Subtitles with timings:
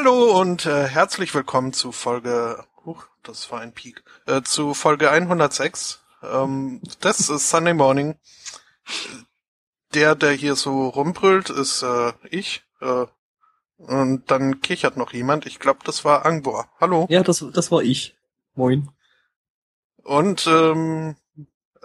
[0.00, 5.10] Hallo und äh, herzlich willkommen zu Folge, huch, das war ein Peak, äh, zu Folge
[5.10, 6.04] 106.
[6.22, 8.14] Ähm, das ist Sunday Morning.
[9.94, 12.62] Der, der hier so rumbrüllt, ist äh, ich.
[12.80, 13.06] Äh,
[13.78, 15.46] und dann kichert noch jemand.
[15.46, 16.68] Ich glaube, das war Angbor.
[16.80, 17.08] Hallo.
[17.10, 18.16] Ja, das, das war ich.
[18.54, 18.92] Moin.
[20.04, 21.16] Und ähm,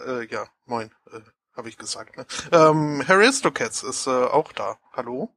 [0.05, 1.19] äh, ja, moin, äh,
[1.57, 2.15] habe ich gesagt.
[2.15, 2.27] Ne?
[2.51, 4.77] Ähm, Haristocats ist äh, auch da.
[4.91, 5.33] Hallo.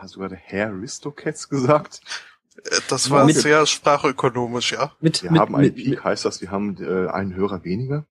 [0.00, 2.00] Hast du gerade Herr Aristocats gesagt?
[2.56, 4.94] Äh, Das war Mit- sehr sprachökonomisch, ja.
[5.00, 8.06] Mit, Wir mit, haben einen mit, Peak, heißt das, wir haben äh, einen Hörer weniger?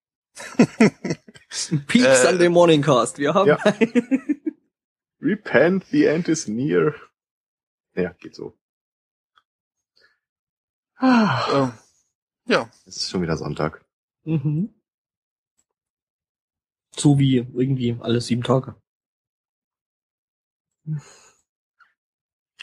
[1.87, 3.17] Peak Äh, Sunday Morning Cast.
[3.17, 3.57] Wir haben Ja.
[5.21, 6.93] Repent, the end is near.
[7.95, 8.55] Ja, geht so.
[10.97, 11.73] Ah,
[12.45, 13.83] ja, Es ist schon wieder Sonntag.
[14.23, 14.73] mhm.
[16.95, 18.75] so wie irgendwie alle sieben Tage.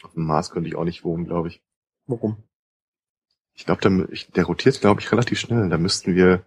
[0.05, 1.63] Auf dem Mars könnte ich auch nicht wohnen, glaube ich.
[2.07, 2.37] Warum?
[3.55, 5.69] Ich glaube, der, ich- der rotiert, glaube ich, relativ schnell.
[5.69, 6.45] Da müssten wir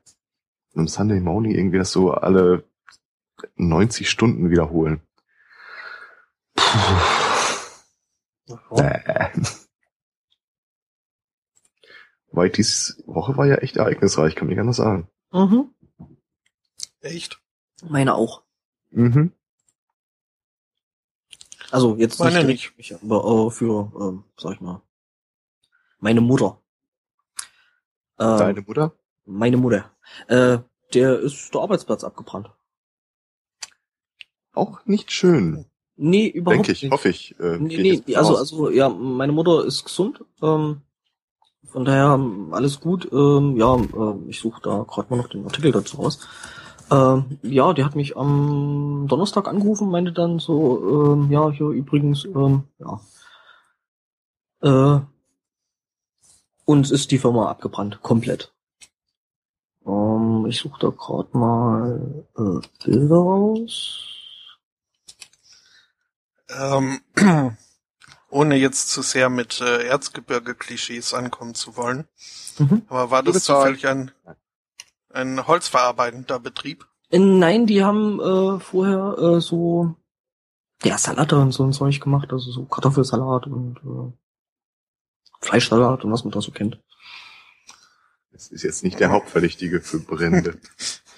[0.75, 2.63] einem Sunday Morning irgendwie das so alle
[3.55, 5.01] 90 Stunden wiederholen.
[6.55, 6.71] Puh.
[8.81, 9.29] Äh.
[12.31, 15.09] Weil diese Woche war ja echt ereignisreich, kann man nicht anders sagen.
[15.31, 15.73] Mhm.
[17.01, 17.41] echt.
[17.83, 18.43] Meine auch.
[18.91, 19.31] Mhm.
[21.71, 24.81] Also jetzt Meine nicht, direkt, ich, aber äh, für, ähm, sag ich mal,
[25.99, 26.61] meine Mutter.
[28.17, 28.93] Äh, Deine Mutter?
[29.25, 29.91] Meine Mutter.
[30.27, 30.59] Äh,
[30.93, 32.49] der ist der Arbeitsplatz abgebrannt.
[34.53, 35.65] Auch nicht schön,
[35.99, 36.91] Nee, überhaupt denke ich, nicht.
[36.91, 37.39] hoffe ich.
[37.39, 38.39] Äh, Nee, nee, also, aus.
[38.39, 40.23] also, ja, meine Mutter ist gesund.
[40.43, 40.81] Ähm,
[41.65, 43.11] von daher ähm, alles gut.
[43.11, 46.19] Ähm, ja, äh, ich suche da gerade mal noch den Artikel dazu raus.
[46.89, 52.25] Ähm, ja, die hat mich am Donnerstag angerufen, meinte dann so, ähm, ja, hier übrigens,
[52.25, 53.01] ähm, ja.
[54.61, 55.01] Äh,
[56.65, 58.53] uns ist die Firma abgebrannt, komplett.
[59.85, 64.03] Ähm, ich suche da gerade mal äh, Bilder raus.
[66.49, 67.01] Ähm,
[68.29, 72.07] ohne jetzt zu sehr mit äh, Erzgebirge-Klischees ankommen zu wollen.
[72.59, 72.83] Mhm.
[72.87, 74.11] Aber war das zufällig ein,
[75.17, 76.87] ein holzverarbeitender Betrieb?
[77.09, 79.95] Äh, Nein, die haben äh, vorher äh, so
[80.83, 84.13] ja Salate und so ein Zeug gemacht, also so Kartoffelsalat und äh,
[85.45, 86.79] Fleischsalat und was man da so kennt.
[88.31, 90.59] Es ist jetzt nicht der Hauptverdächtige für Brände.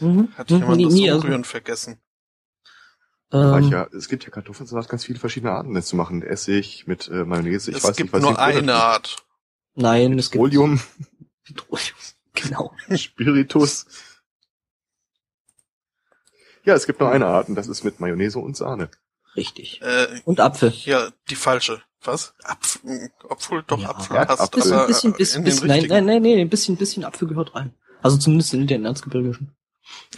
[0.02, 0.30] Mhm.
[0.38, 2.00] Hat jemand nee, das nee, also, Umrühren vergessen?
[3.32, 6.22] Weil ich ähm, ja, es gibt ja Kartoffelsalat ganz viele verschiedene Arten jetzt zu machen.
[6.24, 7.70] Essig mit äh, Mayonnaise.
[7.70, 9.18] Ich es weiß gibt nicht, was nur ich- eine Art.
[9.76, 10.80] nein, es gibt Petroleum,
[11.44, 11.96] Petroleum.
[12.42, 12.74] Genau.
[12.96, 13.86] Spiritus.
[16.64, 18.90] Ja, es gibt nur eine Art und das ist mit Mayonnaise und Sahne.
[19.36, 19.82] Richtig.
[19.82, 20.70] Äh, Und Apfel.
[20.70, 21.82] hier, die falsche.
[22.04, 22.34] Was?
[22.44, 23.90] Apfel, obwohl doch Ja.
[23.90, 24.62] Apfel Ja, passt, Apfel.
[24.62, 27.74] Bisschen, aber bisschen, bisschen, bisschen, nein, nein, nein, nee, ein bisschen, bisschen Apfel gehört rein.
[28.02, 29.56] Also zumindest in den Erzgebirgischen.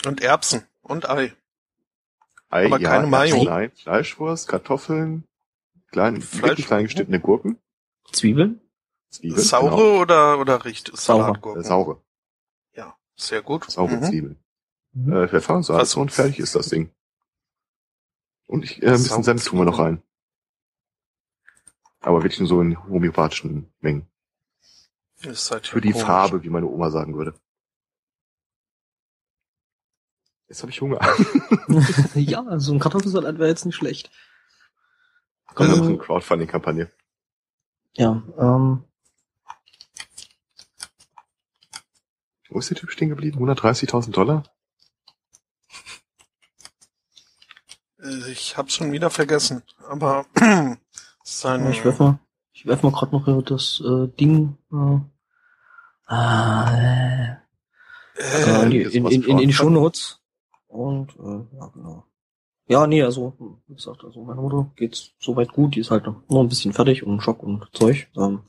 [0.06, 1.34] Und Erbsen und Ei.
[2.50, 3.44] Ei, Aber keine Mayo.
[3.44, 5.24] Nein, Fleischwurst, Kartoffeln,
[5.92, 7.58] klein, Fleisch- klein geschnittene Gurken,
[8.12, 8.60] Zwiebeln?
[9.10, 9.42] Zwiebeln.
[9.42, 10.02] Saure genau.
[10.02, 11.24] oder, oder riecht Saure.
[11.24, 11.64] Salatgurken?
[11.64, 12.02] saure, Ja,
[13.16, 13.70] sehr gut.
[13.70, 14.04] saure Mhm.
[14.04, 14.44] Zwiebeln.
[14.94, 15.14] Mhm.
[15.14, 16.92] Äh, Pfeffer, Salz und fertig ist das Ding.
[18.48, 20.02] Und ich, äh, ein bisschen Senf tun wir noch rein.
[22.02, 24.08] Aber wirklich nur so in homöopathischen Mengen.
[25.22, 26.06] Ist halt Für die komisch.
[26.06, 27.36] Farbe, wie meine Oma sagen würde.
[30.48, 31.00] Jetzt habe ich Hunger.
[32.16, 34.12] ja, so ein Kartoffelsalat wäre jetzt nicht schlecht.
[35.54, 36.92] Kommt noch Ähm, eine Crowdfunding-Kampagne.
[37.94, 38.84] ja, ähm,
[42.52, 43.40] Wo ist der Typ stehen geblieben?
[43.40, 44.44] 130.000 Dollar?
[48.04, 50.26] Äh, Ich hab's schon wieder vergessen, aber
[51.24, 52.20] sein, ich werf mal,
[52.52, 55.00] ich werf mal gerade noch hier das äh, Ding äh,
[56.14, 57.38] ah, äh,
[58.18, 59.52] äh, in, in, in, in, die Crowdfunding?
[59.54, 60.22] Shownotes.
[60.68, 62.06] Und äh, ja, genau.
[62.68, 66.24] Ja, nee, also, wie gesagt, also meiner Mutter geht's soweit gut, die ist halt noch
[66.30, 68.10] ein bisschen fertig und Schock und Zeug.
[68.18, 68.44] Ähm,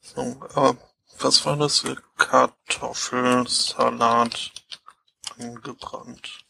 [0.00, 0.20] so,
[0.56, 0.74] äh,
[1.22, 1.84] was war das?
[2.16, 4.52] Kartoffelsalat
[5.38, 6.44] angebrannt.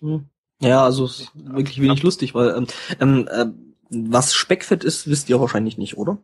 [0.00, 0.28] hm.
[0.60, 2.66] ja, also es ist wirklich wenig lustig, weil ähm,
[3.00, 3.46] ähm, äh,
[3.90, 6.18] was Speckfett ist, wisst ihr wahrscheinlich nicht, oder?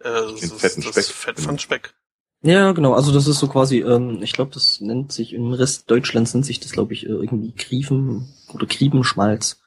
[0.00, 1.04] Äh, das ist fetten das Speck.
[1.04, 1.94] Fett von Speck.
[2.42, 2.94] Ja, genau.
[2.94, 6.44] Also das ist so quasi, ähm, ich glaube, das nennt sich im Rest Deutschlands nennt
[6.44, 9.62] sich das, glaube ich, äh, irgendwie Griefen oder Griebenschmalz.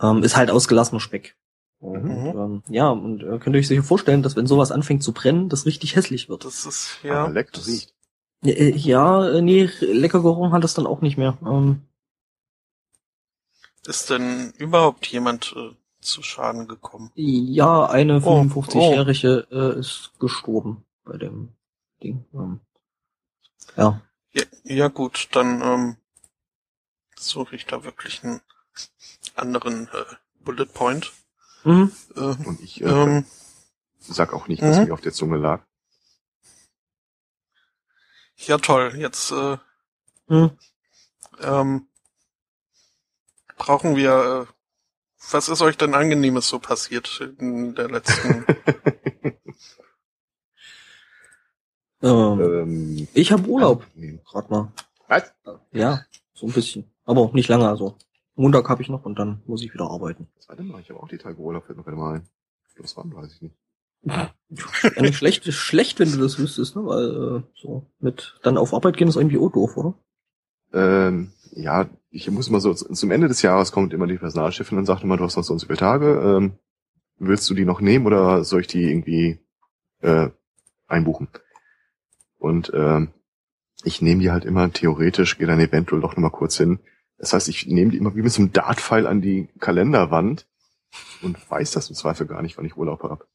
[0.00, 1.36] Ähm, ist halt ausgelassener Speck.
[1.84, 2.26] Und, Mhm.
[2.38, 5.50] ähm, ja, und äh, könnt ihr euch sicher vorstellen, dass wenn sowas anfängt zu brennen,
[5.50, 6.44] das richtig hässlich wird.
[6.46, 7.24] Das ist Ja, ja.
[7.24, 7.92] Aber lecker das, riecht.
[8.42, 11.36] Äh, ja, äh, nee, lecker gerochen hat das dann auch nicht mehr.
[11.44, 11.82] Ähm,
[13.86, 17.10] ist denn überhaupt jemand äh, zu Schaden gekommen?
[17.16, 21.50] Ja, eine Oh, 55-Jährige äh, ist gestorben bei dem
[22.02, 22.24] Ding.
[22.32, 22.60] Ähm,
[23.76, 24.00] ja.
[24.32, 25.96] Ja, ja gut, dann ähm,
[27.16, 28.40] suche ich da wirklich einen
[29.34, 31.12] anderen äh, Bullet Point.
[31.64, 31.92] Mhm.
[32.16, 33.24] Äh, Und ich äh, ähm,
[33.98, 34.84] sag auch nicht, was Mhm.
[34.86, 35.62] mir auf der Zunge lag.
[38.36, 39.56] ja toll, jetzt äh,
[40.28, 40.50] Mhm.
[41.40, 41.86] ähm,
[43.56, 44.46] brauchen wir.
[44.48, 44.52] Äh,
[45.32, 48.44] was ist euch denn angenehmes so passiert in der letzten?
[52.02, 54.20] Ähm, ähm, ich habe Urlaub, nee.
[54.30, 54.72] gerade mal.
[55.08, 55.32] Was?
[55.72, 56.90] Ja, so ein bisschen.
[57.06, 57.96] Aber nicht lange, also.
[58.36, 60.28] Montag habe ich noch und dann muss ich wieder arbeiten.
[60.36, 60.80] Was war denn mal?
[60.80, 62.28] Ich habe auch die Tage Urlaub, fällt mir gerade mal ein.
[62.78, 63.56] Was war, weiß ich nicht.
[64.02, 64.34] Ja,
[65.00, 66.84] nicht schlecht, schlecht, wenn du das wüsstest, ne?
[66.84, 69.94] Weil äh, so mit dann auf Arbeit gehen ist irgendwie auch doof, oder?
[70.72, 74.84] Ähm, ja, ich muss mal so, zum Ende des Jahres kommt immer die Personalchefin und
[74.84, 76.58] sagt immer, du hast noch so und so viele Tage, ähm,
[77.18, 79.38] willst du die noch nehmen oder soll ich die irgendwie
[80.00, 80.30] äh,
[80.86, 81.28] einbuchen?
[82.38, 83.14] Und ähm,
[83.84, 86.80] ich nehme die halt immer theoretisch, gehe dann eventuell doch nochmal kurz hin.
[87.18, 90.46] Das heißt, ich nehme die immer wie mit so einem Dartpfeil an die Kalenderwand
[91.22, 93.26] und weiß das im Zweifel gar nicht, wann ich Urlaub habe.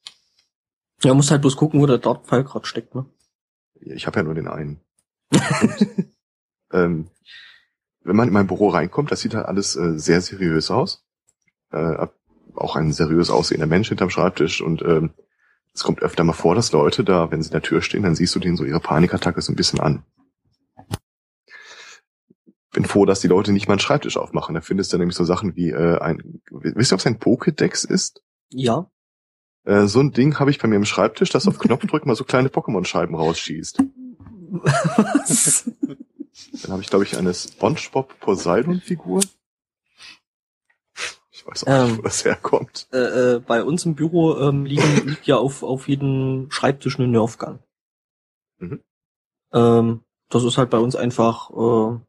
[1.03, 3.05] Ja, musst halt bloß gucken, wo der Dartpfeil gerade steckt, ne?
[3.79, 4.81] Ich habe ja nur den einen.
[5.31, 5.87] Und,
[6.73, 7.07] ähm,
[8.03, 11.05] wenn man in mein Büro reinkommt, das sieht halt alles äh, sehr seriös aus.
[11.71, 12.07] Äh,
[12.55, 15.11] auch ein seriös aussehender Mensch hinterm Schreibtisch und ähm,
[15.73, 18.15] es kommt öfter mal vor, dass Leute da, wenn sie in der Tür stehen, dann
[18.15, 20.03] siehst du denen so ihre Panikattacke so ein bisschen an.
[22.71, 24.53] Bin froh, dass die Leute nicht mal einen Schreibtisch aufmachen.
[24.55, 28.21] Da findest du nämlich so Sachen wie äh, ein, wisst ihr, was ein Pokédex ist?
[28.51, 28.89] Ja.
[29.65, 32.23] Äh, so ein Ding habe ich bei mir im Schreibtisch, das auf Knopfdrück mal so
[32.23, 33.79] kleine Pokémon-Scheiben rausschießt.
[34.51, 35.71] Was?
[36.63, 39.21] Dann habe ich, glaube ich, eine SpongeBob Poseidon-Figur.
[41.31, 41.97] Ich weiß auch nicht, Ähm.
[41.97, 42.87] wo das herkommt.
[42.91, 47.07] äh, äh, bei uns im Büro ähm, liegen, liegt ja auf, auf jedem Schreibtisch eine
[47.07, 47.59] Nerfgun.
[48.59, 48.83] Mhm.
[49.53, 51.99] Ähm, das ist halt bei uns einfach, äh,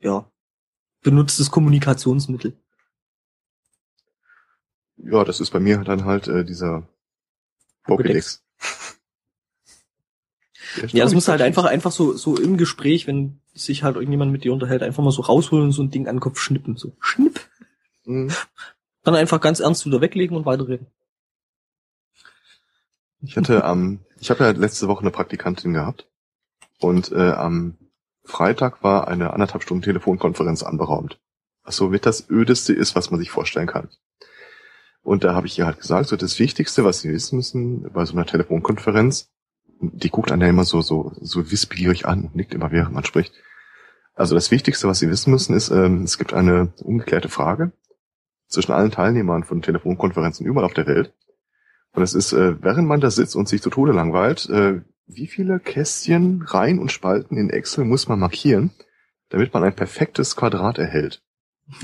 [0.00, 0.30] ja,
[1.02, 2.56] benutztes Kommunikationsmittel.
[4.96, 6.88] Ja, das ist bei mir dann halt äh, dieser
[7.86, 8.40] Pokédex.
[10.88, 14.44] Ja, das muss halt einfach, einfach so, so im Gespräch, wenn sich halt irgendjemand mit
[14.44, 16.92] dir unterhält, einfach mal so rausholen und so ein Ding an den Kopf schnippen, so
[17.00, 17.40] schnipp.
[18.04, 18.30] Mhm.
[19.02, 20.86] Dann einfach ganz ernst wieder weglegen und weiterreden.
[23.22, 26.06] Ich hatte am, ich habe ja letzte Woche eine Praktikantin gehabt
[26.78, 27.76] und äh, am
[28.24, 31.20] Freitag war eine anderthalb Stunden Telefonkonferenz anberaumt.
[31.64, 33.88] Was so mit das Ödeste ist, was man sich vorstellen kann.
[35.02, 38.04] Und da habe ich ihr halt gesagt, so das Wichtigste, was Sie wissen müssen bei
[38.04, 39.30] so einer Telefonkonferenz,
[39.80, 43.04] die guckt einen ja immer so, so, so wissbegierig an und nickt immer, während man
[43.04, 43.32] spricht.
[44.14, 47.72] Also das Wichtigste, was Sie wissen müssen, ist, ähm, es gibt eine ungeklärte Frage
[48.48, 51.14] zwischen allen Teilnehmern von Telefonkonferenzen überall auf der Welt.
[51.92, 54.82] Und es ist, äh, während man da sitzt und sich zu Tode langweilt, äh,
[55.14, 58.70] wie viele Kästchen, Reihen und Spalten in Excel muss man markieren,
[59.28, 61.22] damit man ein perfektes Quadrat erhält.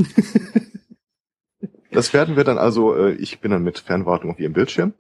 [1.90, 4.95] das werden wir dann also, äh, ich bin dann mit Fernwartung auf ihrem Bildschirm.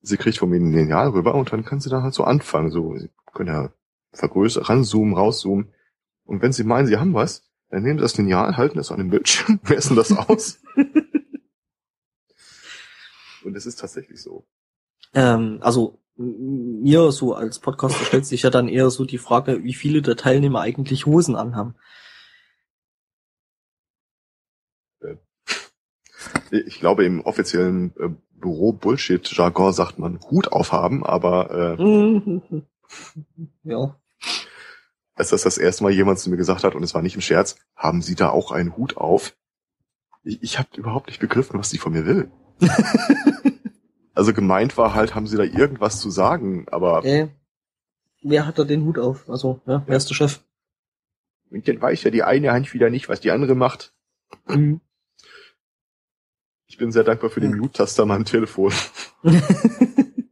[0.00, 2.70] Sie kriegt von mir ein Lineal rüber und dann kann sie da halt so anfangen.
[2.70, 3.72] So, sie können ja
[4.12, 5.72] vergrößern, ranzoomen, rauszoomen.
[6.24, 8.98] Und wenn sie meinen, sie haben was, dann nehmen sie das Lineal, halten es an
[8.98, 10.60] den Bildschirm, messen das aus.
[13.44, 14.46] und es ist tatsächlich so.
[15.14, 19.74] Ähm, also mir so als Podcaster stellt sich ja dann eher so die Frage, wie
[19.74, 21.74] viele der Teilnehmer eigentlich Hosen anhaben.
[26.50, 28.08] Ich glaube, im offiziellen äh,
[28.40, 32.40] Büro-Bullshit-Jargon sagt man Hut aufhaben, aber äh,
[33.64, 33.96] ja.
[35.14, 37.20] als das das erste Mal jemand zu mir gesagt hat, und es war nicht im
[37.20, 39.36] Scherz, haben Sie da auch einen Hut auf?
[40.22, 42.30] Ich, ich habe überhaupt nicht begriffen, was sie von mir will.
[44.16, 47.28] Also gemeint war halt, haben Sie da irgendwas zu sagen, aber Äh,
[48.22, 49.28] wer hat da den Hut auf?
[49.28, 50.40] Also, ja, wer ist der Chef?
[51.50, 53.94] dann weiß ja die eine Hand wieder nicht, was die andere macht.
[54.48, 54.80] Mhm.
[56.66, 57.60] Ich bin sehr dankbar für den Hm.
[57.60, 58.72] Mute-Taster an meinem Telefon.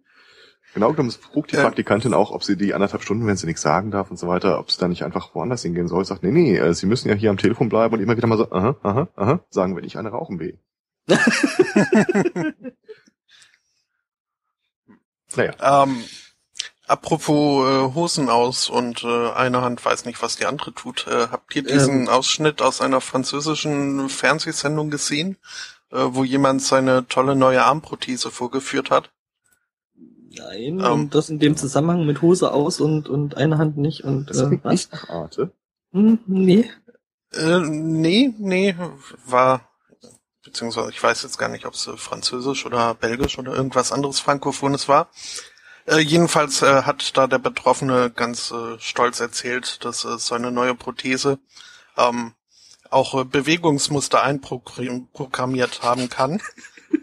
[0.75, 1.57] Genau genommen fragt die.
[1.57, 4.59] Praktikantin auch, ob sie die anderthalb Stunden, wenn sie nichts sagen darf und so weiter,
[4.59, 6.05] ob sie da nicht einfach woanders hingehen soll.
[6.05, 8.39] Sagt, nee, nee, äh, sie müssen ja hier am Telefon bleiben und immer wieder mal
[8.39, 10.59] so, aha, aha, aha, sagen, wenn ich eine rauchen will.
[15.37, 16.03] naja, ähm,
[16.87, 21.07] apropos äh, Hosen aus und äh, eine Hand weiß nicht, was die andere tut.
[21.07, 22.09] Äh, habt ihr diesen Ähm.
[22.09, 25.37] Ausschnitt aus einer französischen Fernsehsendung gesehen,
[25.91, 29.11] äh, wo jemand seine tolle neue Armprothese vorgeführt hat?
[30.37, 30.93] Nein, Ähm.
[30.93, 34.41] und das in dem Zusammenhang mit Hose aus und, und eine Hand nicht und das
[34.41, 34.73] äh, was?
[34.73, 35.53] nicht nach Arte.
[35.93, 36.71] Hm, nee.
[37.33, 38.75] Äh, nee, nee,
[39.27, 39.69] war
[40.55, 44.21] beziehungsweise ich weiß jetzt gar nicht, ob es äh, französisch oder belgisch oder irgendwas anderes
[44.21, 45.11] Frankophones war.
[45.87, 50.77] Äh, jedenfalls äh, hat da der Betroffene ganz äh, stolz erzählt, dass äh, seine neue
[50.77, 51.41] Prothese
[51.99, 52.35] ähm,
[52.89, 56.41] auch äh, Bewegungsmuster einprogrammiert haben kann.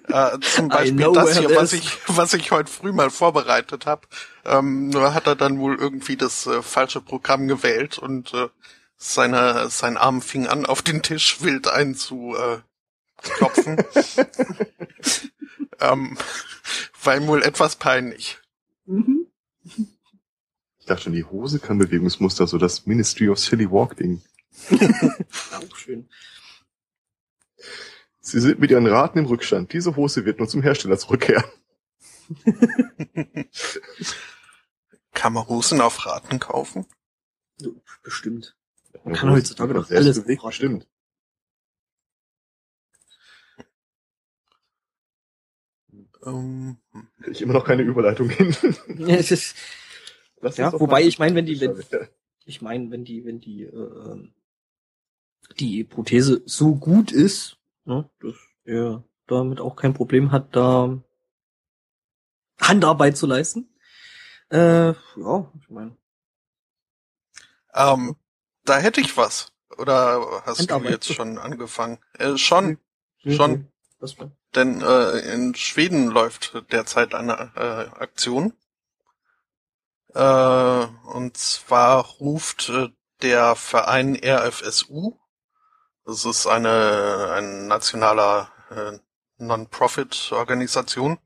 [0.07, 4.07] äh, zum Beispiel das hier, was ich, was ich heute früh mal vorbereitet habe.
[4.45, 8.47] Ähm, nur hat er dann wohl irgendwie das äh, falsche Programm gewählt und äh,
[8.95, 11.67] seine, sein Arm fing an, auf den Tisch wild
[13.21, 13.77] einzuklopfen.
[15.79, 16.17] ähm,
[17.03, 18.39] war ihm wohl etwas peinlich.
[18.85, 19.27] Mhm.
[19.63, 24.21] Ich dachte schon, die Hose kann Bewegungsmuster, so das Ministry of Silly Walk Ding.
[25.51, 26.09] Auch schön.
[28.19, 29.73] Sie sind mit Ihren Raten im Rückstand.
[29.73, 31.45] Diese Hose wird nur zum Hersteller zurückkehren.
[35.13, 36.85] Kann man Hosen auf Raten kaufen?
[38.03, 38.55] Bestimmt.
[39.03, 40.87] Man kann heutzutage doch alles bewegt, bestimmt.
[46.21, 48.55] Um, ähm, ich immer noch keine Überleitung hin.
[50.55, 51.83] ja, wobei ich meine, wenn die, wenn,
[52.45, 54.29] ich meine, wenn die, wenn die, äh,
[55.59, 58.35] die Prothese so gut ist, ne, dass
[58.65, 61.01] er damit auch kein Problem hat, da
[62.59, 63.67] Handarbeit zu leisten.
[64.49, 65.97] Äh, ja, ich meine.
[67.73, 68.15] Ähm,
[68.65, 69.51] da hätte ich was.
[69.77, 70.87] Oder hast Handarbeit.
[70.87, 71.97] du jetzt schon angefangen?
[72.13, 72.77] Äh, schon,
[73.23, 73.31] mhm.
[73.31, 73.67] schon.
[73.99, 74.31] Was Denn
[74.81, 78.53] äh, in Schweden läuft derzeit eine äh, Aktion.
[80.13, 82.89] Äh, und zwar ruft äh,
[83.21, 85.17] der Verein RFSU,
[86.05, 88.97] das ist eine ein nationaler äh,
[89.37, 91.19] Non-Profit-Organisation,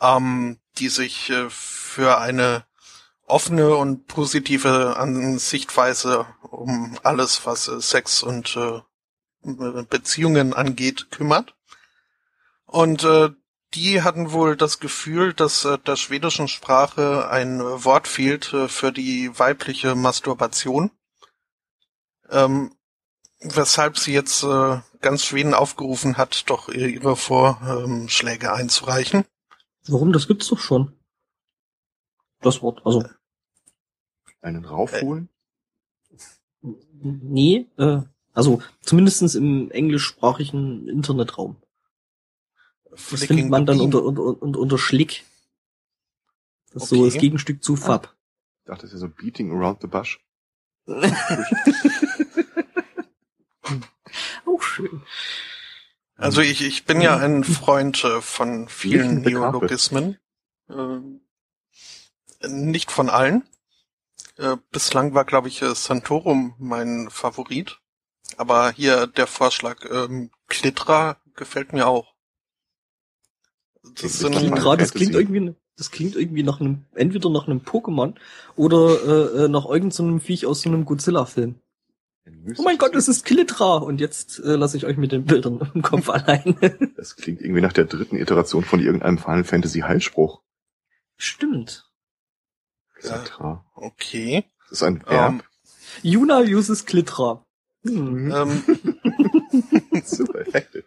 [0.00, 2.64] ähm, die sich äh, für eine
[3.26, 4.96] offene und positive
[5.38, 8.80] Sichtweise um alles, was äh, Sex und äh,
[9.42, 11.54] Beziehungen angeht, kümmert.
[12.68, 13.30] Und äh,
[13.72, 18.68] die hatten wohl das Gefühl, dass äh, der schwedischen Sprache ein äh, Wort fehlt äh,
[18.68, 20.90] für die weibliche Masturbation.
[22.28, 22.74] Ähm,
[23.40, 29.24] weshalb sie jetzt äh, ganz Schweden aufgerufen hat, doch ihre Vorschläge einzureichen.
[29.86, 30.12] Warum?
[30.12, 30.92] Das gibt's doch schon.
[32.42, 33.02] Das Wort, also.
[34.42, 35.30] Einen raufholen?
[36.10, 36.68] Äh,
[37.00, 38.02] nee, äh,
[38.34, 41.56] also zumindestens im englischsprachigen Internetraum.
[43.10, 45.24] Das findet man dann unter, unter, unter, unter Schlick.
[46.72, 47.00] Das ist okay.
[47.00, 48.14] so das Gegenstück zu Fab.
[48.60, 50.20] Ich dachte, das ist so Beating Around the Bush.
[54.46, 55.02] Auch schön.
[56.16, 60.18] Also ich, ich bin ja ein Freund äh, von vielen Neologismen.
[60.68, 60.98] Äh,
[62.48, 63.48] nicht von allen.
[64.36, 67.80] Äh, bislang war, glaube ich, äh, Santorum mein Favorit.
[68.36, 72.14] Aber hier der Vorschlag ähm, Klitra gefällt mir auch.
[74.00, 78.14] Das, sind Klitra, das klingt irgendwie, das klingt irgendwie nach einem, entweder nach einem Pokémon
[78.56, 81.56] oder äh, äh nach irgendeinem so Viech aus so einem Godzilla-Film.
[82.56, 83.76] Oh mein Gott, es ist Klitra!
[83.76, 86.56] Und jetzt äh, lasse ich euch mit den Bildern im Kopf allein.
[86.96, 90.42] das klingt irgendwie nach der dritten Iteration von irgendeinem Final Fantasy Heilspruch.
[91.16, 91.90] Stimmt.
[92.94, 93.64] Klitra.
[93.76, 94.44] Äh, okay.
[94.68, 95.32] Das ist ein Verb.
[95.32, 95.42] Um,
[96.02, 97.44] Yuna uses Klitra.
[97.84, 98.30] Hm.
[98.30, 98.62] Ähm.
[100.04, 100.84] Super effektiv.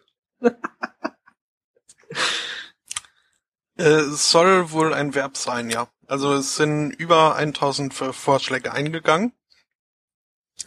[3.82, 5.88] Es soll wohl ein Verb sein, ja.
[6.06, 9.32] Also es sind über 1000 Vorschläge eingegangen.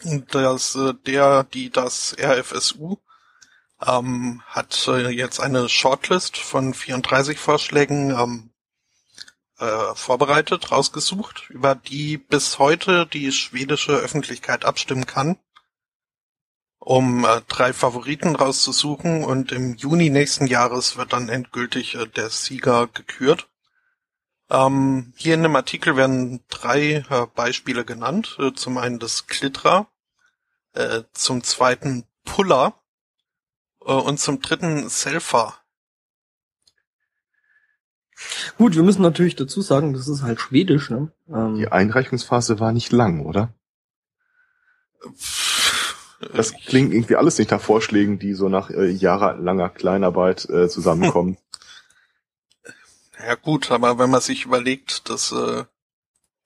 [0.04, 2.98] Und das, äh, der, die das RFSU
[3.86, 8.50] ähm, hat äh, jetzt eine Shortlist von 34 Vorschlägen ähm,
[9.58, 15.38] äh, vorbereitet, rausgesucht, über die bis heute die schwedische Öffentlichkeit abstimmen kann,
[16.86, 22.30] um äh, drei Favoriten rauszusuchen und im Juni nächsten Jahres wird dann endgültig äh, der
[22.30, 23.48] Sieger gekürt.
[24.50, 28.36] Ähm, hier in dem Artikel werden drei äh, Beispiele genannt.
[28.38, 29.88] Äh, zum einen das Klitra,
[30.74, 32.80] äh, zum zweiten Puller
[33.84, 35.56] äh, und zum dritten Selfa.
[38.58, 40.88] Gut, wir müssen natürlich dazu sagen, das ist halt schwedisch.
[40.90, 41.10] Ne?
[41.28, 43.52] Ähm, Die Einreichungsphase war nicht lang, oder?
[46.34, 51.36] Das klingt irgendwie alles nicht nach Vorschlägen, die so nach äh, jahrelanger Kleinarbeit äh, zusammenkommen.
[53.26, 55.64] Ja gut, aber wenn man sich überlegt, dass äh,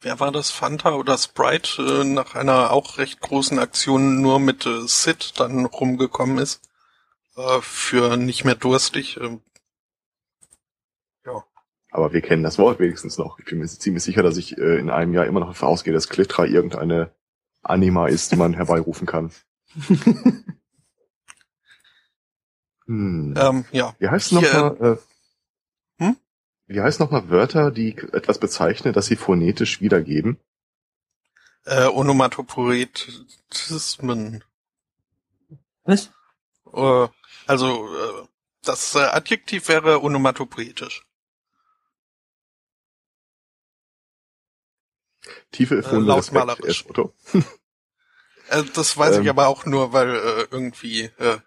[0.00, 4.66] wer war das, Fanta oder Sprite äh, nach einer auch recht großen Aktion nur mit
[4.66, 6.62] äh, Sid dann rumgekommen ist,
[7.36, 9.18] äh, für nicht mehr durstig.
[9.18, 9.38] Äh,
[11.26, 11.44] ja.
[11.90, 13.38] Aber wir kennen das Wort wenigstens noch.
[13.38, 15.92] Ich bin mir ziemlich sicher, dass ich äh, in einem Jahr immer noch davon ausgehe,
[15.92, 17.12] dass Klittra irgendeine
[17.62, 19.32] Anima ist, die man herbeirufen kann.
[22.90, 23.34] Hm.
[23.38, 23.94] Ähm, ja.
[24.00, 24.96] Wie heißt nochmal, äh,
[26.04, 26.16] hm?
[26.66, 30.40] wie heißt nochmal Wörter, die etwas bezeichnen, dass sie phonetisch wiedergeben?
[31.66, 34.42] Äh, Onomatopoetismen.
[35.84, 36.10] Was?
[36.72, 37.06] Äh,
[37.46, 38.26] also, äh,
[38.64, 41.06] das äh, Adjektiv wäre onomatopoetisch.
[45.52, 46.80] Tiefe Äh, Funde Respekt, lautmalerisch.
[46.80, 46.90] S.
[46.90, 47.14] Otto.
[48.50, 49.22] Äh, das weiß Ähm.
[49.22, 51.38] ich aber auch nur, weil äh, irgendwie äh,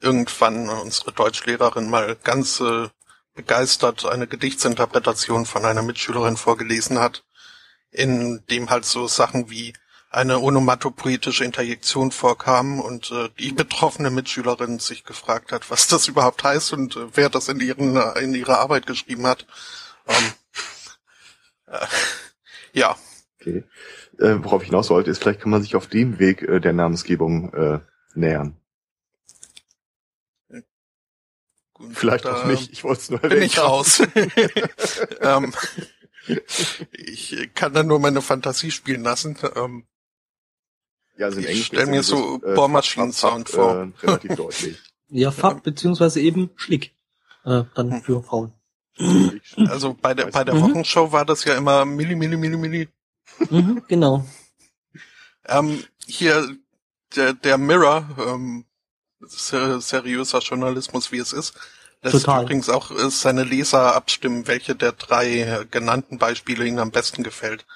[0.00, 2.88] irgendwann unsere Deutschlehrerin mal ganz äh,
[3.34, 7.24] begeistert eine Gedichtsinterpretation von einer Mitschülerin vorgelesen hat,
[7.90, 9.74] in dem halt so Sachen wie
[10.08, 16.44] eine onomatopoetische Interjektion vorkam und äh, die betroffene Mitschülerin sich gefragt hat, was das überhaupt
[16.44, 19.46] heißt und äh, wer das in, ihren, in ihrer Arbeit geschrieben hat.
[20.06, 20.32] Ähm,
[21.66, 21.86] äh,
[22.72, 22.96] ja,
[23.46, 23.62] Okay.
[24.18, 26.72] Äh, worauf ich hinaus wollte, ist, vielleicht kann man sich auf dem Weg äh, der
[26.72, 27.80] Namensgebung äh,
[28.14, 28.56] nähern.
[31.74, 32.72] gut, Vielleicht da- auch nicht.
[32.72, 34.00] Ich wollte es nur bin erwähnt ich raus.
[35.20, 35.52] ähm,
[36.92, 39.36] ich kann da nur meine Fantasie spielen lassen.
[39.54, 39.86] Ähm,
[41.18, 43.76] Ja, also im Ich Englischen stell ist mir so äh, Bohrmaschinen-Sound vor.
[43.76, 44.78] Äh, relativ deutlich.
[45.08, 46.94] Ja, Fab, beziehungsweise eben Schlick.
[47.44, 48.02] Äh, dann Hm.
[48.02, 48.52] für Frauen.
[49.68, 50.62] also bei der bei der Mhm.
[50.62, 52.88] Wochenshow war das ja immer Milli Milli Milli Milli.
[53.50, 54.26] Mhm, genau.
[55.46, 56.56] Ähm, hier
[57.14, 58.66] der der Mirror, ähm,
[59.20, 61.54] ser seriöser Journalismus wie es ist,
[62.02, 62.44] lässt Total.
[62.44, 67.22] übrigens auch äh, seine Leser abstimmen, welche der drei äh, genannten Beispiele ihnen am besten
[67.22, 67.66] gefällt.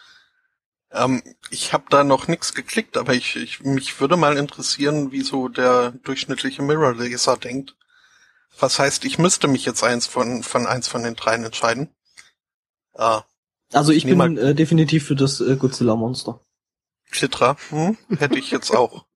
[0.92, 5.22] Ähm, ich habe da noch nichts geklickt, aber ich, ich mich würde mal interessieren, wie
[5.22, 7.76] so der durchschnittliche Mirror-Leser denkt.
[8.58, 11.94] Was heißt, ich müsste mich jetzt eins von von eins von den dreien entscheiden.
[12.94, 13.22] Ah,
[13.72, 16.40] Also ich Nee, bin äh, definitiv für das äh, Godzilla-Monster.
[17.10, 17.96] Klittra, hm?
[18.18, 19.06] hätte ich jetzt auch.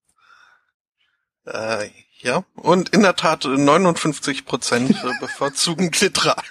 [1.47, 1.91] Äh,
[2.21, 6.43] ja, und in der Tat äh, 59 Prozent äh, bevorzugen Klittra.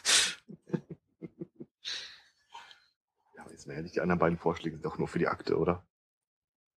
[3.36, 5.28] Ja, aber jetzt sind ja nicht die anderen beiden Vorschläge sind doch nur für die
[5.28, 5.84] Akte, oder?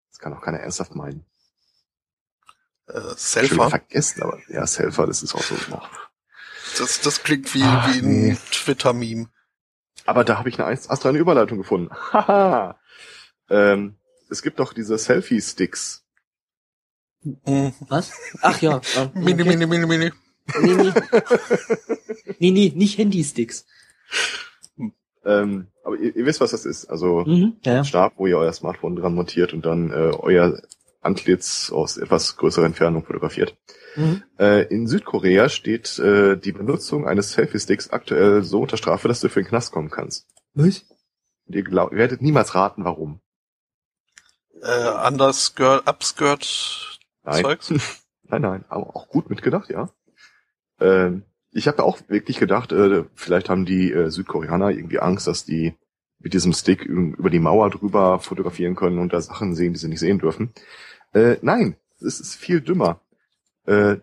[0.08, 1.26] Das kann auch keiner ernsthaft meinen.
[2.86, 5.56] Äh, Selfer, vergessen, aber ja, Selfer, das ist auch so.
[6.78, 8.36] das, das klingt wie, Ah, wie ein nee.
[8.50, 9.28] Twitter-Meme.
[10.06, 11.90] Aber da habe ich eine astreine Überleitung gefunden.
[12.12, 12.78] Haha.
[13.50, 13.96] ähm,
[14.30, 16.04] es gibt doch diese Selfie-Sticks.
[17.44, 17.72] Hm.
[17.88, 18.12] Was?
[18.42, 18.80] Ach ja.
[18.96, 19.56] Äh, Mini, okay.
[19.56, 20.12] mini, mini, mini.
[20.60, 20.92] Nee, nee.
[22.38, 23.66] nee, nee, nicht Handysticks.
[25.24, 26.86] Ähm, aber ihr, ihr wisst, was das ist.
[26.86, 27.84] Also Mhm, ja, ja.
[27.84, 30.60] Stab, wo ihr euer Smartphone dran montiert und dann äh, euer
[31.00, 33.56] Antlitz aus etwas größerer Entfernung fotografiert.
[33.96, 34.22] Mhm.
[34.38, 39.28] Äh, in Südkorea steht äh, die Benutzung eines Selfie-Sticks aktuell so unter Strafe, dass du
[39.28, 40.26] für den Knast kommen kannst.
[40.54, 40.84] Was?
[41.46, 43.20] Und ihr, glaub, ihr werdet niemals raten, warum.
[44.62, 47.42] Äh, Underskirt, Upskirt, Nein.
[47.42, 47.72] Zeugs.
[48.28, 49.88] Nein, nein, aber auch gut mitgedacht, ja.
[50.80, 55.44] Ähm, ich habe auch wirklich gedacht, äh, vielleicht haben die äh, Südkoreaner irgendwie Angst, dass
[55.44, 55.76] die
[56.26, 59.86] mit diesem Stick über die Mauer drüber fotografieren können und da Sachen sehen, die sie
[59.86, 60.52] nicht sehen dürfen.
[61.12, 63.00] Äh, nein, es ist viel dümmer.
[63.64, 63.98] Äh,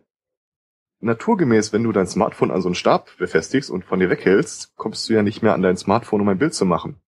[1.02, 5.10] naturgemäß, wenn du dein Smartphone an so einen Stab befestigst und von dir weghältst, kommst
[5.10, 7.02] du ja nicht mehr an dein Smartphone, um ein Bild zu machen.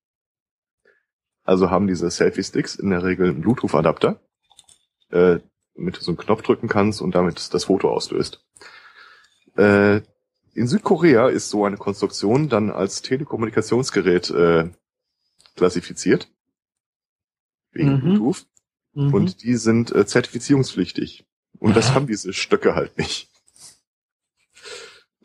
[1.45, 4.19] Also haben diese Selfie-Sticks in der Regel einen Bluetooth-Adapter,
[5.11, 5.37] äh,
[5.75, 8.45] mit du so einen Knopf drücken kannst und damit das Foto auslöst.
[9.55, 10.01] Äh,
[10.53, 14.71] in Südkorea ist so eine Konstruktion dann als Telekommunikationsgerät äh,
[15.55, 16.29] klassifiziert.
[17.71, 18.01] Wegen Mhm.
[18.01, 18.47] Bluetooth.
[18.93, 19.13] Mhm.
[19.13, 21.25] Und die sind äh, zertifizierungspflichtig.
[21.59, 23.29] Und das haben diese Stöcke halt nicht.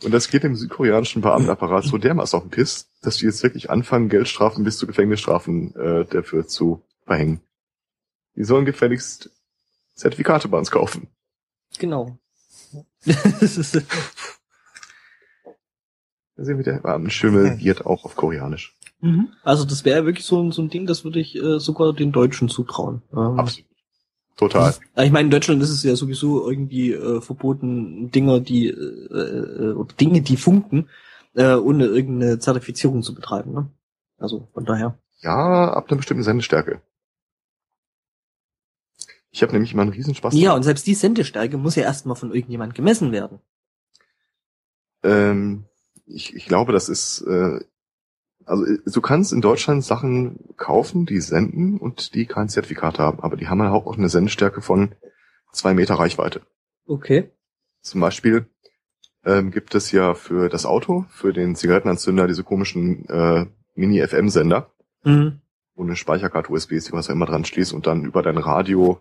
[0.03, 3.69] Und das geht dem südkoreanischen Beamtenapparat so dermaßen auf den Piss, dass die jetzt wirklich
[3.69, 7.41] anfangen, Geldstrafen bis zu Gefängnisstrafen äh, dafür zu verhängen.
[8.37, 9.31] Die sollen gefälligst
[9.95, 11.09] Zertifikate bei uns kaufen.
[11.79, 12.19] Genau.
[16.37, 18.75] Da sehen wir, der Beamtenschimmel wird auch auf Koreanisch.
[19.01, 19.29] Mhm.
[19.43, 22.13] Also das wäre wirklich so, ein- so ein Ding, das würde ich äh, sogar den
[22.13, 23.03] Deutschen zutrauen.
[23.13, 23.67] Ähm, Absolut.
[24.37, 24.75] Total.
[24.97, 28.73] Ja, Ich meine, in Deutschland ist es ja sowieso irgendwie äh, verboten, Dinger, die äh,
[28.73, 30.89] äh, oder Dinge, die funken,
[31.35, 33.53] äh, ohne irgendeine Zertifizierung zu betreiben.
[33.53, 33.71] Ne?
[34.17, 34.99] Also von daher.
[35.21, 36.81] Ja, ab einer bestimmten Sendestärke.
[39.31, 40.35] Ich habe nämlich immer einen Riesenspaß.
[40.35, 43.41] Ja, und selbst die Sendestärke muss ja erstmal von irgendjemand gemessen werden.
[45.03, 45.65] Ähm,
[46.07, 47.61] ich, ich glaube, das ist, äh,
[48.47, 53.21] also äh, du kannst in Deutschland Sachen kaufen, die senden und die kein Zertifikat haben,
[53.21, 54.95] aber die haben halt auch eine Sendestärke von
[55.53, 56.43] zwei Meter Reichweite.
[56.87, 57.31] Okay.
[57.81, 58.47] Zum Beispiel
[59.25, 64.71] ähm, gibt es ja für das Auto, für den Zigarettenanzünder diese komischen äh, Mini-FM-Sender,
[65.03, 65.41] Mhm.
[65.75, 69.01] wo eine Speicherkarte USB ist, was auch immer dran schließt und dann über dein Radio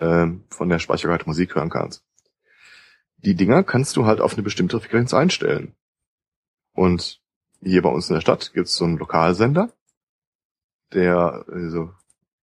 [0.00, 2.04] ähm, von der Speicherkarte Musik hören kannst.
[3.18, 5.74] die Dinger kannst du halt auf eine bestimmte Frequenz einstellen.
[6.74, 7.20] Und
[7.62, 9.70] hier bei uns in der Stadt gibt's so einen Lokalsender,
[10.92, 11.90] der, also,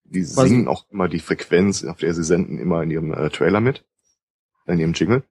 [0.04, 0.48] die Was?
[0.48, 3.86] singen auch immer die Frequenz, auf der sie senden, immer in ihrem äh, Trailer mit,
[4.66, 5.24] in ihrem Jingle.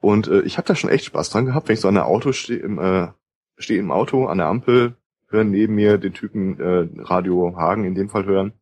[0.00, 2.06] Und äh, ich habe da schon echt Spaß dran gehabt, wenn ich so an der
[2.06, 3.08] Auto stehe, im, äh,
[3.56, 4.96] stehe im Auto an der Ampel,
[5.28, 8.52] höre neben mir den Typen äh, Radio Hagen in dem Fall hören.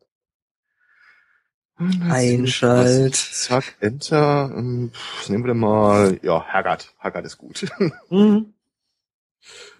[1.77, 3.15] Einschalt.
[3.15, 4.49] Zack, Enter.
[4.55, 6.93] ähm, pff, Nehmen wir mal, ja, Haggard.
[6.99, 7.67] Haggard ist gut.
[8.09, 8.54] Mhm.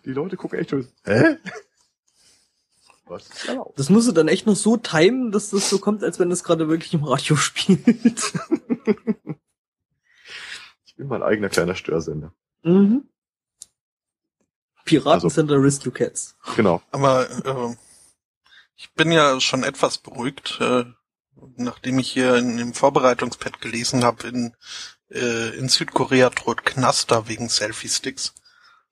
[0.05, 1.37] Die Leute gucken echt so, hä?
[3.07, 3.77] Was ist erlaubt?
[3.77, 6.43] Das musst du dann echt noch so timen, dass das so kommt, als wenn das
[6.43, 8.33] gerade wirklich im Radio spielt.
[10.85, 12.33] Ich bin mein eigener kleiner Störsender.
[12.63, 13.07] mhm.
[14.85, 16.35] Piratensender Aristocats.
[16.55, 16.81] Genau.
[16.91, 17.75] Aber äh,
[18.75, 20.85] ich bin ja schon etwas beruhigt, äh,
[21.57, 24.55] nachdem ich hier in, im Vorbereitungspad gelesen habe, in,
[25.09, 28.35] äh, in Südkorea droht Knaster wegen Selfie-Sticks.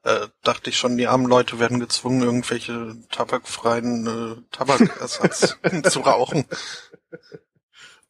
[0.04, 5.58] Äh, dachte ich schon, die armen Leute werden gezwungen, irgendwelche tabakfreien äh, Tabakersatz
[5.90, 6.46] zu rauchen.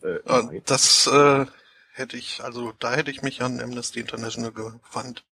[0.01, 0.61] Äh, nein.
[0.65, 1.45] das äh,
[1.93, 5.23] hätte ich, also da hätte ich mich an Amnesty International gewandt.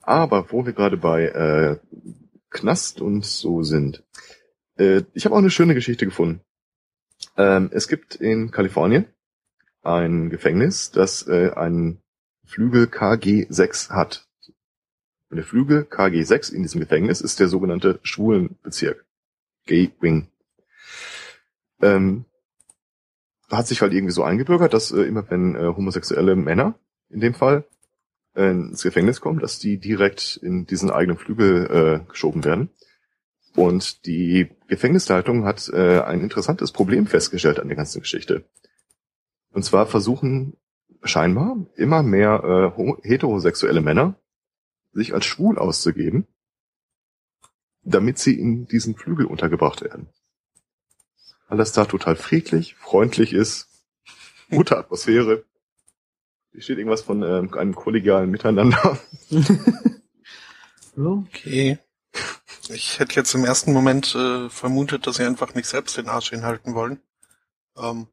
[0.00, 1.78] Aber wo wir gerade bei äh,
[2.50, 4.04] Knast und so sind.
[4.76, 6.40] Äh, ich habe auch eine schöne Geschichte gefunden.
[7.36, 9.06] Ähm, es gibt in Kalifornien
[9.82, 12.02] ein Gefängnis, das äh, einen
[12.44, 14.28] Flügel KG6 hat.
[15.32, 19.06] Und der Flügel KG6 in diesem Gefängnis ist der sogenannte Schwulenbezirk.
[19.64, 20.28] Gay Wing.
[21.80, 22.26] Ähm,
[23.50, 27.32] hat sich halt irgendwie so eingebürgert, dass äh, immer wenn äh, homosexuelle Männer in dem
[27.32, 27.64] Fall
[28.36, 32.68] äh, ins Gefängnis kommen, dass die direkt in diesen eigenen Flügel äh, geschoben werden.
[33.56, 38.44] Und die Gefängnisleitung hat äh, ein interessantes Problem festgestellt an der ganzen Geschichte.
[39.50, 40.58] Und zwar versuchen
[41.02, 44.18] scheinbar immer mehr äh, heterosexuelle Männer
[44.92, 46.26] sich als schwul auszugeben,
[47.82, 50.08] damit sie in diesen Flügel untergebracht werden.
[51.48, 53.68] Weil das da total friedlich, freundlich ist,
[54.50, 55.44] gute Atmosphäre.
[56.52, 58.98] Hier steht irgendwas von ähm, einem kollegialen Miteinander.
[59.30, 59.46] ja.
[60.94, 61.78] Okay.
[62.68, 66.28] Ich hätte jetzt im ersten Moment äh, vermutet, dass sie einfach nicht selbst den Arsch
[66.28, 67.00] hinhalten wollen.
[67.78, 68.08] Ähm,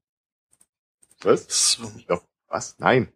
[1.21, 1.77] Was?
[1.97, 2.79] Ich glaub, was?
[2.79, 3.11] Nein.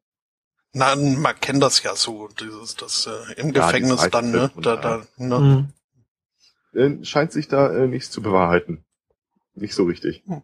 [0.73, 4.51] Na, man kennt das ja so, dieses, das äh, im Ja, Gefängnis dann, ne?
[4.57, 5.07] Da, da.
[5.17, 5.39] ne?
[5.39, 5.73] Mhm.
[7.01, 8.83] Äh, scheint sich da äh, nichts zu bewahrheiten.
[9.53, 10.23] Nicht so richtig.
[10.25, 10.41] Hm.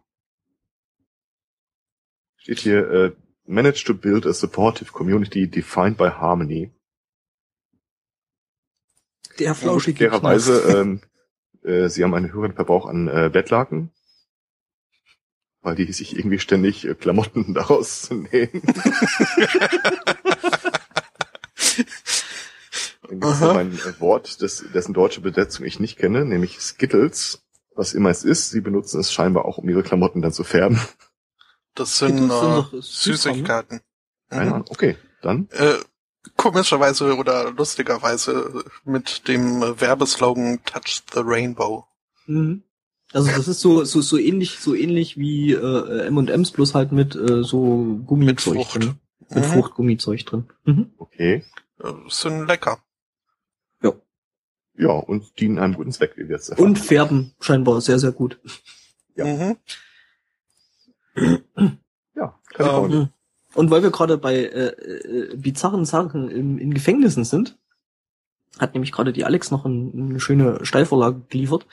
[2.36, 3.12] Steht hier, äh,
[3.44, 6.70] manage to build a supportive community defined by harmony.
[9.38, 11.00] Der flauschige Fairerweise, ähm,
[11.62, 13.90] äh, sie haben einen höheren Verbrauch an äh, Bettlaken,
[15.62, 18.62] weil die sich irgendwie ständig äh, Klamotten daraus nähen.
[23.02, 26.60] Dann gibt es noch ein äh, Wort, das, dessen deutsche Besetzung ich nicht kenne, nämlich
[26.60, 27.42] Skittles.
[27.74, 30.80] Was immer es ist, sie benutzen es scheinbar auch, um ihre Klamotten dann zu färben.
[31.74, 33.80] Das sind, äh, Süßigkeiten.
[34.30, 34.64] Mhm.
[34.68, 35.48] Okay, dann.
[35.52, 35.78] Äh,
[36.36, 41.86] komischerweise oder lustigerweise mit dem Werbeslogan Touch the Rainbow.
[42.26, 42.64] Mhm.
[43.12, 47.14] Also das ist so so so ähnlich so ähnlich wie äh, M&M's bloß halt mit
[47.16, 48.74] äh, so Gummizeug Mit Frucht.
[48.82, 48.94] drin,
[49.30, 49.48] mit Mhm.
[49.52, 50.44] Fruchtgummizeug drin.
[50.64, 50.90] Mhm.
[50.98, 51.44] Okay.
[52.08, 52.78] Sind lecker.
[54.78, 56.68] Ja, und dienen einem guten Zweck, wie wir jetzt erfahren.
[56.68, 58.40] Und färben scheinbar sehr sehr gut.
[59.14, 59.26] Ja.
[59.26, 59.56] Mhm.
[62.14, 62.98] ja, Kalifornien.
[63.00, 63.08] Mhm.
[63.54, 67.58] Und weil wir gerade bei äh, äh, bizarren Sachen in, in Gefängnissen sind,
[68.58, 71.66] hat nämlich gerade die Alex noch ein, eine schöne Steilvorlage geliefert.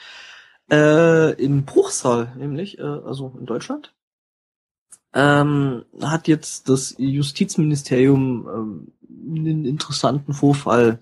[0.70, 3.94] Äh, Im Bruchsal, nämlich, äh, also in Deutschland,
[5.14, 11.00] ähm, hat jetzt das Justizministerium ähm, einen interessanten Vorfall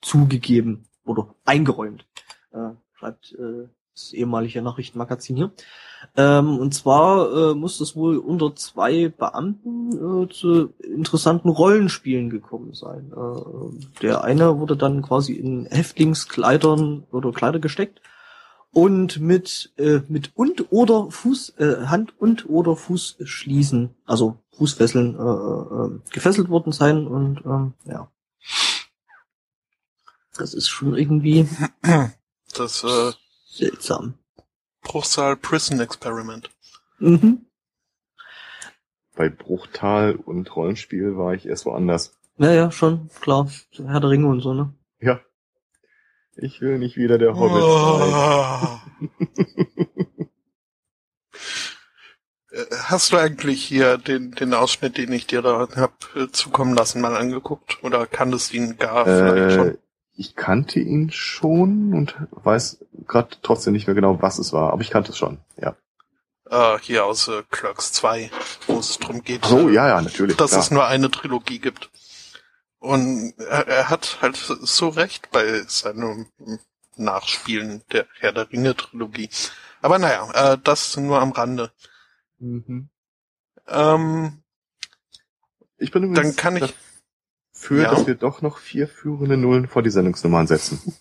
[0.00, 2.06] zugegeben oder eingeräumt.
[2.52, 5.52] Äh, schreibt äh, das ehemalige Nachrichtenmagazin hier.
[6.16, 9.92] Ähm, und zwar äh, muss es wohl unter zwei Beamten
[10.24, 13.12] äh, zu interessanten Rollenspielen gekommen sein.
[13.12, 18.00] Äh, der eine wurde dann quasi in Häftlingskleidern oder Kleider gesteckt
[18.72, 25.20] und mit äh, mit und oder Fuß äh, Hand und oder Fußschließen, also Fußfesseln äh,
[25.20, 28.10] äh, gefesselt worden sein und ähm, ja.
[30.36, 31.46] Das ist schon irgendwie
[32.54, 33.12] Das äh,
[33.46, 34.14] seltsam.
[34.82, 36.50] Bruchsal Prison Experiment.
[36.98, 37.46] Mhm.
[39.14, 42.18] Bei Bruchtal und Rollenspiel war ich erst woanders.
[42.38, 43.50] Ja, ja, schon, klar.
[43.72, 44.74] Herr der Ringe und so, ne?
[45.00, 45.20] Ja.
[46.36, 48.12] Ich will nicht wieder der Hobbit sein.
[48.14, 49.82] Oh.
[52.84, 57.00] hast du eigentlich hier den, den Ausschnitt, den ich dir da hab äh, zukommen lassen,
[57.00, 57.82] mal angeguckt?
[57.82, 59.78] Oder kanntest du ihn gar vielleicht Äh, schon?
[60.14, 64.82] ich kannte ihn schon und weiß gerade trotzdem nicht mehr genau, was es war, aber
[64.82, 65.74] ich kannte es schon, ja.
[66.50, 68.30] Äh, hier aus äh, Clerks 2,
[68.66, 70.36] wo es drum geht, äh, ja, ja, natürlich.
[70.36, 70.62] dass klar.
[70.62, 71.90] es nur eine Trilogie gibt.
[72.82, 76.26] Und er, er hat halt so recht bei seinem
[76.96, 79.30] Nachspielen der Herr der Ringe Trilogie.
[79.82, 81.70] Aber naja, äh, das nur am Rande.
[82.40, 82.88] Mhm.
[83.68, 84.42] Ähm,
[85.76, 86.74] Ich bin übrigens dann kann ich,
[87.54, 87.90] dafür, Ja.
[87.92, 90.94] dass wir doch noch vier führende Nullen vor die Sendungsnummern setzen.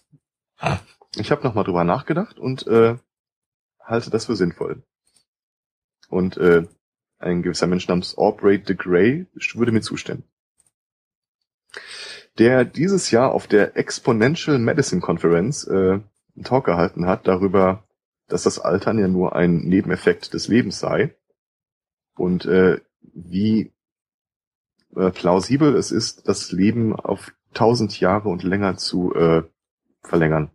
[1.18, 2.96] Ich habe nochmal drüber nachgedacht und äh,
[3.84, 4.82] halte das für sinnvoll.
[6.08, 6.68] Und äh,
[7.18, 10.24] ein gewisser Mensch namens Aubrey de Grey würde mir zustimmen.
[12.38, 16.00] Der dieses Jahr auf der Exponential Medicine Conference äh,
[16.36, 17.84] einen Talk gehalten hat darüber,
[18.28, 21.14] dass das Altern ja nur ein Nebeneffekt des Lebens sei
[22.16, 23.74] und äh, wie
[24.96, 29.44] äh, plausibel es ist, das Leben auf tausend Jahre und länger zu äh,
[30.02, 30.52] verlängern.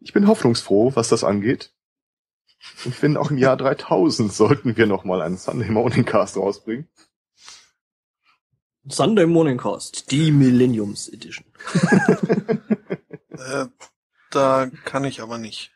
[0.00, 1.74] Ich bin hoffnungsfroh, was das angeht.
[2.84, 6.88] Und finde, auch im Jahr 3000 sollten wir nochmal einen Sunday Morning Cast rausbringen.
[8.90, 11.44] Sunday Morning Cast, die Millenniums Edition.
[13.30, 13.66] äh,
[14.30, 15.72] da kann ich aber nicht.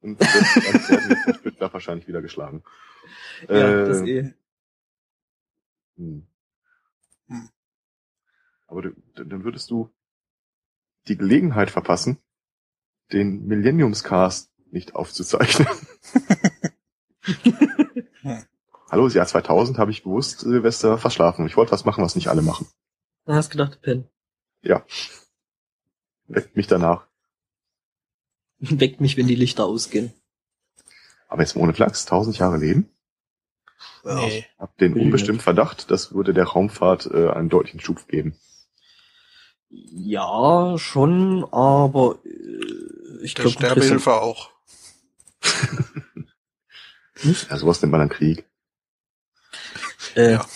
[0.00, 2.62] Und das dann werden wir von Spitzler wahrscheinlich wieder geschlagen.
[3.48, 4.34] Ja, das Äh, eh.
[5.96, 6.26] hm.
[7.28, 7.48] Hm.
[8.66, 9.90] Aber du, dann würdest du
[11.08, 12.18] die Gelegenheit verpassen,
[13.12, 15.68] den Millenniumscast nicht aufzuzeichnen.
[18.90, 21.46] Hallo, das Jahr 2000 habe ich bewusst Silvester verschlafen.
[21.46, 22.66] Ich wollte was machen, was nicht alle machen.
[23.24, 24.08] Dann hast du gedacht, Pen.
[24.62, 24.84] Ja.
[26.26, 27.06] Weckt mich danach.
[28.58, 30.12] Weckt mich, wenn die Lichter ausgehen.
[31.28, 32.90] Aber jetzt mal ohne Flachs, 1000 Jahre leben?
[34.04, 34.44] Nee.
[34.58, 38.36] Hab den Nee, unbestimmt Verdacht, das würde der Raumfahrt äh, einen deutlichen Schub geben.
[39.68, 44.50] Ja, schon, aber äh, ich Der glaube, Sterbehilfe auch.
[47.22, 48.49] Ja, sowas nennt man dann Krieg.
[50.16, 50.46] Äh, Ja.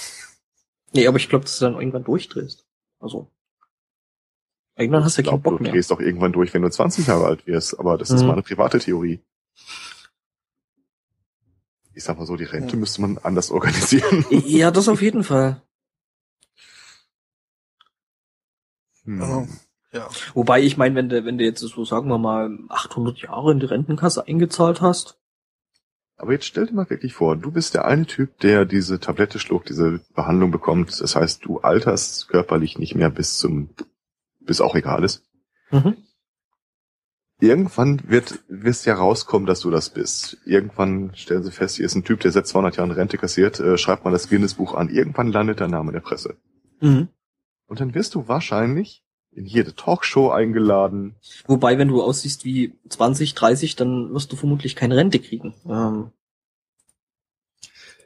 [0.92, 2.64] Nee, aber ich glaube, dass du dann irgendwann durchdrehst.
[3.00, 3.28] Also.
[4.76, 5.72] Irgendwann hast du Ich ja keinen Bock du mehr.
[5.72, 7.78] drehst doch irgendwann durch, wenn du 20 Jahre alt wirst.
[7.78, 8.28] Aber das ist Mhm.
[8.28, 9.20] meine private Theorie.
[11.94, 12.80] Ich sag mal so, die Rente Mhm.
[12.80, 14.24] müsste man anders organisieren.
[14.30, 15.62] Ja, das auf jeden Fall.
[19.04, 19.20] Hm.
[19.22, 19.46] Oh.
[19.92, 20.08] Ja.
[20.34, 23.60] Wobei ich meine, wenn du, wenn du jetzt so, sagen wir mal, 800 Jahre in
[23.60, 25.20] die Rentenkasse eingezahlt hast,
[26.16, 29.38] Aber jetzt stell dir mal wirklich vor, du bist der eine Typ, der diese Tablette
[29.38, 31.00] schluckt, diese Behandlung bekommt.
[31.00, 33.70] Das heißt, du alterst körperlich nicht mehr bis zum,
[34.40, 35.24] bis auch egal ist.
[35.70, 35.96] mhm.
[37.40, 40.38] Irgendwann wird, wirst ja rauskommen, dass du das bist.
[40.46, 43.76] Irgendwann stellen sie fest, hier ist ein Typ, der seit 200 Jahren Rente kassiert, äh,
[43.76, 44.88] schreibt mal das Guinness-Buch an.
[44.88, 46.36] Irgendwann landet der Name in der Presse.
[46.80, 47.08] Mhm.
[47.66, 49.03] Und dann wirst du wahrscheinlich
[49.34, 51.16] in jede Talkshow eingeladen.
[51.46, 55.54] Wobei, wenn du aussiehst wie 20, 30, dann wirst du vermutlich keine Rente kriegen.
[55.68, 56.10] Ähm,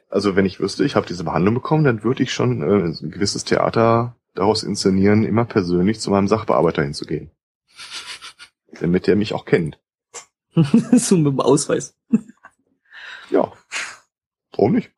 [0.09, 3.11] Also wenn ich wüsste, ich habe diese Behandlung bekommen, dann würde ich schon äh, ein
[3.11, 7.31] gewisses Theater daraus inszenieren, immer persönlich zu meinem Sachbearbeiter hinzugehen.
[8.79, 9.79] Damit der mich auch kennt.
[10.93, 11.95] so mit dem Ausweis.
[13.29, 13.51] Ja.
[14.51, 14.91] Warum nicht?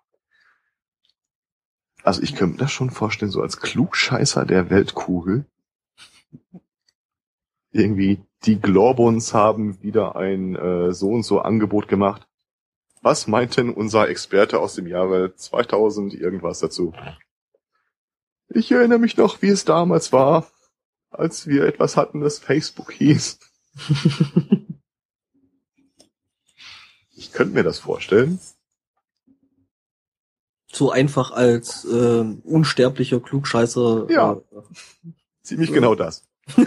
[2.03, 5.45] Also ich könnte mir das schon vorstellen, so als Klugscheißer der Weltkugel.
[7.71, 12.27] Irgendwie, die Glorbons haben wieder ein äh, so und so Angebot gemacht.
[13.01, 16.93] Was meint denn unser Experte aus dem Jahre 2000 irgendwas dazu?
[18.49, 20.47] Ich erinnere mich noch, wie es damals war,
[21.09, 23.39] als wir etwas hatten, das Facebook hieß.
[27.21, 28.39] Ich könnte mir das vorstellen.
[30.73, 34.07] so einfach als äh, unsterblicher Klugscheißer.
[34.09, 34.33] Ja.
[34.33, 35.11] Äh,
[35.43, 36.27] Ziemlich genau das.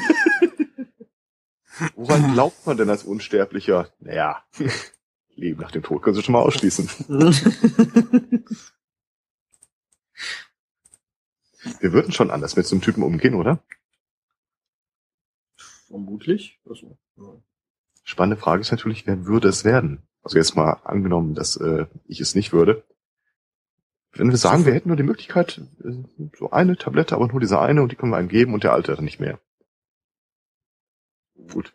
[1.96, 3.88] Woran glaubt man denn als Unsterblicher?
[4.00, 4.44] Naja,
[5.36, 6.88] Leben nach dem Tod können Sie schon mal ausschließen.
[11.80, 13.64] Wir würden schon anders mit so einem Typen umgehen, oder?
[15.88, 16.60] Vermutlich.
[16.68, 17.40] Also, ja.
[18.02, 20.06] Spannende Frage ist natürlich, wer würde es werden?
[20.22, 22.84] Also jetzt mal angenommen, dass äh, ich es nicht würde.
[24.16, 25.92] Wenn wir sagen, wir hätten nur die Möglichkeit, äh,
[26.38, 28.72] so eine Tablette, aber nur diese eine und die können wir einem geben und der
[28.72, 29.40] altert nicht mehr.
[31.52, 31.72] Gut.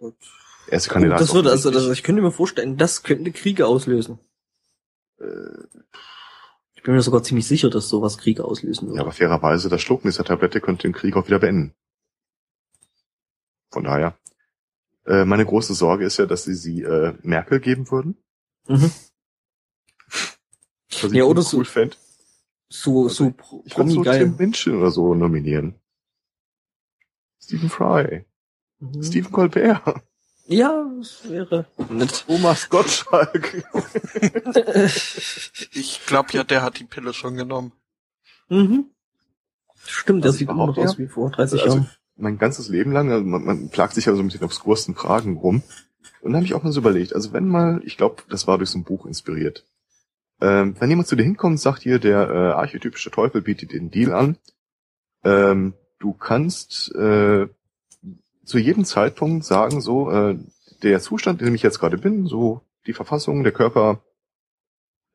[0.68, 1.20] Erste Kandidat.
[1.20, 4.20] das würde, also, das, ich könnte mir vorstellen, das könnte Kriege auslösen.
[5.20, 5.26] Äh,
[6.76, 9.02] Ich bin mir sogar ziemlich sicher, dass sowas Kriege auslösen Ja, würde.
[9.02, 11.74] aber fairerweise, das Schlucken dieser Tablette könnte den Krieg auch wieder beenden.
[13.72, 14.18] Von daher.
[15.06, 18.16] Äh, meine große Sorge ist ja, dass sie sie äh, Merkel geben würden.
[18.68, 18.92] Mhm.
[20.92, 21.98] Was Ja, ich oder cool so- fänd.
[22.70, 24.20] So, Also, so Pro- Ich würde so Promi-geil.
[24.26, 25.76] Tim Minchin oder so nominieren.
[27.42, 28.26] Stephen Fry.
[28.80, 29.04] Mhm.
[29.04, 29.82] Stephen Colbert.
[30.46, 32.26] Ja, das wäre nett.
[32.28, 33.64] Thomas Gottschalk.
[35.74, 37.72] Ich glaube ja, der hat die Pille schon genommen.
[38.50, 38.86] mhm.
[39.86, 41.90] Stimmt, der Also sieht immer noch überhaupt, aus wie vor 30 Also, Jahren.
[42.18, 44.94] mein ganzes Leben lang, also man, man plagt sich ja so ein bisschen auf obskursten
[44.94, 45.64] Fragen rum.
[46.22, 48.58] Und dann habe ich auch mal so überlegt, also wenn mal, ich glaube, das war
[48.58, 49.66] durch so ein Buch inspiriert.
[50.42, 53.92] Ähm, wenn jemand zu dir hinkommt sagt hier, der äh, archetypische Teufel bietet dir den
[53.92, 54.38] Deal an,
[55.24, 57.48] ähm, du kannst äh,
[58.46, 60.38] zu jedem Zeitpunkt sagen, so, äh,
[60.82, 64.02] der Zustand, in dem ich jetzt gerade bin, so die Verfassung, der Körper,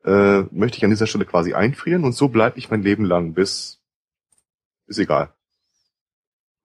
[0.04, 3.32] äh, möchte ich an dieser Stelle quasi einfrieren und so bleibe ich mein Leben lang
[3.32, 3.80] bis,
[4.86, 5.32] ist egal.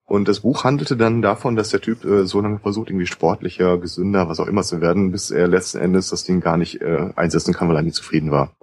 [0.10, 3.78] Und das Buch handelte dann davon, dass der Typ äh, so lange versucht, irgendwie sportlicher,
[3.78, 7.14] gesünder, was auch immer zu werden, bis er letzten Endes das Ding gar nicht äh,
[7.16, 8.58] einsetzen kann, weil er nie zufrieden war.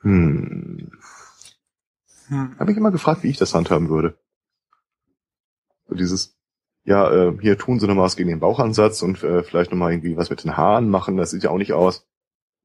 [0.00, 0.90] Hm.
[2.26, 2.58] Hm.
[2.58, 4.18] Habe ich immer gefragt, wie ich das handhaben würde.
[5.86, 6.36] So dieses,
[6.82, 10.16] ja, äh, hier tun sie nochmal was gegen den Bauchansatz und äh, vielleicht nochmal irgendwie
[10.16, 12.04] was mit den Haaren machen, das sieht ja auch nicht aus.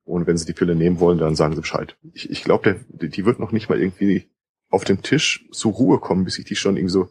[0.04, 1.96] Und wenn sie die Pille nehmen wollen, dann sagen sie Bescheid.
[2.14, 4.32] Ich, ich glaube, die, die wird noch nicht mal irgendwie
[4.70, 7.10] auf dem Tisch zur Ruhe kommen, bis ich die schon irgendwie so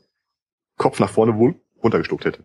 [0.76, 2.44] Kopf nach vorne wohl runtergestuckt hätte.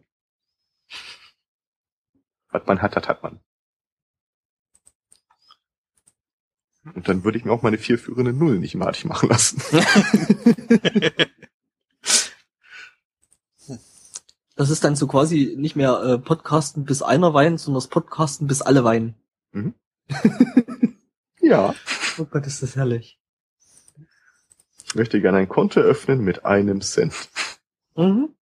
[2.49, 3.39] Was man hat, hat, hat man.
[6.95, 9.61] Und dann würde ich mir auch meine vier führende Null nicht madig machen lassen.
[14.55, 18.45] Das ist dann so quasi nicht mehr äh, Podcasten bis einer weint, sondern das Podcasten
[18.45, 19.15] bis alle weinen.
[21.41, 21.73] ja.
[22.19, 23.20] Oh Gott, ist das herrlich.
[24.91, 27.29] Ich möchte gerne ein Konto öffnen mit einem Cent.
[27.95, 28.35] Mhm.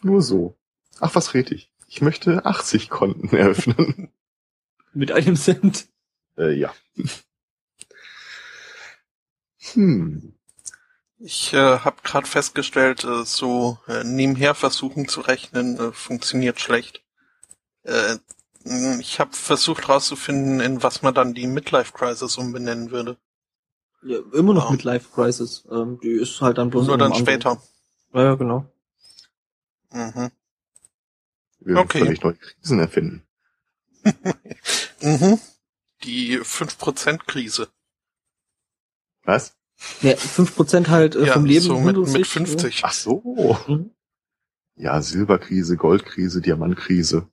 [0.00, 0.56] Nur so.
[0.98, 1.70] Ach, was red ich?
[1.88, 4.10] Ich möchte 80 Konten eröffnen.
[4.94, 5.88] Mit einem Cent.
[6.38, 6.74] äh, ja.
[9.74, 10.32] Hm.
[11.18, 17.04] Ich äh, habe gerade festgestellt, äh, so äh, nebenher versuchen zu rechnen äh, funktioniert schlecht.
[17.82, 18.16] Äh,
[19.00, 23.18] ich habe versucht rauszufinden, in was man dann die Midlife Crisis umbenennen würde.
[24.02, 24.70] Ja, immer noch Ja.
[24.72, 25.64] mit Life Crisis.
[25.70, 27.60] Ähm, die ist halt dann bloß Nur dann später.
[28.12, 28.64] Ja, ja, genau.
[29.90, 30.30] Mhm.
[31.60, 32.00] Wir Okay.
[32.00, 33.22] völlig neue Krisen erfinden.
[35.00, 35.38] Mhm.
[36.02, 37.68] Die 5%-Krise.
[39.22, 39.54] Was?
[40.00, 41.64] Ja, 5% halt äh, ja, vom Leben.
[41.64, 42.80] so mit, mit sich, 50.
[42.84, 43.22] Ach so.
[43.36, 43.74] Ja.
[43.74, 43.90] Mhm.
[44.74, 47.28] Ja, Silberkrise, Goldkrise, Diamantkrise.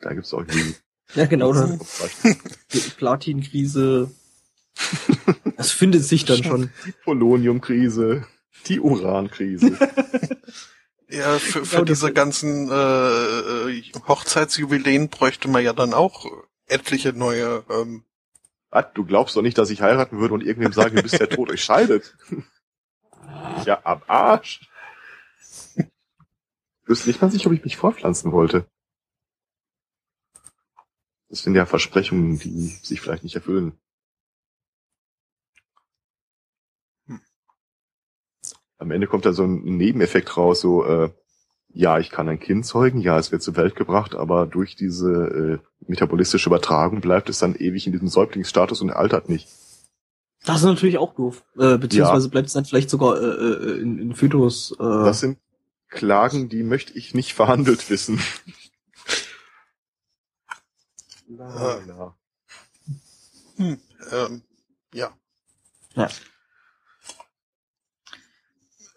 [0.00, 0.74] Da gibt's auch die
[1.14, 1.52] ja, genau.
[2.98, 4.10] Platinkrise.
[5.56, 6.70] Das findet sich dann schon.
[7.04, 8.26] Poloniumkrise,
[8.66, 9.76] die Urankrise.
[11.10, 16.26] Ja, für, für diese ganzen äh, Hochzeitsjubiläen bräuchte man ja dann auch
[16.66, 17.64] etliche neue.
[17.70, 18.04] Ähm,
[18.68, 18.86] Was?
[18.92, 21.50] Du glaubst doch nicht, dass ich heiraten würde und irgendwem sagen, du bist der Tod
[21.50, 22.14] euch scheidet.
[23.64, 24.68] ja, am Arsch.
[25.76, 25.86] Ich
[26.84, 28.66] wüsste nicht mal sich, ob ich mich vorpflanzen wollte.
[31.30, 33.78] Das sind ja Versprechungen, die sich vielleicht nicht erfüllen.
[38.78, 41.10] Am Ende kommt da so ein Nebeneffekt raus, so, äh,
[41.70, 45.10] ja, ich kann ein Kind zeugen, ja, es wird zur Welt gebracht, aber durch diese
[45.10, 49.48] äh, metabolistische Übertragung bleibt es dann ewig in diesem Säuglingsstatus und altert nicht.
[50.44, 51.44] Das ist natürlich auch doof.
[51.58, 54.72] Äh, beziehungsweise bleibt es dann vielleicht sogar äh, äh, in, in Fötus.
[54.72, 55.38] Äh, Das sind
[55.88, 58.20] Klagen, die möchte ich nicht verhandelt wissen.
[61.30, 62.16] La, la.
[63.56, 63.78] hm,
[64.12, 64.42] ähm,
[64.94, 65.12] ja.
[65.94, 66.08] Ja.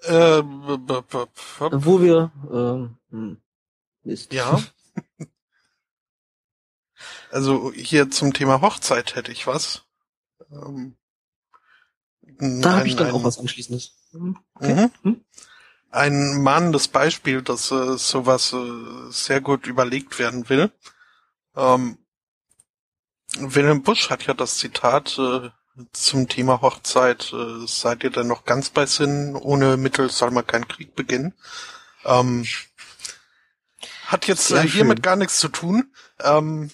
[0.04, 3.42] Äh, wo wir ähm, hm,
[4.04, 4.34] Mist.
[4.34, 4.62] ja.
[7.32, 9.84] Also hier zum Thema Hochzeit hätte ich was.
[10.52, 10.98] Ähm,
[12.22, 13.94] Da habe ich dann ein- auch was Anschließendes.
[14.12, 14.38] Mhm.
[14.60, 14.92] Mhm.
[15.04, 15.26] Hm?
[15.90, 20.72] Ein mahnendes Beispiel, dass äh, sowas äh, sehr gut überlegt werden will.
[21.56, 21.98] Ähm,
[23.38, 25.50] Wilhelm Busch hat ja das Zitat äh,
[25.94, 30.46] zum Thema Hochzeit, äh, seid ihr denn noch ganz bei Sinn, ohne Mittel soll man
[30.48, 31.34] kein Krieg beginnen.
[32.06, 32.46] Ähm,
[34.08, 35.94] hat jetzt äh, hiermit gar nichts zu tun.
[36.20, 36.72] Ähm,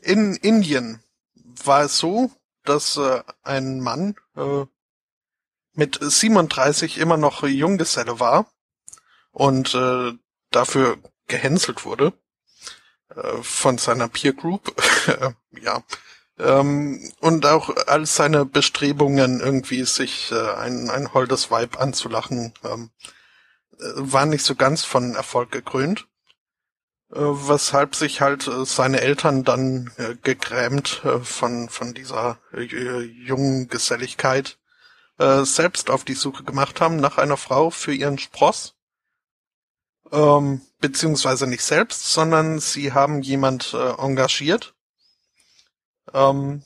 [0.00, 1.02] in Indien
[1.34, 2.30] war es so,
[2.64, 4.66] dass äh, ein Mann äh,
[5.72, 8.50] mit 37 immer noch Junggeselle war
[9.32, 10.12] und äh,
[10.50, 12.12] dafür gehänselt wurde
[13.14, 14.74] äh, von seiner Peer Group.
[15.60, 15.82] ja.
[16.38, 22.90] Ähm, und auch all seine Bestrebungen, irgendwie sich äh, ein, ein holdes Weib anzulachen, ähm,
[23.78, 26.06] äh, war nicht so ganz von Erfolg gekrönt.
[27.12, 29.90] äh, weshalb sich halt äh, seine Eltern dann
[30.22, 34.58] gegrämt von, von dieser jungen Geselligkeit
[35.18, 38.74] selbst auf die Suche gemacht haben nach einer Frau für ihren Spross.
[40.12, 44.75] Ähm, beziehungsweise nicht selbst, sondern sie haben jemand engagiert.
[46.12, 46.62] Ähm,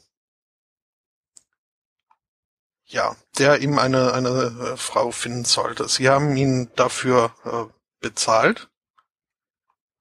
[2.86, 5.88] ja, der ihm eine, eine äh, Frau finden sollte.
[5.88, 8.68] Sie haben ihn dafür äh, bezahlt.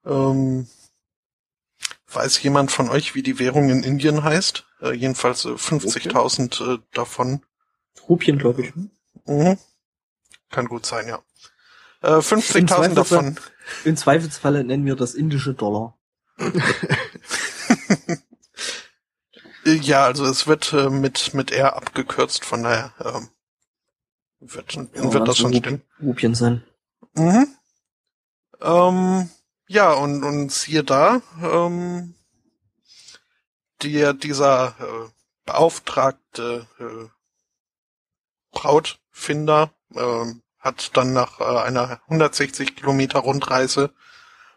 [0.06, 0.68] Ähm,
[2.12, 4.66] weiß jemand von euch, wie die Währung in Indien heißt?
[4.82, 7.46] Äh, jedenfalls äh, 50.000 äh, davon.
[8.08, 8.74] Rupien, glaube ich.
[9.26, 9.58] Mhm.
[10.50, 11.22] Kann gut sein, ja.
[12.02, 13.38] Äh, 50.000 davon.
[13.86, 15.96] Im Zweifelsfalle nennen wir das indische Dollar.
[19.76, 23.30] ja, also es wird äh, mit mit R abgekürzt, von daher ähm,
[24.40, 25.82] wird, Ja, wird das schon stimmen.
[26.02, 26.64] Rupien sein.
[27.14, 27.48] Mhm.
[28.62, 29.30] Ähm,
[29.68, 32.16] ja, und, und siehe da, ähm,
[33.84, 35.10] der, dieser äh,
[35.46, 37.10] beauftragte äh,
[38.52, 43.94] Brautfinder ähm, hat dann nach äh, einer 160 Kilometer Rundreise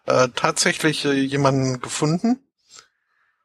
[0.07, 2.41] äh, tatsächlich äh, jemanden gefunden.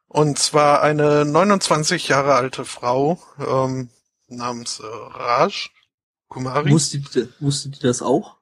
[0.07, 3.89] Und zwar eine 29 Jahre alte Frau ähm,
[4.27, 5.69] namens äh, Raj
[6.27, 6.71] Kumari.
[6.71, 8.37] Wusste die, wusste die das auch?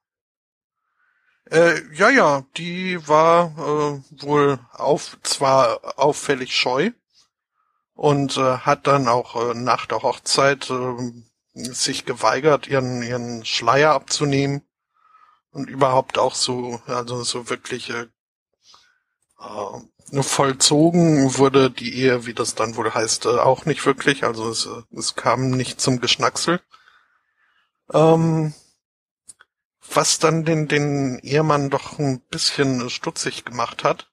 [1.49, 6.91] Äh, ja, ja, die war äh, wohl auf, zwar auffällig scheu
[7.93, 13.91] und äh, hat dann auch äh, nach der Hochzeit äh, sich geweigert, ihren, ihren Schleier
[13.91, 14.63] abzunehmen
[15.51, 18.07] und überhaupt auch so, also so wirklich äh,
[19.39, 19.79] äh,
[20.11, 24.23] vollzogen wurde die Ehe, wie das dann wohl heißt, äh, auch nicht wirklich.
[24.23, 26.61] Also es, äh, es kam nicht zum Geschnacksel.
[27.93, 28.53] Ähm,
[29.93, 34.09] was dann den, den Ehemann doch ein bisschen stutzig gemacht hat.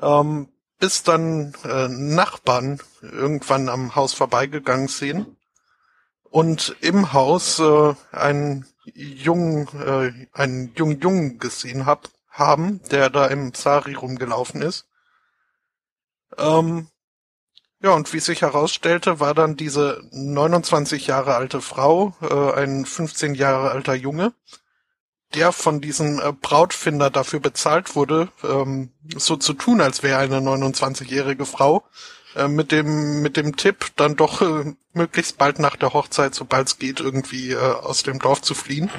[0.00, 5.26] Ähm, bis dann äh, Nachbarn irgendwann am Haus vorbeigegangen sind
[6.24, 13.26] und im Haus äh, einen jungen, äh, einen jungen Jungen gesehen hab, haben, der da
[13.26, 14.86] im Sari rumgelaufen ist.
[16.38, 16.88] Ähm,
[17.82, 23.34] ja, und wie sich herausstellte, war dann diese 29 Jahre alte Frau äh, ein 15
[23.34, 24.32] Jahre alter Junge,
[25.34, 30.38] der von diesem äh, Brautfinder dafür bezahlt wurde, ähm, so zu tun, als wäre eine
[30.38, 31.84] 29-jährige Frau,
[32.36, 36.68] äh, mit dem mit dem Tipp, dann doch äh, möglichst bald nach der Hochzeit, sobald
[36.68, 38.90] es geht, irgendwie äh, aus dem Dorf zu fliehen.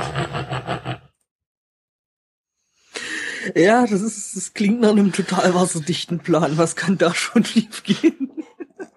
[3.55, 6.57] Ja, das ist, das klingt nach einem total wasserdichten Plan.
[6.57, 8.31] Was kann da schon schief gehen?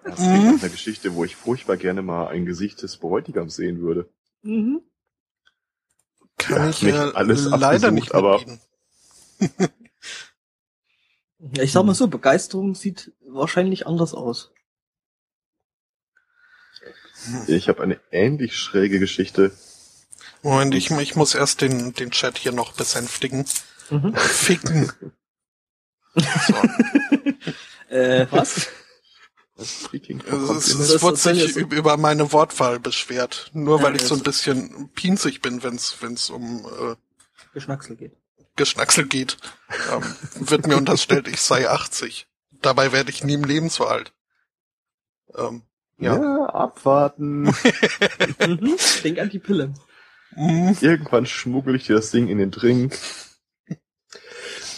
[0.07, 3.79] Das klingt nach einer Geschichte, wo ich furchtbar gerne mal ein Gesicht des Bräutigams sehen
[3.81, 4.09] würde.
[4.43, 4.81] Mhm.
[6.37, 8.43] Kann Ja, ich nicht äh, alles leider nicht aber-.
[11.39, 14.51] Ja, ich sag mal so, Begeisterung sieht wahrscheinlich anders aus.
[17.47, 19.51] Ich habe eine ähnlich schräge Geschichte.
[20.43, 23.45] Moment, ich, ich muss erst den, den Chat hier noch besänftigen.
[23.89, 24.15] Mhm.
[24.17, 24.91] Ficken.
[26.15, 26.53] So.
[27.89, 28.67] Äh, was?
[29.57, 33.49] Also es, es Das- wurde sich so- über meine Wortwahl beschwert.
[33.53, 36.95] Nur Ja, weil ich so ein bisschen pinzig bin, wenn's wenn's um äh,
[37.53, 38.15] Geschnacksel geht.
[38.55, 39.37] Geschnacksel geht.
[39.91, 40.03] Ähm,
[40.47, 42.27] wird mir unterstellt, ich sei 80.
[42.61, 44.13] Dabei werde ich nie im Leben so alt.
[45.35, 45.63] Ähm,
[45.99, 46.15] ja.
[46.15, 47.45] ja, abwarten.
[48.39, 48.77] Mhm.
[49.03, 49.73] Denk an die Pille.
[50.35, 50.77] Mhm.
[50.81, 52.97] Irgendwann schmuggel ich dir das Ding in den Drink.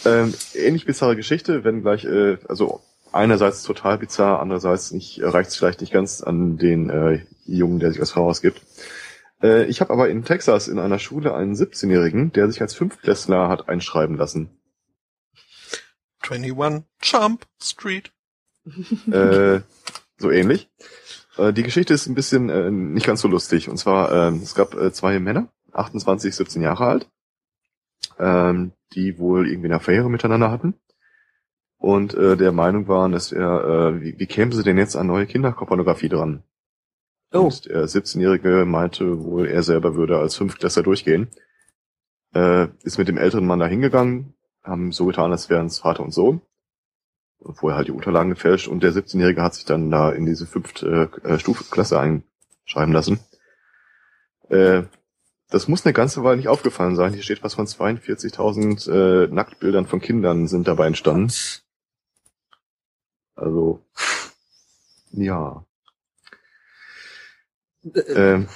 [0.04, 2.80] Ähm, ähnlich bizarre Geschichte, wenn gleich, äh, also
[3.12, 7.80] einerseits total bizarr, andererseits nicht, äh, reicht es vielleicht nicht ganz an den äh, Jungen,
[7.80, 8.62] der sich als Frau ausgibt.
[9.42, 13.48] Äh, ich habe aber in Texas in einer Schule einen 17-Jährigen, der sich als Fünftklässler
[13.48, 14.50] hat einschreiben lassen.
[16.28, 18.12] 21 Jump Street.
[19.10, 19.60] äh,
[20.18, 20.68] so ähnlich.
[21.38, 23.68] Äh, die Geschichte ist ein bisschen äh, nicht ganz so lustig.
[23.68, 27.10] Und zwar, ähm, es gab äh, zwei Männer, 28, 17 Jahre alt,
[28.18, 30.74] ähm, die wohl irgendwie eine Affäre miteinander hatten.
[31.78, 35.06] Und äh, der Meinung waren, dass er, äh, wie, wie kämen sie denn jetzt an
[35.06, 36.42] neue Kinderpornografie dran?
[37.32, 37.44] Oh.
[37.44, 41.28] Und der 17-Jährige meinte wohl, er selber würde als Fünftklässler durchgehen.
[42.34, 46.02] Äh, ist mit dem älteren Mann da hingegangen, haben so getan, als wären es Vater
[46.02, 46.42] und Sohn.
[47.38, 50.46] Und vorher halt die Unterlagen gefälscht und der 17-Jährige hat sich dann da in diese
[50.46, 53.20] fünfte äh, Stufenklasse einschreiben lassen.
[54.50, 54.82] Äh,
[55.50, 57.12] das muss eine ganze Weile nicht aufgefallen sein.
[57.12, 61.32] Hier steht was von 42.000 äh, Nacktbildern von Kindern sind dabei entstanden.
[63.34, 63.84] Also,
[65.12, 65.64] ja.
[67.94, 68.48] Äh, Ähm,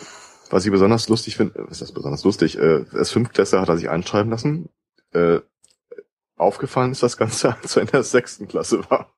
[0.50, 2.58] was ich besonders lustig finde, was ist das besonders lustig?
[2.58, 4.68] Äh, als Fünftklässler hat er sich einschreiben lassen.
[5.12, 5.40] Äh,
[6.36, 9.12] Aufgefallen ist das Ganze, als er in der sechsten Klasse war.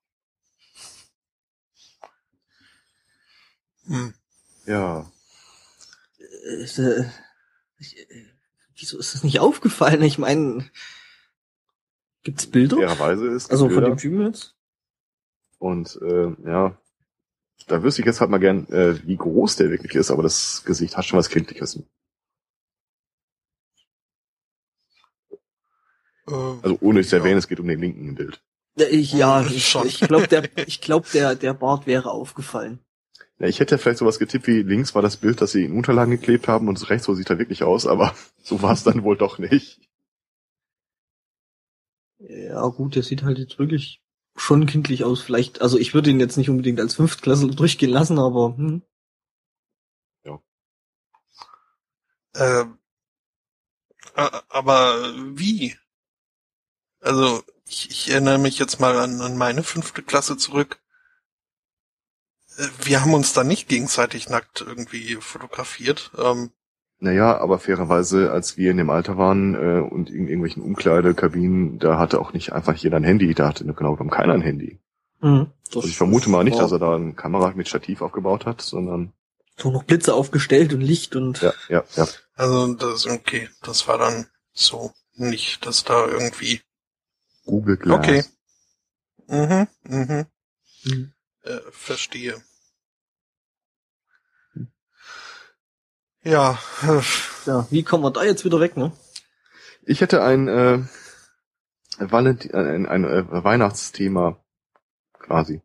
[3.87, 4.15] Hm.
[4.67, 5.07] Ja.
[6.19, 7.05] Äh, äh,
[7.79, 8.27] ich, äh,
[8.75, 10.03] wieso ist das nicht aufgefallen?
[10.03, 10.71] Ich meine,
[12.23, 12.77] gibt's Bilder?
[12.77, 13.91] Fairerweise ist also von Bilder.
[13.91, 14.55] dem Typen jetzt?
[15.59, 16.77] Und äh, ja,
[17.67, 20.63] da wüsste ich jetzt halt mal gern, äh, wie groß der wirklich ist, aber das
[20.65, 21.77] Gesicht hat schon was Kindliches.
[26.29, 27.23] Äh, Also ohne es zu Ja.
[27.23, 28.43] erwähnen, es geht um den linken im Bild.
[28.77, 32.81] Ja, Ich, ja, ich, ich glaube, der, ich glaub, der, der Bart wäre aufgefallen.
[33.39, 36.13] Ja, ich hätte vielleicht sowas getippt wie links war das Bild, das sie in Unterlagen
[36.13, 39.17] geklebt haben und rechts so sieht er wirklich aus, aber so war es dann wohl
[39.17, 39.81] doch nicht.
[42.19, 44.03] Ja, gut, der sieht halt jetzt wirklich
[44.37, 45.21] schon kindlich aus.
[45.21, 48.83] Vielleicht, also ich würde ihn jetzt nicht unbedingt als Fünftklassler durchgehen lassen, aber hm.
[52.35, 52.65] äh,
[54.17, 55.77] äh, aber wie?
[57.01, 60.81] Also, ich, ich erinnere mich jetzt mal an, an meine fünfte Klasse zurück.
[62.83, 66.11] Wir haben uns da nicht gegenseitig nackt irgendwie fotografiert.
[66.19, 66.51] Ähm,
[66.99, 71.99] Naja, aber fairerweise, als wir in dem Alter waren äh, und in irgendwelchen Umkleidekabinen, da
[71.99, 74.79] hatte auch nicht einfach jeder ein Handy, da hatte genau genommen keiner ein Handy.
[75.21, 78.47] Hm, das Also ich vermute mal nicht, dass er da eine Kamera mit Stativ aufgebaut
[78.47, 79.13] hat, sondern
[79.59, 82.07] so noch Blitze aufgestellt und Licht und ja, ja, ja.
[82.35, 86.61] also, das, okay, das war dann so nicht, dass da irgendwie,
[87.47, 87.99] Google Glass.
[87.99, 88.25] okay.
[89.29, 90.27] Mhm, mhm,
[90.83, 91.13] Hm.
[91.47, 92.43] Äh, verstehe.
[96.23, 97.01] Ja, äh,
[97.47, 98.93] ja, wie kommen wir da jetzt wieder weg, ne?
[99.85, 100.81] Ich hätte ein, äh,
[101.99, 104.45] Valent ein, ein äh, Weihnachtsthema
[105.13, 105.63] quasi.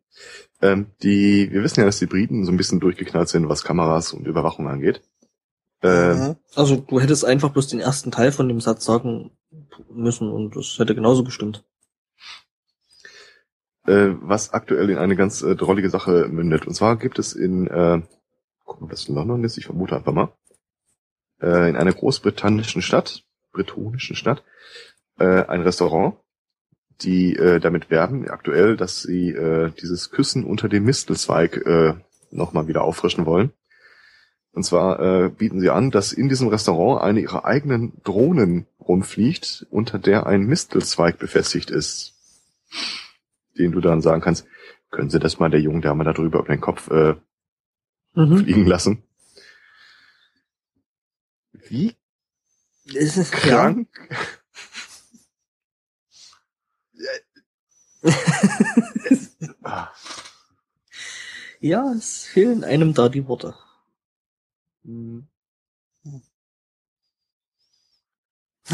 [0.60, 4.12] Ähm, die, wir wissen ja, dass die Briten so ein bisschen durchgeknallt sind, was Kameras
[4.12, 5.02] und Überwachung angeht.
[5.82, 6.36] Äh, mhm.
[6.54, 9.36] Also du hättest einfach bloß den ersten Teil von dem Satz sagen
[9.90, 11.64] müssen und das hätte genauso gestimmt.
[13.86, 16.66] Äh, was aktuell in eine ganz äh, drollige Sache mündet.
[16.66, 18.02] Und zwar gibt es in, äh,
[18.64, 20.32] gucken, ob das London ist, ich vermute einfach mal,
[21.40, 24.44] äh, in einer großbritannischen Stadt, bretonischen Stadt,
[25.18, 26.16] äh, ein Restaurant,
[27.00, 31.94] die äh, damit werben aktuell, dass sie äh, dieses Küssen unter dem Mistelzweig äh,
[32.30, 33.52] nochmal wieder auffrischen wollen.
[34.52, 39.66] Und zwar äh, bieten sie an, dass in diesem Restaurant eine ihrer eigenen Drohnen rumfliegt,
[39.70, 42.14] unter der ein Mistelzweig befestigt ist.
[43.58, 44.46] Den du dann sagen kannst,
[44.90, 47.14] können Sie das mal der jungen Dame da drüber über den Kopf äh,
[48.14, 48.38] Mhm.
[48.38, 49.02] fliegen lassen?
[51.52, 51.94] Wie
[52.94, 53.88] Es ist krank?
[59.64, 59.92] Ah,
[61.60, 63.54] Ja, es fehlen einem da die Worte.
[64.84, 65.26] hm.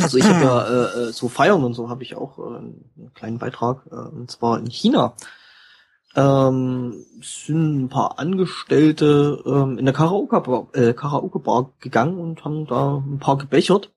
[0.03, 3.12] Also ich habe ja äh, äh, so Feiern und so habe ich auch äh, einen
[3.14, 3.82] kleinen Beitrag.
[3.90, 5.14] Äh, und zwar in China
[6.16, 12.66] ähm, sind ein paar Angestellte ähm, in der Karaoke-Bar äh, Karaoke -Bar gegangen und haben
[12.66, 13.92] da ein paar gebechert.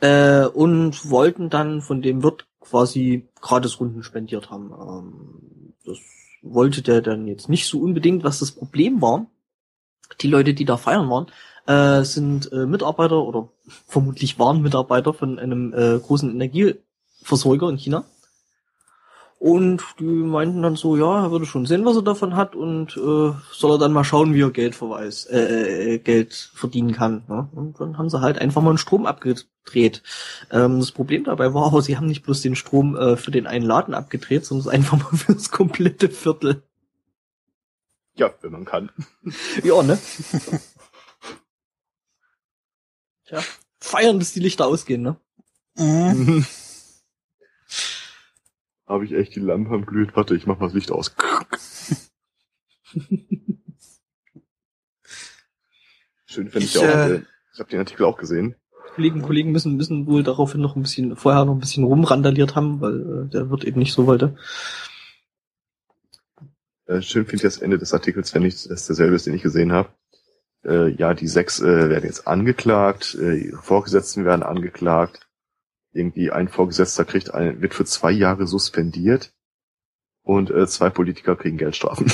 [0.00, 4.72] Äh, und wollten dann von dem Wirt quasi Gratisrunden spendiert haben.
[4.72, 5.98] Ähm, das
[6.42, 9.26] wollte der dann jetzt nicht so unbedingt, was das Problem war.
[10.20, 11.26] Die Leute, die da feiern waren,
[11.66, 13.48] äh, sind äh, Mitarbeiter oder
[13.86, 18.04] vermutlich waren Mitarbeiter von einem äh, großen Energieversorger in China.
[19.44, 22.96] Und die meinten dann so, ja, er würde schon sehen, was er davon hat und
[22.96, 27.24] äh, soll er dann mal schauen, wie er Geld verweist, äh, äh, Geld verdienen kann.
[27.28, 27.46] Ne?
[27.52, 30.02] Und dann haben sie halt einfach mal einen Strom abgedreht.
[30.50, 33.46] Ähm, das Problem dabei war aber, sie haben nicht bloß den Strom äh, für den
[33.46, 36.62] einen Laden abgedreht, sondern es einfach mal für das komplette Viertel.
[38.16, 38.90] Ja, wenn man kann.
[39.62, 39.98] Ja, ne?
[43.26, 43.42] Tja,
[43.80, 45.16] feiern, bis die Lichter ausgehen, ne?
[45.76, 46.44] Mhm.
[48.86, 50.14] Habe ich echt die Lampe am glüht.
[50.14, 51.14] Warte, ich mach mal das Licht aus.
[56.26, 56.84] Schön finde ich, Ich, auch.
[56.84, 57.22] äh, Äh,
[57.52, 58.56] ich habe den Artikel auch gesehen.
[58.94, 62.80] Kollegen, Kollegen müssen, müssen wohl daraufhin noch ein bisschen, vorher noch ein bisschen rumrandaliert haben,
[62.80, 64.36] weil äh, der wird eben nicht so wollte.
[66.86, 69.42] Äh, schön finde ich das Ende des Artikels, wenn ich das derselbe ist, den ich
[69.42, 69.88] gesehen habe.
[70.64, 75.28] Äh, ja, die sechs äh, werden jetzt angeklagt, äh, ihre Vorgesetzten werden angeklagt.
[75.92, 79.32] Irgendwie ein Vorgesetzter kriegt ein, wird für zwei Jahre suspendiert
[80.22, 82.10] und äh, zwei Politiker kriegen Geldstrafen.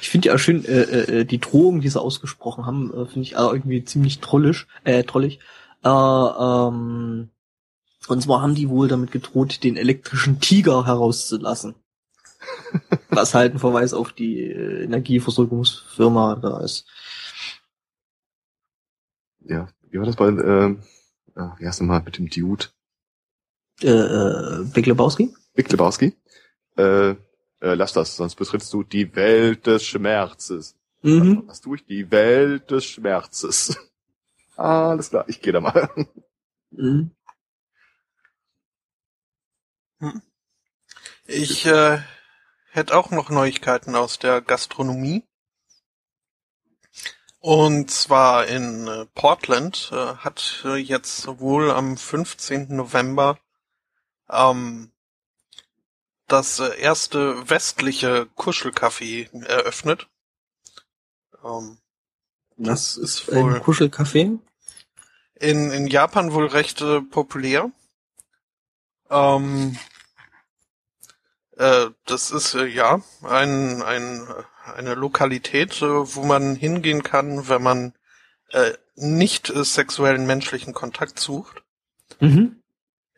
[0.00, 3.36] Ich finde ja schön, äh, äh, die Drohung, die sie ausgesprochen haben, äh, finde ich
[3.36, 5.40] auch irgendwie ziemlich trollisch, äh, trollig.
[5.82, 7.30] Äh, ähm,
[8.06, 11.74] und zwar haben die wohl damit gedroht, den elektrischen Tiger herauszulassen.
[13.10, 16.86] Was halt ein Verweis auf die äh, Energieversorgungsfirma da ist.
[19.40, 20.70] ja, wie war das bei, äh,
[21.40, 22.66] äh, wie heißt nochmal mit dem Dude?
[23.82, 25.34] Äh, äh, Big Lebowski?
[25.54, 26.14] Big Lebowski.
[26.76, 27.16] Äh, äh,
[27.60, 30.76] lass das, sonst betrittst du die Welt des Schmerzes.
[31.02, 31.44] Mhm.
[31.46, 31.86] Was tue ich?
[31.86, 33.76] Die Welt des Schmerzes.
[34.56, 35.88] Alles klar, ich gehe da mal.
[36.70, 37.10] mhm.
[41.26, 41.98] Ich äh,
[42.74, 45.24] hätte auch noch Neuigkeiten aus der Gastronomie.
[47.38, 52.74] Und zwar in äh, Portland äh, hat äh, jetzt wohl am 15.
[52.74, 53.38] November
[54.30, 54.90] ähm,
[56.26, 60.08] das äh, erste westliche Kuschelcafé eröffnet.
[61.44, 61.78] Ähm,
[62.56, 64.38] Das Das ist wohl- Kuschelcafé.
[65.34, 66.78] in, in Japan wohl recht
[67.10, 67.70] populär.
[69.10, 69.78] Ähm,
[71.56, 74.26] äh, das ist äh, ja ein, ein,
[74.74, 77.94] eine Lokalität, äh, wo man hingehen kann, wenn man
[78.50, 81.62] äh, nicht äh, sexuellen menschlichen Kontakt sucht.
[82.20, 82.60] Mhm.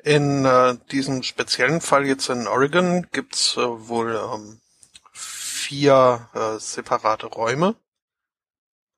[0.03, 0.47] In
[0.93, 4.61] diesem speziellen Fall jetzt in Oregon gibt's wohl ähm,
[5.11, 6.29] vier
[6.61, 7.75] separate Räume,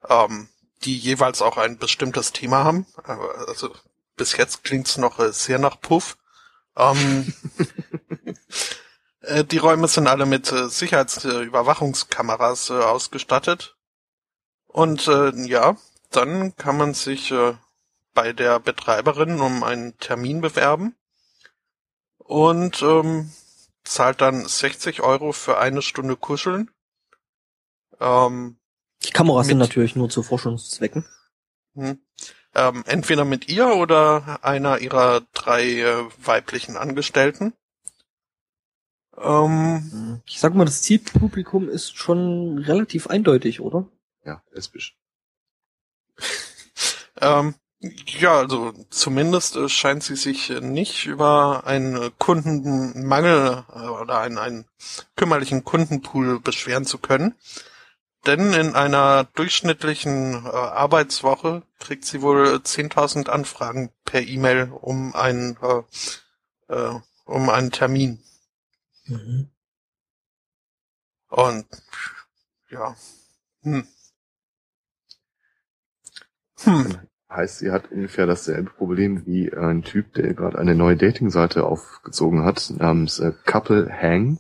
[0.06, 0.50] ähm,
[0.84, 2.84] die jeweils auch ein bestimmtes Thema haben.
[3.04, 3.74] Also
[4.16, 6.18] bis jetzt klingt's noch sehr nach Puff.
[6.76, 7.32] Ähm,
[9.28, 13.76] äh, die Räume sind alle mit äh, Sicherheitsüberwachungskameras äh, ausgestattet.
[14.66, 15.76] Und äh, ja,
[16.10, 17.54] dann kann man sich äh,
[18.14, 20.96] bei der Betreiberin um einen Termin bewerben
[22.18, 23.32] und ähm,
[23.84, 26.70] zahlt dann 60 Euro für eine Stunde Kuscheln.
[28.00, 28.58] Ähm,
[29.04, 31.04] Die Kameras sind Mit- natürlich nur zu Forschungszwecken.
[31.74, 31.98] hm,
[32.54, 37.54] ähm, entweder mit ihr oder einer ihrer drei äh, weiblichen Angestellten.
[39.20, 43.86] Ähm, Ich sag mal, das Zielpublikum ist schon relativ eindeutig, oder?
[44.24, 44.96] Ja, lesbisch.
[47.20, 53.64] ähm, ja, also zumindest äh, scheint sie sich äh, nicht über einen äh, Kundenmangel
[54.02, 54.64] oder einen, einen
[55.16, 57.34] kümmerlichen Kundenpool beschweren zu können.
[58.26, 65.14] Denn in einer durchschnittlichen äh, Arbeitswoche kriegt sie wohl äh, 10.000 Anfragen per E-Mail um
[65.14, 68.22] einen, äh, äh, um einen Termin.
[69.08, 69.50] Mhm.
[71.28, 71.66] Und
[72.70, 72.94] ja.
[73.62, 73.86] Hm.
[76.60, 76.98] Hm.
[77.30, 82.44] Heißt, sie hat ungefähr dasselbe Problem wie ein Typ, der gerade eine neue Dating-Seite aufgezogen
[82.44, 84.38] hat, namens äh, Couple Hang,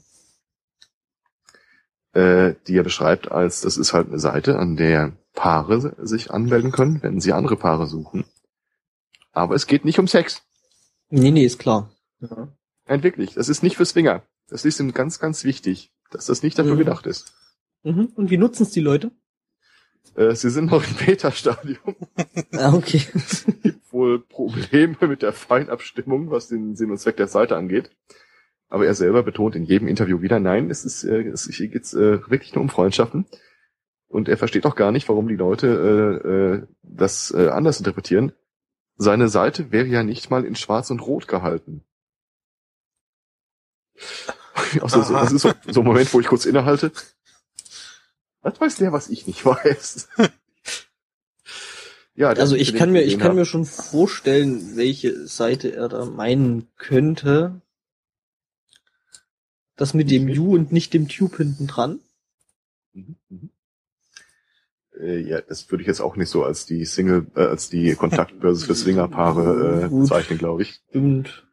[2.14, 6.72] äh, die er beschreibt als, das ist halt eine Seite, an der Paare sich anmelden
[6.72, 8.24] können, wenn sie andere Paare suchen.
[9.32, 10.42] Aber es geht nicht um Sex.
[11.10, 11.90] Nee, nee, ist klar.
[12.20, 12.48] Ja.
[12.86, 13.34] Nein, wirklich.
[13.34, 14.22] Das ist nicht für Swinger.
[14.48, 16.78] Das ist ihm ganz, ganz wichtig, dass das nicht dafür Mhm.
[16.78, 17.34] gedacht ist.
[17.82, 18.06] Mhm.
[18.14, 19.10] Und wie nutzen es die Leute?
[20.14, 21.96] Äh, sie sind noch im Beta-Stadium.
[22.52, 23.02] Ah, okay.
[23.62, 27.90] gibt wohl Probleme mit der Feinabstimmung, was den Sinn und Zweck der Seite angeht.
[28.68, 31.94] Aber er selber betont in jedem Interview wieder, nein, es ist, äh, es hier geht's
[31.94, 33.26] äh, wirklich nur um Freundschaften.
[34.08, 35.66] Und er versteht auch gar nicht, warum die Leute
[36.24, 38.32] äh, äh, das äh, anders interpretieren.
[38.96, 41.84] Seine Seite wäre ja nicht mal in Schwarz und Rot gehalten.
[44.82, 46.92] Also, so, das ist so, so ein Moment, wo ich kurz innehalte.
[48.42, 50.08] Was weiß der, was ich nicht weiß?
[52.14, 56.68] ja, Also ich kann mir, ich kann mir schon vorstellen, welche Seite er da meinen
[56.76, 57.60] könnte.
[59.76, 62.00] Das mit dem U und nicht dem Tube hinten dran.
[62.92, 63.50] Mhm, mhm.
[64.98, 67.94] Äh, ja, das würde ich jetzt auch nicht so als die Single, äh, als die
[67.94, 70.08] Kontaktbörse für Swingerpaare äh, Gut.
[70.08, 70.80] zeichnen, glaube ich.
[70.88, 71.47] Stimmt.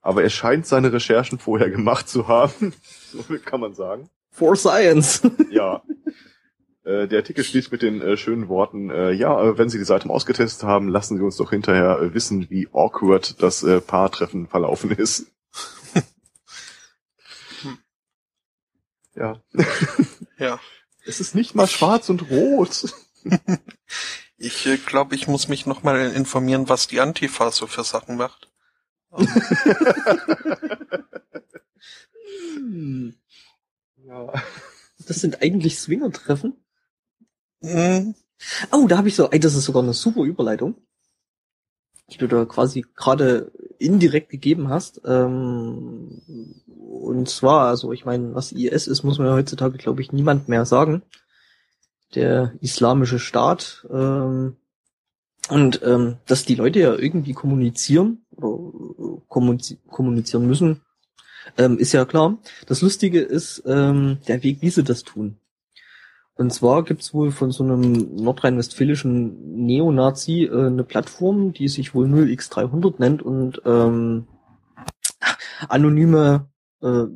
[0.00, 2.72] Aber er scheint seine Recherchen vorher gemacht zu haben.
[3.12, 4.08] so viel kann man sagen.
[4.30, 5.22] For Science.
[5.50, 5.82] Ja.
[6.84, 9.84] Äh, Der Artikel schließt mit den äh, schönen Worten, äh, ja, äh, wenn Sie die
[9.84, 13.80] Seite mal ausgetestet haben, lassen Sie uns doch hinterher äh, wissen, wie awkward das äh,
[13.80, 15.26] Paartreffen verlaufen ist.
[19.14, 19.42] ja.
[20.38, 20.60] Ja.
[21.04, 22.94] Es ist nicht mal schwarz und rot.
[24.36, 28.47] Ich äh, glaube, ich muss mich nochmal informieren, was die Antifa so für Sachen macht.
[32.56, 33.14] Hm.
[34.06, 34.32] ja.
[35.06, 36.54] Das sind eigentlich Swinger-Treffen.
[37.62, 38.14] Hm,
[38.72, 40.76] Oh, da habe ich so, ey, das ist sogar eine super Überleitung,
[42.10, 45.00] die du da quasi gerade indirekt gegeben hast.
[45.04, 46.22] Ähm,
[46.66, 50.48] und zwar, also ich meine, was IS ist, muss man ja heutzutage, glaube ich, niemand
[50.48, 51.02] mehr sagen.
[52.14, 53.86] Der islamische Staat.
[53.90, 54.56] Ähm,
[55.50, 58.87] und ähm, dass die Leute ja irgendwie kommunizieren oder
[59.28, 60.80] kommuniz kommunizieren müssen,
[61.56, 62.38] ähm, ist ja klar.
[62.66, 65.38] Das Lustige ist ähm, der Weg, wie sie das tun.
[66.34, 72.06] Und zwar gibt's wohl von so einem nordrhein-westfälischen Neonazi äh, eine Plattform, die sich wohl
[72.06, 74.28] 0x300 nennt und ähm,
[75.68, 76.48] anonyme
[76.80, 77.06] äh,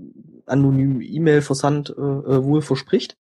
[0.47, 3.17] anonymen E-Mail-Versand äh, äh, wohl verspricht.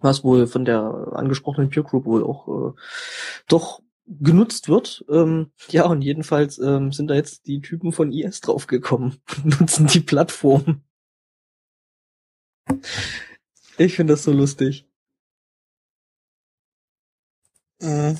[0.00, 2.72] Was wohl von der angesprochenen Peer Group wohl auch äh,
[3.48, 3.82] doch
[4.18, 5.04] genutzt wird.
[5.08, 9.86] Ähm, ja, und jedenfalls ähm, sind da jetzt die Typen von IS draufgekommen und nutzen
[9.86, 10.82] die Plattform.
[13.78, 14.86] Ich finde das so lustig.
[17.80, 18.18] Mhm.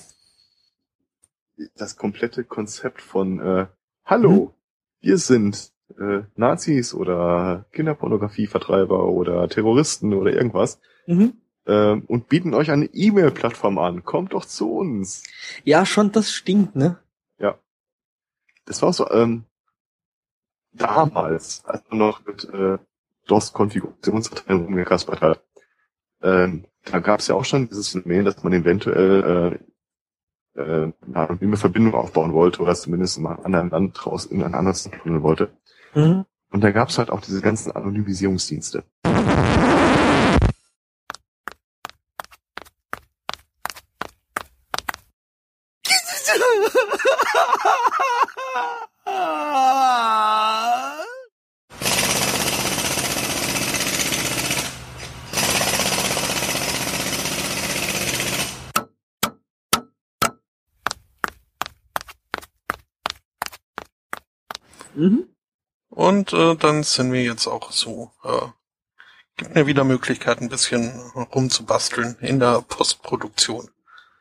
[1.77, 3.67] Das komplette Konzept von äh,
[4.05, 4.55] Hallo,
[5.01, 10.81] wir sind äh, Nazis oder Kinderpornografievertreiber oder Terroristen oder irgendwas
[11.11, 11.40] Mhm.
[11.67, 14.05] Ähm, und bieten euch eine E-Mail-Plattform an.
[14.05, 15.23] Kommt doch zu uns.
[15.65, 16.99] Ja, schon, das stinkt, ne?
[18.71, 19.45] Das war so, ähm,
[20.73, 22.79] damals, als man noch mit äh,
[23.27, 25.45] DOS-Konfigurationsdateien rumgekaspert hat.
[26.23, 29.61] Ähm, da gab es ja auch schon dieses Phänomen, dass man eventuell
[30.57, 34.43] äh, äh, eine anonyme Verbindung aufbauen wollte oder zumindest in einem anderen Land raus in
[34.43, 35.51] ein anderes Land wollte.
[35.95, 36.25] Mhm.
[36.51, 38.85] Und da gab es halt auch diese ganzen Anonymisierungsdienste.
[66.11, 68.11] Und äh, dann sind wir jetzt auch so.
[68.25, 68.49] Äh,
[69.37, 70.91] gibt mir wieder Möglichkeit, ein bisschen
[71.35, 73.69] rumzubasteln in der Postproduktion.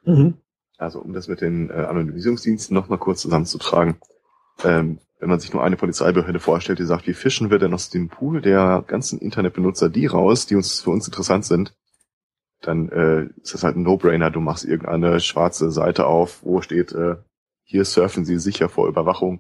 [0.04, 0.36] Mhm.
[0.78, 3.98] Also um das mit den äh, Anonymisierungsdiensten nochmal kurz zusammenzutragen.
[4.64, 7.90] Ähm, wenn man sich nur eine Polizeibehörde vorstellt, die sagt, wie fischen wir denn aus
[7.90, 11.76] dem Pool der ganzen Internetbenutzer die raus, die uns für uns interessant sind,
[12.62, 14.30] dann äh, ist das halt ein No-Brainer.
[14.30, 17.16] Du machst irgendeine schwarze Seite auf, wo steht, äh,
[17.64, 19.40] hier surfen Sie sicher vor Überwachung.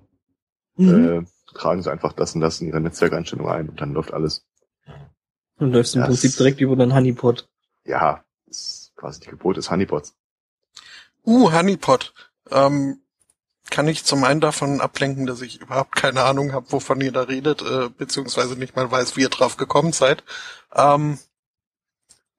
[0.77, 1.05] Mhm.
[1.05, 4.45] Äh, tragen Sie einfach das und das in Ihre Netzwerkeinstellung ein und dann läuft alles.
[5.57, 7.47] Und läufst im das- Prinzip direkt über den Honeypot.
[7.85, 10.15] Ja, ist quasi die Geburt des Honeypots.
[11.25, 12.13] Uh, Honeypot.
[12.51, 13.01] Ähm,
[13.69, 17.23] kann ich zum einen davon ablenken, dass ich überhaupt keine Ahnung habe, wovon ihr da
[17.23, 20.23] redet, äh, beziehungsweise nicht mal weiß, wie ihr drauf gekommen seid.
[20.73, 21.19] Ähm,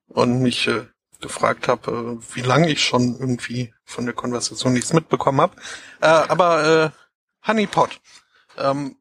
[0.07, 0.87] und mich äh,
[1.21, 5.55] gefragt habe, äh, wie lange ich schon irgendwie von der Konversation nichts mitbekommen habe.
[6.01, 6.93] Äh, aber
[7.43, 8.01] äh, Honeypot.
[8.57, 8.97] Ähm,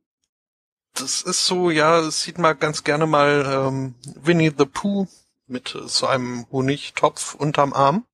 [0.95, 5.07] das ist so, ja, das sieht man ganz gerne mal ähm, Winnie the Pooh
[5.47, 8.07] mit äh, so einem Honigtopf unterm Arm.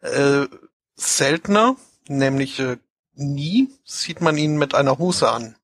[0.00, 0.46] Äh,
[0.96, 1.76] seltener,
[2.06, 2.76] nämlich äh,
[3.14, 5.56] nie, sieht man ihn mit einer Hose an.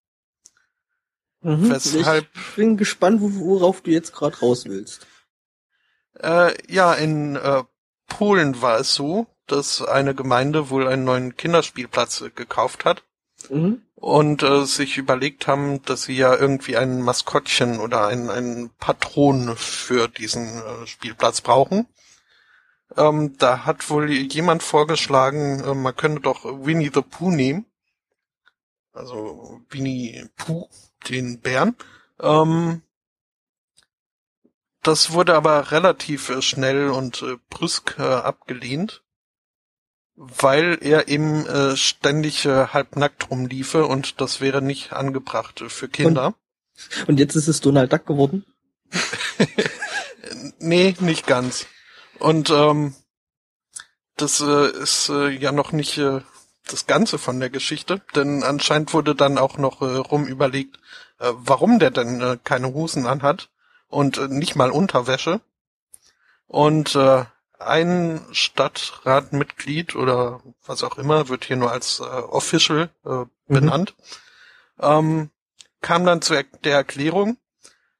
[1.40, 1.70] Mhm.
[1.70, 5.06] Weshalb- Ich bin gespannt, wo- worauf du jetzt gerade raus willst.
[6.20, 7.62] Äh, ja, in äh,
[8.08, 13.02] Polen war es so, dass eine Gemeinde wohl einen neuen Kinderspielplatz äh, gekauft hat
[13.50, 13.82] Mhm.
[13.94, 19.56] und äh, sich überlegt haben, dass sie ja irgendwie ein Maskottchen oder einen, einen Patron
[19.56, 21.86] für diesen äh, Spielplatz brauchen.
[22.96, 27.66] Ähm, da hat wohl jemand vorgeschlagen, äh, man könnte doch Winnie the Pooh nehmen.
[28.92, 30.68] Also Winnie Pooh,
[31.08, 31.76] den Bären.
[32.20, 32.82] Ähm,
[34.82, 39.02] das wurde aber relativ äh, schnell und äh, brüsk äh, abgelehnt
[40.20, 46.34] weil er eben äh, ständig äh, halbnackt rumliefe und das wäre nicht angebracht für Kinder.
[47.06, 48.44] Und jetzt ist es Donald Duck geworden.
[50.58, 51.66] Nee, nicht ganz.
[52.18, 52.94] Und ähm,
[54.16, 56.20] das äh, ist äh, ja noch nicht äh,
[56.66, 60.78] das Ganze von der Geschichte, denn anscheinend wurde dann auch noch äh, rum überlegt,
[61.20, 63.50] äh, warum der denn äh, keine Hosen anhat
[63.86, 65.40] und äh, nicht mal Unterwäsche.
[66.46, 67.24] Und äh,
[67.58, 73.94] ein Stadtratmitglied oder was auch immer wird hier nur als äh, Official äh, benannt,
[74.80, 75.30] ähm,
[75.80, 77.36] kam dann zu er der Erklärung,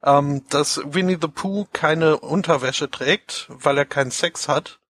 [0.03, 4.81] ähm, dass Winnie the Pooh keine Unterwäsche trägt, weil er keinen Sex hat,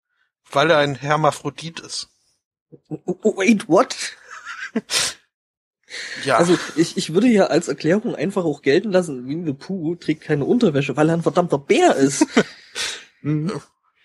[0.51, 2.09] weil er ein Hermaphrodit ist.
[2.89, 3.97] Wait, what?
[6.23, 9.95] Ja, Also ich, ich würde ja als Erklärung einfach auch gelten lassen, Winnie the Pooh
[9.95, 12.27] trägt keine Unterwäsche, weil er ein verdammter Bär ist.
[13.21, 13.61] Mhm.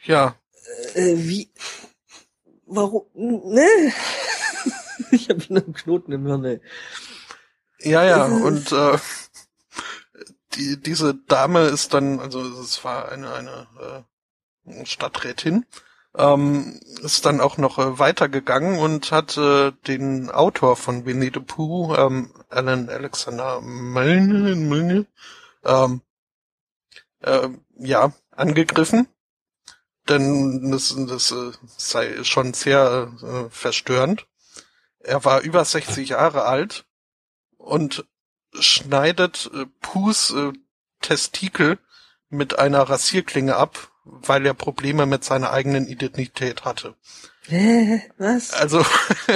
[0.05, 0.35] ja,
[0.95, 1.51] äh, wie?
[2.65, 3.05] Warum?
[3.13, 3.67] Ne?
[5.11, 6.61] ich habe einen Knoten im Hirn, ey.
[7.79, 8.97] ja, ja, und äh,
[10.55, 14.05] die, diese Dame ist dann, also es war eine, eine
[14.65, 15.65] äh, Stadträtin,
[16.15, 21.39] ähm, ist dann auch noch äh, weitergegangen und hat äh, den Autor von Winnie the
[21.39, 25.05] Pooh, ähm, Alan Alexander Milne, Milne
[25.63, 26.01] ähm,
[27.21, 29.07] äh, ja, angegriffen
[30.09, 34.27] denn das, das äh, sei schon sehr äh, verstörend.
[34.99, 36.85] Er war über 60 Jahre alt
[37.57, 38.05] und
[38.59, 40.51] schneidet äh, Pus äh,
[41.01, 41.77] Testikel
[42.29, 46.95] mit einer Rasierklinge ab, weil er Probleme mit seiner eigenen Identität hatte.
[47.47, 48.53] Hä, was?
[48.53, 48.85] Also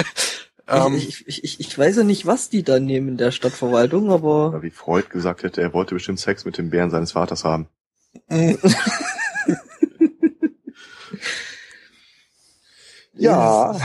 [0.68, 4.10] ähm, ich, ich, ich, ich weiß ja nicht, was die da nehmen in der Stadtverwaltung,
[4.10, 7.68] aber wie Freud gesagt hätte, er wollte bestimmt Sex mit dem Bären seines Vaters haben.
[8.28, 8.56] mh,
[13.18, 13.76] Ja.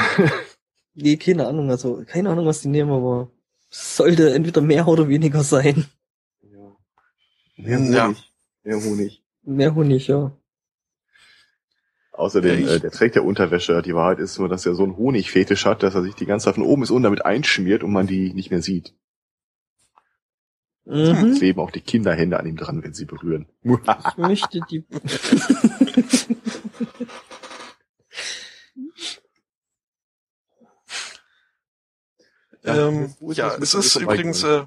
[0.93, 3.29] nee, keine Ahnung, also keine Ahnung, was die nehmen, aber
[3.69, 5.85] es sollte entweder mehr oder weniger sein.
[6.41, 6.75] ja.
[7.57, 8.05] Mehr Ja.
[8.07, 8.31] Honig.
[8.63, 9.23] Mehr Honig.
[9.43, 10.31] Mehr Honig, ja.
[12.13, 13.81] Außerdem, Ja, äh, der trägt ja Unterwäsche.
[13.81, 16.45] Die Wahrheit ist nur, dass er so einen Honigfetisch hat, dass er sich die ganze
[16.45, 18.93] Zeit von oben bis unten damit einschmiert und man die nicht mehr sieht.
[20.85, 21.35] Es Mhm.
[21.35, 23.47] kleben auch die Kinderhände an ihm dran, wenn sie berühren.
[23.63, 24.83] Ich möchte die.
[32.65, 34.65] ähm, ja, das mit es ist übrigens äh,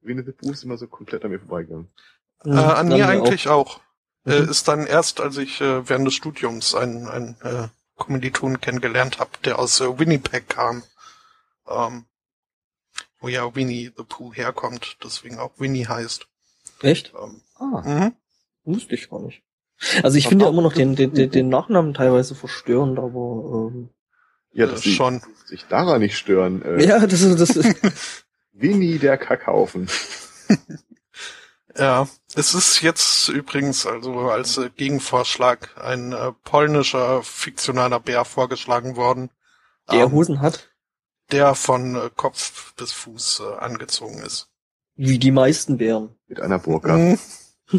[0.00, 1.88] Winnie the Pooh ist immer so komplett an mir vorbeigegangen.
[2.44, 3.80] äh, an mir eigentlich auch.
[4.24, 4.48] Äh, Mhm.
[4.48, 9.30] ist dann erst, als ich äh, während des Studiums einen, einen äh, Kommilitonen kennengelernt habe,
[9.44, 10.82] der aus äh, Winnipeg kam.
[11.68, 12.06] Ähm,
[13.20, 16.26] wo ja Winnie the Pooh herkommt, deswegen auch Winnie heißt.
[16.82, 17.12] Echt?
[17.20, 17.82] Ähm, Ah.
[17.84, 18.12] mhm.
[18.64, 19.42] Wusste ich gar nicht.
[20.02, 23.90] Also ich finde ja immer noch den, den, den, den Nachnamen teilweise verstörend, aber ähm,
[24.56, 25.22] Ja, äh, dass sie schon.
[25.44, 26.62] sich daran nicht stören.
[26.62, 27.76] Äh, ja, das ist, das ist
[28.52, 29.88] Winnie der Kackhaufen.
[31.78, 38.96] Ja, es ist jetzt übrigens also als äh, Gegenvorschlag ein äh, polnischer fiktionaler Bär vorgeschlagen
[38.96, 39.30] worden,
[39.90, 40.70] der ähm, Hosen hat,
[41.32, 44.48] der von äh, Kopf bis Fuß äh, angezogen ist.
[44.94, 46.16] wie die meisten Bären.
[46.28, 46.96] Mit einer Burka.
[46.96, 47.18] Mhm.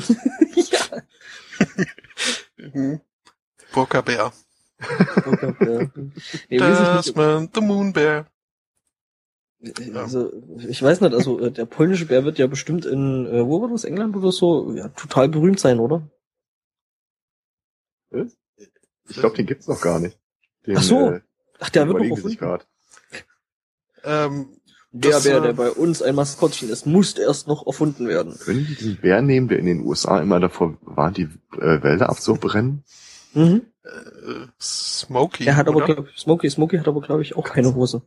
[0.55, 1.01] ja.
[2.57, 3.01] Mhm.
[4.79, 5.81] Burka-Bär.
[5.81, 6.11] Okay,
[6.49, 6.69] ja.
[6.69, 6.97] Nee.
[6.97, 8.27] Desmond, the Moon Bear.
[9.95, 10.31] Also,
[10.67, 13.69] ich weiß nicht, also äh, der polnische Bär wird ja bestimmt in, äh, wo war
[13.69, 16.07] das, England oder so, ja, total berühmt sein, oder?
[19.09, 20.17] Ich glaube, den gibt's noch gar nicht.
[20.65, 21.21] Den, Ach so, äh,
[21.59, 22.37] Ach, der wird noch erfunden.
[22.37, 22.65] gerade.
[24.03, 24.49] Ähm,
[24.91, 28.37] Der Das, Bär, äh, der bei uns ein Maskottchen ist, muss erst noch erfunden werden.
[28.37, 31.23] Können die diesen Bär nehmen, der in den USA immer davor war, die
[31.59, 32.83] äh, Wälder abzubrennen?
[33.33, 33.61] Mhm.
[33.83, 35.45] äh, Smokey.
[35.45, 35.93] Der hat aber, oder?
[35.93, 38.01] glaub, Smokey, Smokey hat aber, glaube ich, auch keine Hose.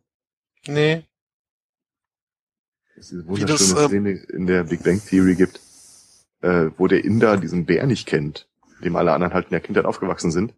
[0.67, 1.05] Nee.
[2.97, 5.61] Es ist diese Wie das, wunderschöne ähm, Szene in der Big Bang Theory gibt,
[6.43, 8.49] äh, wo der Inder diesen Bär nicht kennt,
[8.83, 10.55] dem alle anderen halt in der Kindheit aufgewachsen sind.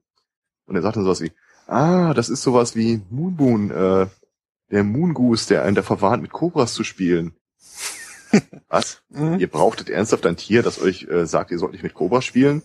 [0.66, 1.32] Und er sagt dann sowas wie,
[1.66, 4.06] ah, das ist sowas wie Moonboon, äh,
[4.70, 7.34] der Moon Goose, der einen davor warnt, mit Kobras zu spielen.
[8.68, 9.02] Was?
[9.10, 9.38] Mhm.
[9.38, 12.62] Ihr brauchtet ernsthaft ein Tier, das euch äh, sagt, ihr sollt nicht mit Kobras spielen?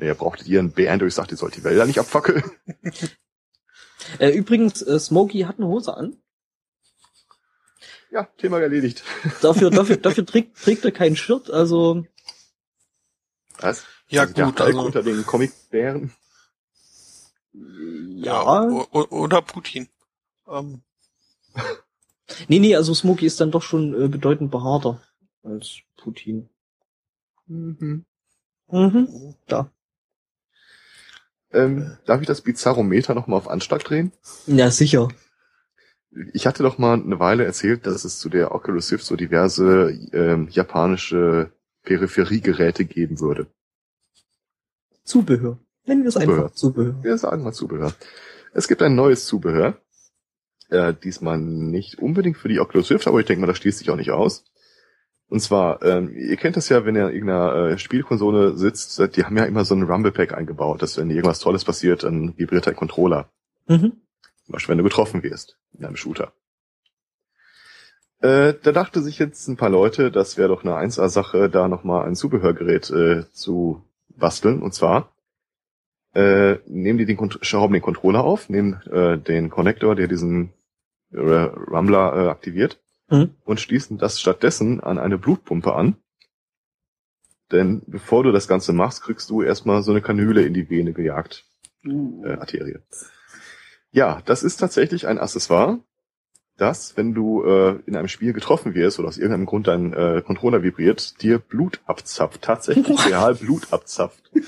[0.00, 2.42] Ihr brauchtet ihr einen Bären, der euch sagt, ihr sollt die Wälder nicht abfackeln?
[4.18, 6.16] Äh, übrigens, äh, Smokey hat eine Hose an.
[8.10, 9.04] ja, Thema erledigt.
[9.42, 12.06] Dafür, dafür, dafür trägt, trägt er kein Shirt, also,
[13.58, 13.84] Was?
[14.08, 14.80] Ja, Also der gut, also.
[14.80, 16.12] unter den Comicbären.
[17.52, 18.62] ja.
[18.62, 19.88] o- Oder Putin.
[20.48, 20.82] Ähm,
[22.48, 25.02] Nee, nee, also Smokey ist dann doch schon äh, bedeutend behaarter
[25.42, 26.48] als Putin.
[27.46, 28.06] Mhm.
[28.68, 29.34] Mhm.
[29.46, 29.70] Da.
[31.52, 34.12] Ähm, darf ich das Bizarrometer nochmal auf Anschlag drehen?
[34.46, 35.08] Ja, sicher.
[36.32, 39.90] Ich hatte doch mal eine Weile erzählt, dass es zu der Oculus Rift so diverse
[40.12, 43.46] ähm, japanische Peripheriegeräte geben würde.
[45.04, 45.58] Zubehör.
[45.86, 46.44] Nennen wir es Zubehör.
[46.44, 47.02] einfach Zubehör.
[47.02, 47.92] Wir sagen mal Zubehör.
[48.52, 49.80] Es gibt ein neues Zubehör.
[50.68, 53.90] Äh, diesmal nicht unbedingt für die Oculus Rift, aber ich denke mal, das schließt sich
[53.90, 54.44] auch nicht aus.
[55.30, 59.08] Und zwar, ähm, ihr kennt das ja, wenn ihr in irgendeiner äh, Spielkonsole sitzt, äh,
[59.08, 62.36] die haben ja immer so ein Rumble Pack eingebaut, dass wenn irgendwas Tolles passiert, dann
[62.36, 63.30] vibriert der Controller.
[63.68, 63.92] Mhm.
[64.44, 66.32] Zum Beispiel, wenn du getroffen wirst in einem Shooter.
[68.20, 72.08] Äh, da dachte sich jetzt ein paar Leute, das wäre doch eine 1A-Sache, da nochmal
[72.08, 74.60] ein Zubehörgerät äh, zu basteln.
[74.60, 75.12] Und zwar
[76.12, 80.52] äh, nehmen die den, schrauben den Controller auf, nehmen äh, den Connector, der diesen
[81.12, 82.80] äh, Rumbler äh, aktiviert,
[83.10, 83.34] Mhm.
[83.44, 85.96] und schließen das stattdessen an eine Blutpumpe an.
[87.50, 90.92] Denn bevor du das Ganze machst, kriegst du erstmal so eine Kanüle in die Vene
[90.92, 91.44] gejagt
[91.84, 92.78] äh, Arterie.
[93.90, 95.80] Ja, das ist tatsächlich ein Accessoire,
[96.56, 100.22] das, wenn du äh, in einem Spiel getroffen wirst oder aus irgendeinem Grund dein äh,
[100.24, 104.30] Controller vibriert, dir Blut abzapft, tatsächlich real Blut abzapft.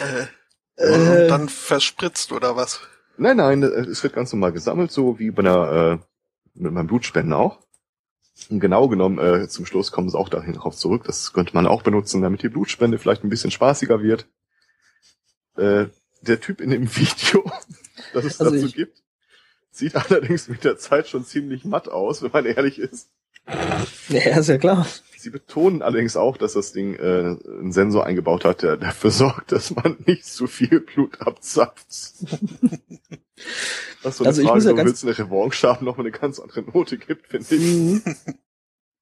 [0.00, 0.26] äh,
[0.78, 1.22] Äh.
[1.22, 2.80] Und dann verspritzt oder was?
[3.16, 5.98] Nein, nein, äh, es wird ganz normal gesammelt, so wie bei einer äh,
[6.60, 7.58] mit meinem Blutspenden auch.
[8.50, 11.02] Und genau genommen, äh, zum Schluss kommen sie auch dahin drauf zurück.
[11.04, 14.26] Das könnte man auch benutzen, damit die Blutspende vielleicht ein bisschen spaßiger wird.
[15.56, 15.86] Äh,
[16.22, 17.50] der Typ in dem Video,
[18.12, 19.02] das es Also dazu ich- gibt,
[19.70, 23.10] sieht allerdings mit der Zeit schon ziemlich matt aus, wenn man ehrlich ist.
[24.08, 24.86] Ja, ist ja klar.
[25.20, 29.50] Sie betonen allerdings auch, dass das Ding äh, einen Sensor eingebaut hat, der dafür sorgt,
[29.52, 31.86] dass man nicht zu viel Blut abzapft.
[34.02, 36.16] Was so eine Also ich Frage, muss ja willst du eine Revanche haben, nochmal eine
[36.16, 37.60] ganz andere Note gibt, finde ich.
[37.60, 38.02] Mhm.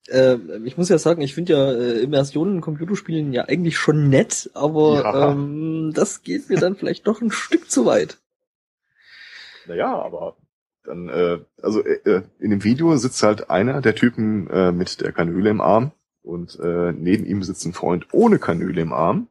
[0.08, 4.08] äh, ich muss ja sagen, ich finde ja äh, Immersionen in Computerspielen ja eigentlich schon
[4.08, 5.32] nett, aber Ja.
[5.32, 8.18] ähm, das geht mir dann vielleicht doch ein Stück zu weit.
[9.66, 10.36] Naja, aber
[10.84, 15.00] dann, äh, also äh, äh, in dem Video sitzt halt einer der Typen äh, mit
[15.00, 15.92] der Kanüle im Arm
[16.26, 19.28] und äh, neben ihm sitzt ein Freund ohne Kanüle im Arm,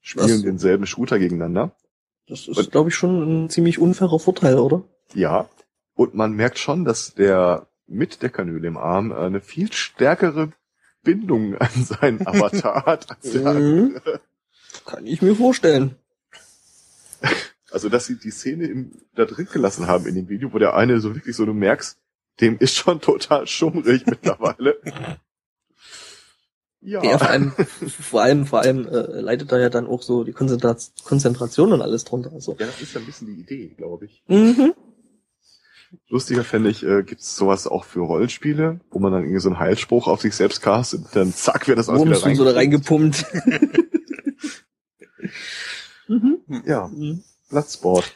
[0.00, 0.42] spielen Was?
[0.42, 1.74] denselben Shooter gegeneinander.
[2.28, 4.84] Das ist, glaube ich, schon ein ziemlich unfairer Vorteil, oder?
[5.14, 5.48] Ja.
[5.94, 10.52] Und man merkt schon, dass der mit der Kanüle im Arm äh, eine viel stärkere
[11.02, 14.00] Bindung an seinen Avatar hat als der Mhm.
[14.84, 15.96] Kann ich mir vorstellen.
[17.70, 20.74] Also, dass sie die Szene im, da drin gelassen haben in dem Video, wo der
[20.74, 21.98] eine so wirklich so, du merkst,
[22.40, 24.76] dem ist schon total schummrig mittlerweile.
[26.86, 27.02] Ja.
[27.02, 27.52] Ja, vor allem,
[28.00, 31.82] vor allem, vor allem äh, leidet da ja dann auch so die Konzentra Konzentration und
[31.82, 32.32] alles drunter.
[32.32, 32.52] Also.
[32.60, 34.22] ja, das ist ja ein bisschen die Idee, glaube ich.
[34.28, 34.72] Mhm.
[36.08, 39.48] Lustiger fände ich, äh, gibt es sowas auch für Rollenspiele, wo man dann irgendwie so
[39.48, 42.44] einen Heilspruch auf sich selbst castet und dann zack, wird das alles wieder und so
[42.44, 43.26] da reingepumpt.
[46.08, 46.38] mhm.
[46.64, 47.24] Ja, Mhm.
[47.50, 48.12] Bloodsport.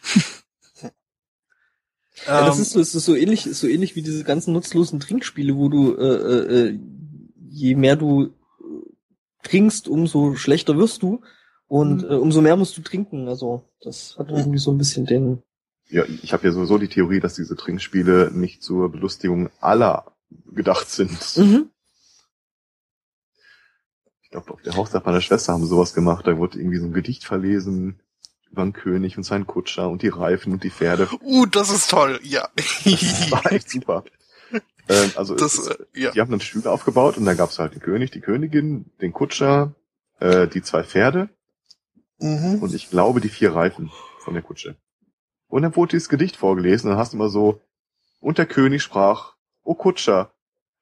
[2.27, 5.01] Ja, das Ähm, ist so, es ist so ähnlich, so ähnlich wie diese ganzen nutzlosen
[5.01, 6.79] Trinkspiele, wo du äh, äh, äh,
[7.49, 8.35] je mehr du
[9.43, 11.21] trinkst, umso schlechter wirst du
[11.69, 12.11] und Mhm.
[12.11, 13.29] äh, umso mehr musst du trinken.
[13.29, 15.43] Also das hat irgendwie so ein bisschen den.
[15.89, 20.13] Ja, ich habe ja sowieso die Theorie, dass diese Trinkspiele nicht zur Belustigung aller
[20.53, 21.37] gedacht sind.
[21.37, 21.71] Mhm.
[24.23, 26.27] Ich glaube, auf der Hochzeit meiner Schwester haben sie sowas gemacht.
[26.27, 28.01] Da wurde irgendwie so ein Gedicht verlesen
[28.51, 31.09] über den König und seinen Kutscher und die Reifen und die Pferde.
[31.23, 32.49] uh, das ist toll, ja.
[32.85, 34.05] Das war echt super.
[34.89, 36.11] Ähm, also das, es, äh, ja.
[36.13, 39.13] die haben dann Stühle aufgebaut und dann gab es halt den König, die Königin, den
[39.13, 39.75] Kutscher,
[40.19, 41.29] äh, die zwei Pferde
[42.19, 42.59] Mhm.
[42.63, 44.77] und ich glaube die vier Reifen von der Kutsche.
[45.49, 47.61] Und dann wurde dieses Gedicht vorgelesen und dann hast du immer so,
[48.21, 50.33] und der König sprach, O Kutscher,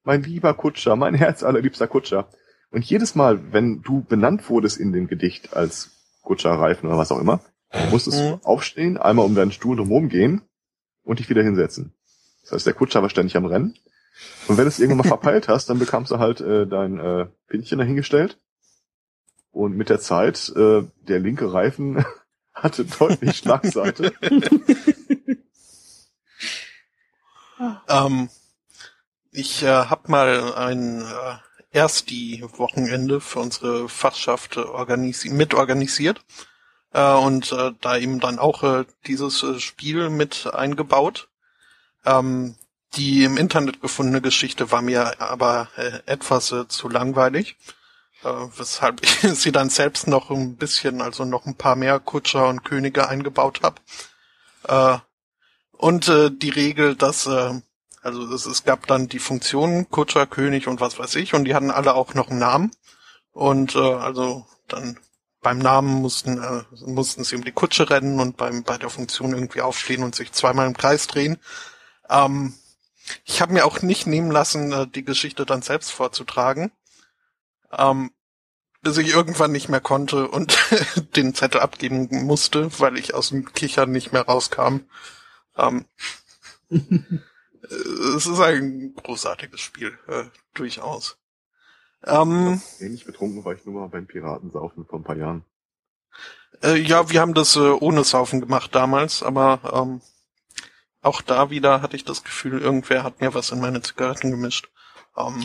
[0.03, 2.29] mein lieber Kutscher, mein Herz allerliebster Kutscher.
[2.71, 5.91] Und jedes Mal, wenn du benannt wurdest in dem Gedicht als
[6.23, 7.41] Kutscher, Reifen oder was auch immer,
[7.91, 8.29] musstest Mhm.
[8.31, 10.43] du aufstehen, einmal um deinen Stuhl drumherum gehen
[11.05, 11.95] und dich wieder hinsetzen.
[12.43, 13.75] Das heißt, der Kutscher war ständig am Rennen.
[14.47, 17.27] Und wenn du es irgendwann mal verpeilt hast, dann bekamst du halt äh, dein äh,
[17.49, 18.39] Pinchen dahingestellt.
[19.51, 22.05] Und mit der Zeit, äh, der linke Reifen
[22.55, 24.13] hatte deutlich Schlagseite.
[27.89, 28.29] Ähm,
[29.33, 31.37] ich äh, habe mal ein äh,
[31.71, 36.25] erst die Wochenende für unsere Fachschaft organisi mitorganisiert
[36.93, 41.29] äh, und äh, da eben dann auch äh, dieses äh, Spiel mit eingebaut.
[42.05, 42.57] Ähm,
[42.97, 47.57] die im Internet gefundene Geschichte war mir aber äh, etwas äh, zu langweilig,
[48.25, 52.49] äh, weshalb ich sie dann selbst noch ein bisschen, also noch ein paar mehr Kutscher
[52.49, 53.81] und Könige eingebaut habe.
[54.67, 54.99] Äh,
[55.73, 60.81] und äh, die Regel, dass also es, es gab dann die Funktionen Kutscher, König und
[60.81, 62.71] was weiß ich und die hatten alle auch noch einen Namen
[63.33, 64.99] und also dann
[65.41, 69.33] beim Namen mussten äh, mussten sie um die Kutsche rennen und beim bei der Funktion
[69.33, 71.39] irgendwie aufstehen und sich zweimal im Kreis drehen.
[72.11, 72.55] Ähm,
[73.25, 76.73] ich habe mir auch nicht nehmen lassen, äh, die Geschichte dann selbst vorzutragen,
[77.73, 78.11] ähm,
[78.83, 80.59] bis ich irgendwann nicht mehr konnte und
[81.17, 84.81] den Zettel abgeben musste, weil ich aus dem Kichern nicht mehr rauskam.
[85.57, 85.85] Ähm,
[86.71, 86.79] äh,
[88.17, 91.19] es ist ein großartiges Spiel, äh, durchaus.
[92.05, 95.45] Ähm, Ähnlich betrunken war ich nur mal beim Piratensaufen vor ein paar Jahren.
[96.63, 100.01] äh, ja, wir haben das äh, ohne Saufen gemacht damals, aber ähm,
[101.03, 104.69] auch da wieder hatte ich das Gefühl, irgendwer hat mir was in meine Zigaretten gemischt.
[105.17, 105.45] Ähm,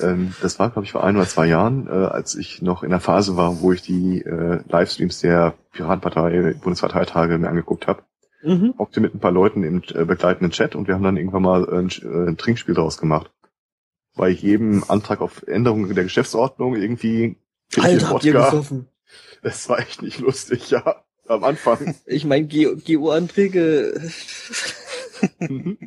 [0.00, 2.90] Ähm, das war, glaube ich, vor ein oder zwei Jahren, äh, als ich noch in
[2.90, 8.02] der Phase war, wo ich die äh, Livestreams der Piratenpartei Bundesparteitage mir angeguckt habe.
[8.42, 8.74] Mhm.
[8.78, 11.68] Hockte mit ein paar Leuten im äh, begleitenden Chat und wir haben dann irgendwann mal
[11.68, 13.30] ein, ein Trinkspiel daraus gemacht.
[14.16, 17.36] Bei jedem Antrag auf Änderung der Geschäftsordnung irgendwie
[17.78, 18.88] Alter, habt ihr gesoffen.
[19.42, 21.04] Das war echt nicht lustig, ja.
[21.30, 21.94] Am Anfang.
[22.06, 24.10] Ich meine, GO-Anträge.
[25.38, 25.78] Hm,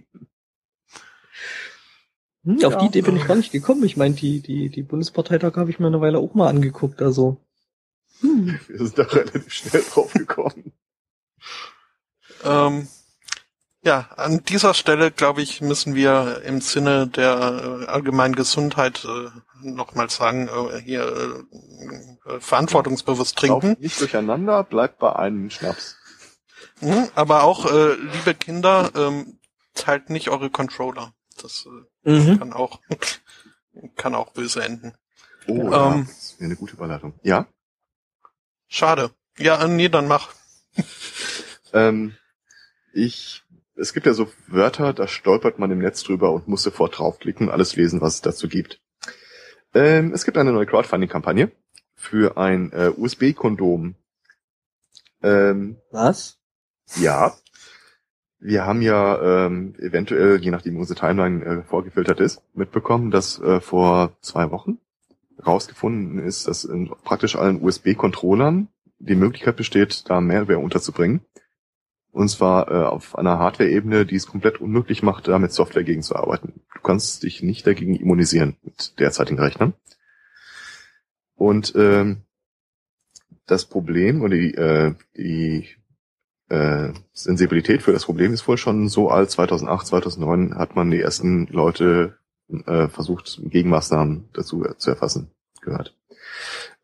[2.66, 2.80] auf Ja.
[2.80, 3.84] die Idee bin ich gar nicht gekommen.
[3.84, 7.38] Ich meine, die, die, die Bundesparteitag habe ich mir eine Weile auch mal angeguckt, also.
[8.22, 8.58] Hm.
[8.68, 10.72] Wir sind da relativ schnell drauf gekommen.
[12.46, 12.88] Ähm,
[13.86, 19.30] Ja, an dieser Stelle, glaube ich, müssen wir im Sinne der äh, allgemeinen Gesundheit äh,
[19.62, 21.44] nochmal sagen, äh, hier
[22.26, 23.68] äh, verantwortungsbewusst trinken.
[23.70, 25.98] Lauft nicht durcheinander, bleibt bei einem Schnaps.
[26.80, 29.38] Mhm, aber auch, äh, liebe Kinder, ähm,
[29.74, 31.14] teilt nicht eure Controller.
[31.42, 31.66] Das
[32.06, 32.40] äh, Mhm.
[32.40, 32.80] kann auch
[33.98, 34.94] kann auch böse enden.
[35.48, 36.06] Oh, ja, Ähm.
[36.08, 37.14] das wäre eine gute Überleitung.
[37.24, 37.48] Ja,
[38.70, 39.12] Schade.
[39.38, 40.30] Ja, äh, nee, dann mach.
[41.74, 42.16] ähm,
[42.94, 43.44] ich,
[43.76, 47.50] es gibt ja so Wörter, da stolpert man im Netz drüber und muss sofort draufklicken,
[47.50, 48.82] alles lesen, was es dazu gibt.
[49.74, 51.52] Ähm, es gibt eine neue Crowdfunding-Kampagne
[51.96, 53.96] für ein äh, USB-Kondom.
[55.24, 56.38] Ähm, Was?
[56.98, 57.34] Ja.
[58.40, 63.40] Wir haben ja ähm, eventuell, je nachdem wie unsere Timeline äh, vorgefiltert ist, mitbekommen, dass
[63.40, 64.80] äh, vor zwei Wochen
[65.46, 68.68] rausgefunden ist, dass in praktisch allen USB-Controllern
[69.00, 71.22] die Möglichkeit besteht, da Malware unterzubringen.
[72.14, 76.62] Und zwar äh, auf einer Hardware-Ebene, die es komplett unmöglich macht, da mit Software gegenzuarbeiten.
[76.76, 79.74] Du kannst dich nicht dagegen immunisieren mit derzeitigen Rechnern.
[81.36, 82.22] Und ähm,
[83.48, 85.68] das Problem oder die, äh, die
[86.50, 89.32] äh, Sensibilität für das Problem ist wohl schon so alt.
[89.32, 92.20] 2008, 2009 hat man die ersten Leute
[92.68, 95.96] äh, versucht, Gegenmaßnahmen dazu äh, zu erfassen gehört.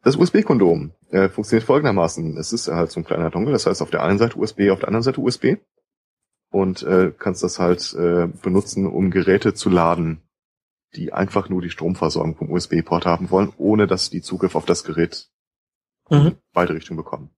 [0.01, 2.37] Das USB-Kondom äh, funktioniert folgendermaßen.
[2.37, 4.79] Es ist halt so ein kleiner Dongle, das heißt auf der einen Seite USB, auf
[4.79, 5.57] der anderen Seite USB.
[6.51, 10.21] Und äh, kannst das halt äh, benutzen, um Geräte zu laden,
[10.95, 14.83] die einfach nur die Stromversorgung vom USB-Port haben wollen, ohne dass die Zugriff auf das
[14.83, 15.29] Gerät
[16.09, 16.37] Mhm.
[16.53, 17.29] beide Richtungen bekommen.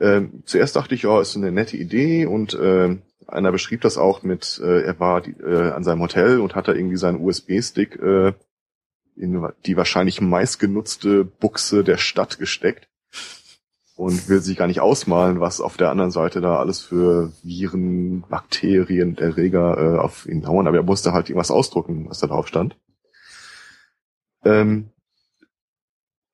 [0.00, 4.22] Ähm, zuerst dachte ich, ja, ist eine nette Idee und ähm, einer beschrieb das auch
[4.22, 7.96] mit, äh, er war die, äh, an seinem Hotel und hat da irgendwie seinen USB-Stick
[7.96, 8.32] äh,
[9.16, 12.88] in die wahrscheinlich meistgenutzte Buchse der Stadt gesteckt
[13.96, 18.22] und will sich gar nicht ausmalen, was auf der anderen Seite da alles für Viren,
[18.22, 22.48] Bakterien, Erreger äh, auf ihn dauern, aber er musste halt irgendwas ausdrucken, was da drauf
[22.48, 22.76] stand.
[24.44, 24.90] Ähm,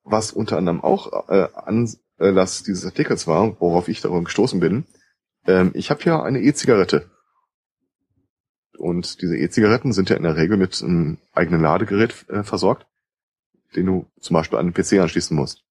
[0.05, 4.87] was unter anderem auch äh, Anlass dieses Artikels war, worauf ich darum gestoßen bin,
[5.47, 7.11] ähm, ich habe ja eine E-Zigarette.
[8.81, 12.87] Und diese E-Zigaretten sind ja in der Regel mit einem eigenen Ladegerät äh, versorgt,
[13.77, 15.65] den du zum Beispiel an den PC anschließen musst.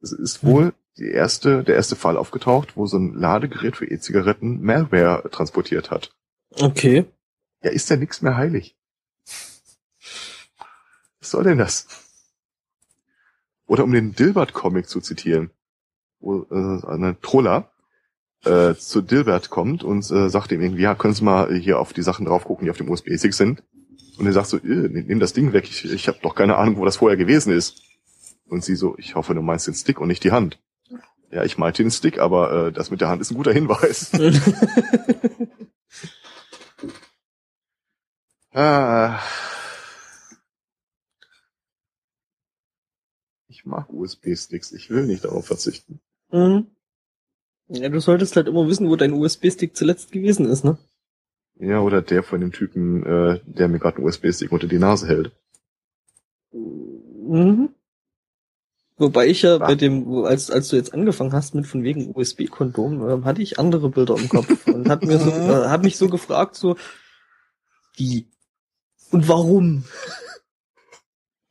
[0.00, 4.62] Es ist wohl die erste, der erste Fall aufgetaucht, wo so ein Ladegerät für E-Zigaretten
[4.62, 6.16] Malware transportiert hat.
[6.50, 7.04] Okay.
[7.62, 8.74] Ja, ist ja nichts mehr heilig.
[11.20, 11.88] Was soll denn das?
[13.66, 15.50] Oder um den Dilbert-Comic zu zitieren,
[16.20, 17.70] wo äh, eine Troller
[18.44, 21.92] äh, zu Dilbert kommt und äh, sagt ihm irgendwie, ja, können Sie mal hier auf
[21.92, 23.62] die Sachen drauf gucken, die auf dem USB-Stick sind.
[24.18, 26.76] Und er sagt so, äh, nimm das Ding weg, ich, ich habe doch keine Ahnung,
[26.76, 27.82] wo das vorher gewesen ist.
[28.46, 30.58] Und sie so, ich hoffe, du meinst den Stick und nicht die Hand.
[31.30, 34.10] Ja, ich meinte den Stick, aber äh, das mit der Hand ist ein guter Hinweis.
[38.54, 39.20] Ah.
[43.46, 46.00] Ich mag USB-Sticks, ich will nicht darauf verzichten.
[46.32, 46.66] mhm.
[47.68, 50.78] Ja, du solltest halt immer wissen, wo dein USB-Stick zuletzt gewesen ist, ne?
[51.56, 55.06] Ja, oder der von dem Typen, äh, der mir gerade einen USB-Stick unter die Nase
[55.08, 55.32] hält.
[56.52, 57.70] Mhm.
[58.96, 59.58] Wobei ich ja Ah.
[59.58, 63.58] bei dem, als, als du jetzt angefangen hast mit von wegen USB-Kondom, ähm, hatte ich
[63.58, 66.76] andere Bilder im Kopf und hat mir so, äh, hab mich so gefragt, so,
[67.96, 68.28] wie?
[69.10, 69.84] Und warum?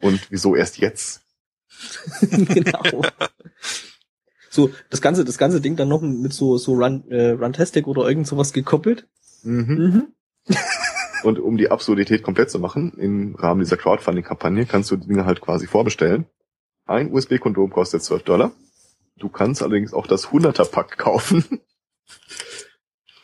[0.02, 1.22] Und wieso erst jetzt?
[2.22, 3.02] genau.
[4.58, 8.10] So, das ganze, das ganze Ding dann noch mit so, so Run, äh, Runtastic oder
[8.10, 9.08] irgend sowas gekoppelt.
[9.44, 10.08] Mhm.
[10.48, 10.56] Mhm.
[11.24, 15.28] Und um die Absurdität komplett zu machen, im Rahmen dieser Crowdfunding-Kampagne kannst du die Dinge
[15.28, 16.26] halt quasi vorbestellen.
[16.88, 18.52] Ein USB-Kondom kostet 12 Dollar.
[19.18, 21.62] Du kannst allerdings auch das 100er-Pack kaufen.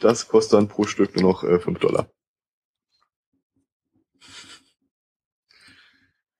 [0.01, 2.11] Das kostet dann pro Stück nur noch äh, 5 Dollar.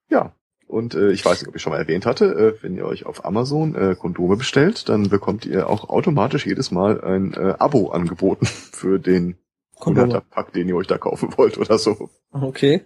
[0.08, 0.36] Ja,
[0.74, 3.06] und äh, ich weiß nicht, ob ich schon mal erwähnt hatte, äh, wenn ihr euch
[3.06, 7.92] auf Amazon äh, Kondome bestellt, dann bekommt ihr auch automatisch jedes Mal ein äh, Abo
[7.92, 9.38] angeboten für den
[9.80, 10.16] Kondome.
[10.16, 12.10] 100er-Pack, den ihr euch da kaufen wollt oder so.
[12.32, 12.82] Okay.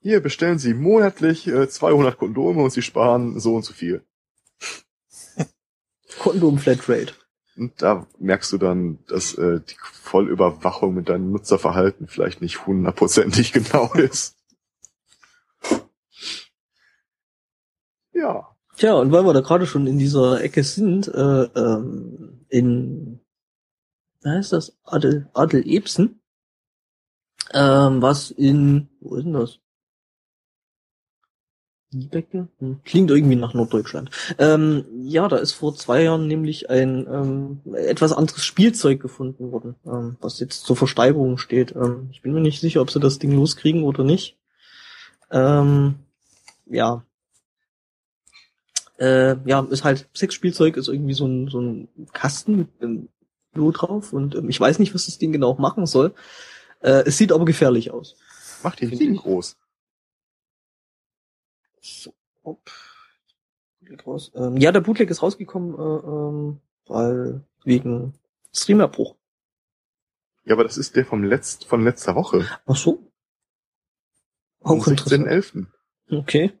[0.00, 4.04] Hier bestellen Sie monatlich äh, 200 Kondome und Sie sparen so und so viel.
[6.18, 7.14] Kondom Flatrate.
[7.56, 13.52] Und da merkst du dann, dass äh, die Vollüberwachung mit deinem Nutzerverhalten vielleicht nicht hundertprozentig
[13.52, 14.36] genau ist.
[18.12, 18.48] Ja.
[18.76, 23.20] Tja, und weil wir da gerade schon in dieser Ecke sind, äh, ähm, in,
[24.22, 24.76] wie heißt das?
[24.84, 26.20] Adel, Adel Ebsen,
[27.52, 29.58] ähm, was in, wo ist denn das?
[31.92, 32.48] Liebecke?
[32.58, 32.80] Hm.
[32.84, 34.10] Klingt irgendwie nach Norddeutschland.
[34.38, 39.76] Ähm, ja, da ist vor zwei Jahren nämlich ein ähm, etwas anderes Spielzeug gefunden worden,
[39.84, 41.74] ähm, was jetzt zur Versteigerung steht.
[41.76, 44.38] Ähm, ich bin mir nicht sicher, ob sie das Ding loskriegen oder nicht.
[45.30, 45.96] Ähm,
[46.66, 47.04] ja.
[49.02, 53.08] Äh, ja, ist halt Sexspielzeug, ist irgendwie so ein, so ein Kasten mit einem
[53.52, 56.14] Logo drauf und ähm, ich weiß nicht, was das Ding genau machen soll.
[56.82, 58.14] Äh, es sieht aber gefährlich aus.
[58.62, 59.56] Macht die Finde Ding groß.
[61.80, 62.14] So.
[62.44, 64.30] Bootleg raus.
[64.36, 68.14] Ähm, ja, der Bootleg ist rausgekommen, äh, ähm, weil wegen
[68.54, 69.16] Streamerbruch.
[70.44, 72.46] Ja, aber das ist der vom letzt, von letzter Woche.
[72.66, 73.10] Ach so.
[74.60, 75.26] Am Auch interessant.
[75.26, 75.66] 16.11.
[76.18, 76.52] Okay.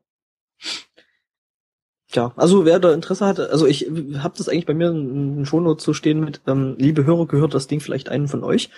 [2.14, 5.46] Ja, also wer da Interesse hat, also ich habe das eigentlich bei mir in den
[5.46, 8.70] Shownotes so stehen mit, ähm, liebe Hörer, gehört das Ding vielleicht einen von euch.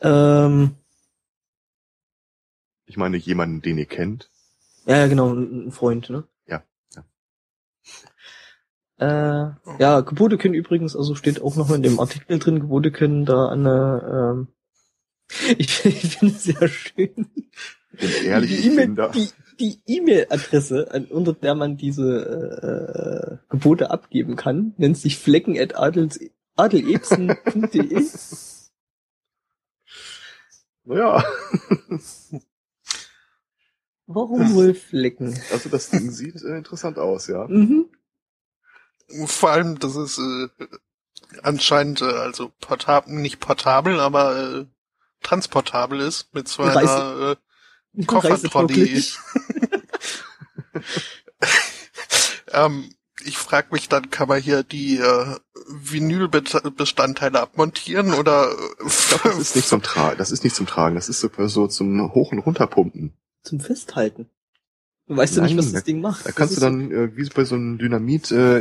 [0.00, 0.76] Ähm,
[2.86, 4.30] Ich meine, jemanden, den ihr kennt.
[4.86, 6.24] ja, ja, genau, ein, Freund, ne?
[6.46, 6.62] Ja,
[6.94, 7.04] ja.
[9.00, 13.24] Äh, ja, Gebote können übrigens, also steht auch noch in dem Artikel drin, Gebote können
[13.24, 14.48] da eine, ähm,
[15.58, 17.14] ich, ich finde es sehr schön.
[18.00, 19.10] Den die ehrlichen E-Mail, Kinder.
[19.14, 19.28] die,
[19.60, 25.76] die E-Mail-Adresse, an- unter der man diese äh, Gebote abgeben kann, nennt sich flecken at
[25.76, 26.20] adels,
[26.56, 28.02] adelebsen.de.
[30.84, 31.22] Naja,
[34.06, 35.38] Warum wohl Flecken?
[35.52, 37.46] also das Ding sieht äh, interessant aus, ja.
[37.46, 37.90] Mhm.
[39.26, 40.48] Vor allem, das ist äh,
[41.42, 44.66] anscheinend äh, also portabel, nicht portabel, aber äh,
[45.22, 47.36] transportabel ist mit so einer äh,
[48.06, 49.04] Koffertrolley.
[52.52, 52.90] Ähm,
[53.24, 55.36] ich frage mich dann, kann man hier die äh,
[55.68, 60.18] Vinylbestandteile abmontieren oder glaub, das ist nicht zum Tragen.
[60.18, 60.94] Das ist nicht zum Tragen.
[60.94, 63.12] Das ist so, so zum Hoch- und Runterpumpen.
[63.42, 64.30] Zum Festhalten.
[65.06, 66.26] Du weißt ja nicht, Nein, was das Ding macht.
[66.26, 68.60] Da kannst du dann, äh, wie bei so einem Dynamit äh,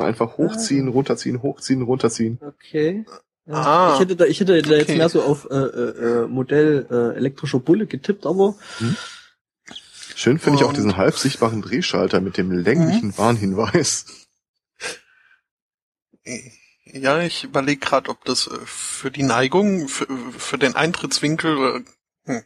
[0.00, 2.40] einfach hochziehen, runterziehen, hochziehen, runterziehen.
[2.40, 3.04] Okay.
[3.46, 3.54] Ja.
[3.54, 3.94] Ah.
[3.94, 4.96] Ich hätte da, ich hätte da jetzt Okay.
[4.96, 8.56] mehr so auf äh, äh, äh, Modell äh, elektrischer Bulle getippt, aber
[10.14, 14.06] Schön finde ich auch diesen halb sichtbaren Drehschalter mit dem länglichen Warnhinweis.
[16.84, 20.06] Ja, ich überlege gerade, ob das äh, für die Neigung, für,
[20.36, 21.84] für den Eintrittswinkel
[22.26, 22.42] äh,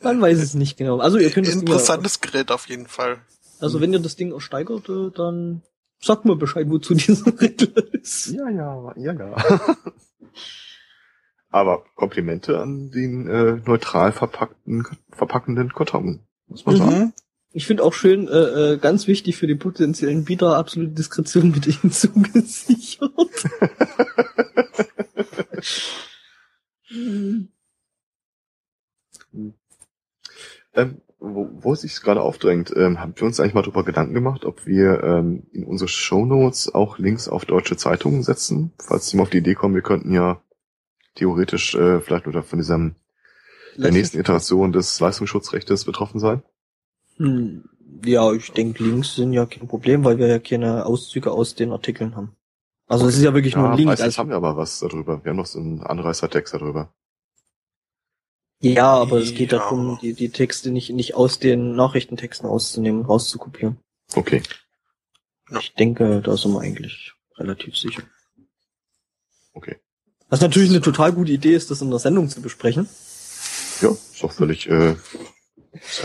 [0.00, 0.98] man weiß es nicht genau.
[0.98, 3.18] Also ihr könnt interessantes Gerät auf jeden Fall.
[3.60, 5.62] Also wenn ihr das Ding ersteigert, äh, dann
[6.04, 8.32] sagt mir Bescheid, wozu dieser Regler ist.
[8.32, 9.36] Ja, ja, ja, ja.
[11.50, 16.98] Aber Komplimente an den äh, neutral verpackten, verpackenden Karton, muss man sagen.
[16.98, 17.12] Mhm.
[17.52, 21.66] Ich finde auch schön, äh, äh, ganz wichtig für die potenziellen Bieter, absolute Diskretion mit
[21.66, 23.10] ihnen zugesichert.
[26.88, 27.48] Hm.
[30.74, 34.14] Ähm, wo, wo es sich gerade aufdrängt, ähm, haben wir uns eigentlich mal darüber Gedanken
[34.14, 39.16] gemacht, ob wir ähm, in unsere Shownotes auch Links auf deutsche Zeitungen setzen, falls sie
[39.16, 40.40] mal auf die Idee kommen, wir könnten ja
[41.14, 42.96] theoretisch äh, vielleicht oder von diesem
[43.76, 46.42] der nächsten Iteration des Leistungsschutzrechtes betroffen sein.
[47.16, 47.64] Hm,
[48.04, 51.72] Ja, ich denke, Links sind ja kein Problem, weil wir ja keine Auszüge aus den
[51.72, 52.36] Artikeln haben.
[52.86, 53.86] Also es ist ja wirklich nur ein Link.
[53.88, 55.24] meistens Also, haben wir aber was darüber.
[55.24, 56.92] Wir haben noch so einen Anreißertext darüber.
[58.72, 59.58] Ja, aber es geht Ja.
[59.58, 63.78] darum, die, die Texte nicht, nicht aus den Nachrichtentexten auszunehmen, rauszukopieren.
[64.14, 64.42] Okay.
[65.50, 65.58] Ja.
[65.58, 68.02] Ich denke, da sind wir eigentlich relativ sicher.
[69.52, 69.76] Okay.
[70.28, 72.88] Was natürlich eine total gute Idee ist, das in der Sendung zu besprechen.
[73.80, 74.96] Ja, ist doch völlig, äh,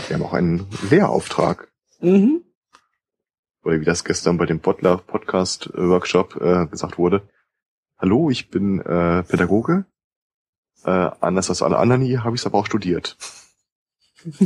[0.08, 1.72] wir haben auch einen Lehrauftrag.
[2.00, 2.44] Mhm.
[3.62, 7.28] Oder wie das gestern bei dem Bottler Podcast Workshop äh, gesagt wurde.
[7.98, 9.84] Hallo, ich bin äh, Pädagoge.
[10.84, 13.16] Äh, anders als alle anderen hier habe ich es aber auch studiert.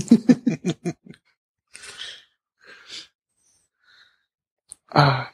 [4.88, 5.26] ah,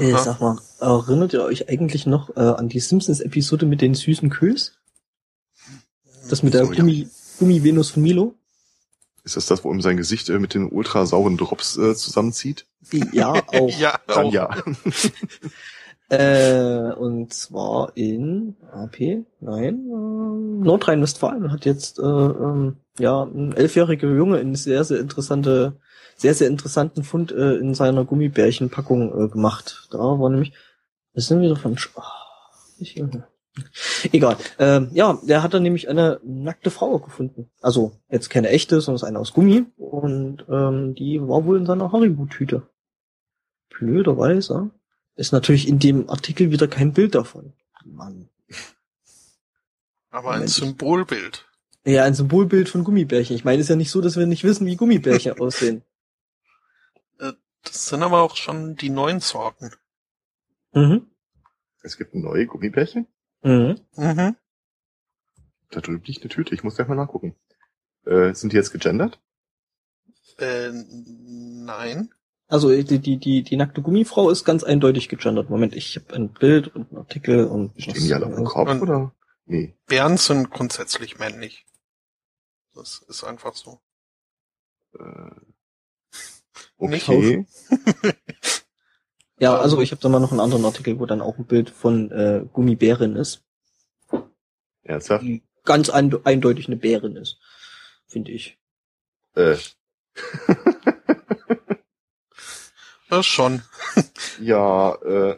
[0.00, 4.30] Äh, sag mal, erinnert ihr euch eigentlich noch äh, an die Simpsons-Episode mit den süßen
[4.30, 4.78] Kös?
[6.28, 6.78] Das mit der So, ja.
[6.78, 7.08] Gummi,
[7.38, 8.34] Gummi-Venus von Milo?
[9.24, 12.66] ist das das, wo ihm sein Gesicht äh, mit den ultra sauren Drops äh, zusammenzieht?
[13.12, 13.70] Ja, auch.
[13.78, 14.32] Ja, Dann auch.
[14.32, 14.50] ja.
[16.18, 24.08] Äh, und zwar in AP, nein, äh, Nordrhein-Westfalen hat jetzt äh, ähm, ja ein elfjähriger
[24.08, 25.76] Junge einen sehr, sehr interessante,
[26.16, 29.88] sehr, sehr interessanten Fund äh, in seiner Gummibärchenpackung äh, gemacht.
[29.90, 30.52] Da war nämlich,
[31.14, 31.76] was sind wir davon?
[31.96, 32.02] Oh,
[32.78, 33.02] ich,
[34.12, 34.36] egal.
[34.58, 37.50] Ähm, ja, der hat dann nämlich eine nackte Frau gefunden.
[37.60, 39.66] Also jetzt keine echte, sondern eine aus Gummi.
[39.76, 42.62] Und ähm, die war wohl in seiner Haribo-Tüte.
[43.70, 44.70] Blöderweise
[45.16, 47.52] ist natürlich in dem Artikel wieder kein Bild davon.
[47.84, 48.28] Mann.
[50.10, 50.50] Aber ein Moment.
[50.50, 51.46] Symbolbild.
[51.84, 53.36] Ja, ein Symbolbild von Gummibärchen.
[53.36, 55.82] Ich meine, es ist ja nicht so, dass wir nicht wissen, wie Gummibärchen aussehen.
[57.64, 59.70] Das sind aber auch schon die neuen Sorten.
[60.72, 61.06] Mhm.
[61.82, 63.06] Es gibt neue Gummibärchen.
[63.42, 63.80] Mhm.
[63.96, 64.36] Mhm.
[65.70, 66.54] Da drüben liegt eine Tüte.
[66.54, 67.34] Ich muss gleich mal nachgucken.
[68.04, 69.18] Äh, sind die jetzt gegendert?
[70.38, 72.10] Äh, nein.
[72.46, 75.50] Also die, die, die, die nackte Gummifrau ist ganz eindeutig gegendert.
[75.50, 78.70] Moment, ich habe ein Bild und einen Artikel und Stehen die alle auf dem Kopf
[78.70, 79.14] Und- oder?
[79.46, 79.74] Nee.
[79.86, 81.66] Bären sind grundsätzlich männlich.
[82.74, 83.80] Das ist einfach so.
[84.98, 85.30] Äh,
[86.78, 87.46] Nicht okay.
[89.40, 91.68] Ja, also ich habe da mal noch einen anderen Artikel, wo dann auch ein Bild
[91.68, 93.42] von äh, Gummibärin ist,
[94.84, 95.24] Ernsthaft?
[95.24, 97.40] die ganz ein, eindeutig eine Bärin ist,
[98.06, 98.58] finde ich.
[99.34, 99.56] Äh,
[103.14, 103.62] Das schon.
[104.40, 105.36] ja, äh,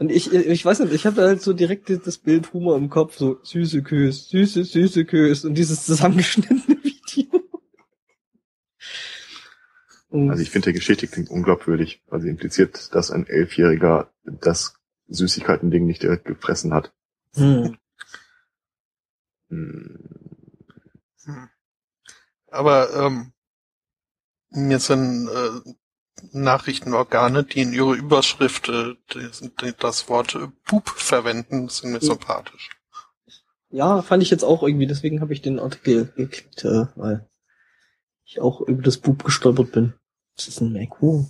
[0.00, 3.16] Und ich, ich weiß nicht, ich habe halt so direkt das Bild Humor im Kopf,
[3.16, 7.28] so süße Kös, süße, süße Kös und dieses zusammengeschnittene Video.
[10.08, 14.74] Und also ich finde, die Geschichte klingt unglaubwürdig, weil sie impliziert, dass ein Elfjähriger das
[15.06, 16.92] Süßigkeiten-Ding nicht direkt gefressen hat.
[17.36, 17.76] hm.
[19.48, 19.98] Hm.
[21.24, 21.48] Hm.
[22.48, 23.32] Aber ähm,
[24.50, 25.70] mir sind äh,
[26.32, 28.94] Nachrichtenorgane, die in ihrer Überschrift äh,
[29.78, 32.06] das Wort äh, Bub verwenden, sind mir Ja.
[32.06, 32.70] sympathisch.
[33.70, 37.28] Ja, fand ich jetzt auch irgendwie, deswegen habe ich den Artikel geklickt, äh, weil
[38.24, 39.94] ich auch über das Bub gestolpert bin.
[40.36, 41.28] Das ist ein Merkur.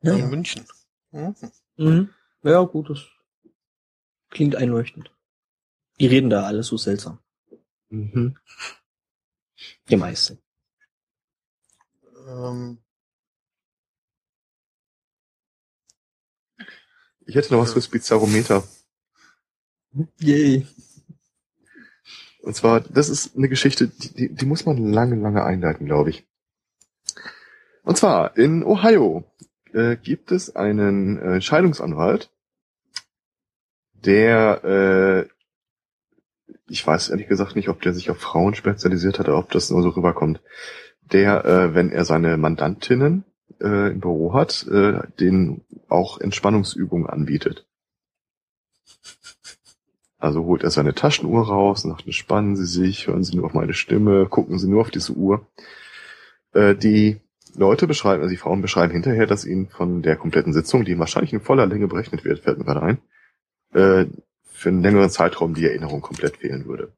[0.00, 0.26] In Naja.
[0.26, 0.66] München.
[1.12, 1.34] Mhm.
[1.76, 2.10] Mhm.
[2.42, 3.00] Ja, gut, das
[4.30, 5.10] klingt einleuchtend.
[6.00, 7.18] Die reden da alle so seltsam.
[7.90, 8.36] Mhm.
[9.92, 10.38] Die meisten.
[12.26, 12.78] Ähm,
[17.26, 18.64] Ich hätte noch was fürs Bizarrometer.
[20.18, 20.66] Yay.
[22.42, 26.10] Und zwar, das ist eine Geschichte, die, die, die muss man lange, lange einleiten, glaube
[26.10, 26.26] ich.
[27.84, 29.24] Und zwar, in Ohio
[29.72, 32.30] äh, gibt es einen äh, Scheidungsanwalt,
[33.92, 35.41] der, äh,
[36.72, 39.70] ich weiß ehrlich gesagt nicht, ob der sich auf Frauen spezialisiert hat oder ob das
[39.70, 40.40] nur so rüberkommt,
[41.12, 43.24] der, äh, wenn er seine Mandantinnen
[43.60, 47.66] äh, im Büro hat, äh, denen auch Entspannungsübungen anbietet.
[50.18, 53.74] Also holt er seine Taschenuhr raus, sagt, entspannen Sie sich, hören Sie nur auf meine
[53.74, 55.46] Stimme, gucken Sie nur auf diese Uhr.
[56.54, 57.20] Äh, die
[57.54, 61.34] Leute beschreiben, also die Frauen beschreiben hinterher, dass ihnen von der kompletten Sitzung, die wahrscheinlich
[61.34, 62.98] in voller Länge berechnet wird, fällt mir gerade ein,
[63.74, 64.06] äh,
[64.62, 66.92] für einen längeren Zeitraum die Erinnerung komplett fehlen würde.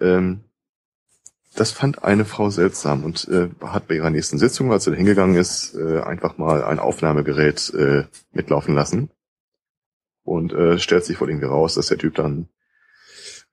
[0.00, 0.44] Ähm,
[1.54, 5.36] das fand eine Frau seltsam und äh, hat bei ihrer nächsten Sitzung, als sie hingegangen
[5.36, 9.10] ist, äh, einfach mal ein Aufnahmegerät äh, mitlaufen lassen
[10.22, 12.48] und äh, stellt sich wohl irgendwie raus, dass der Typ dann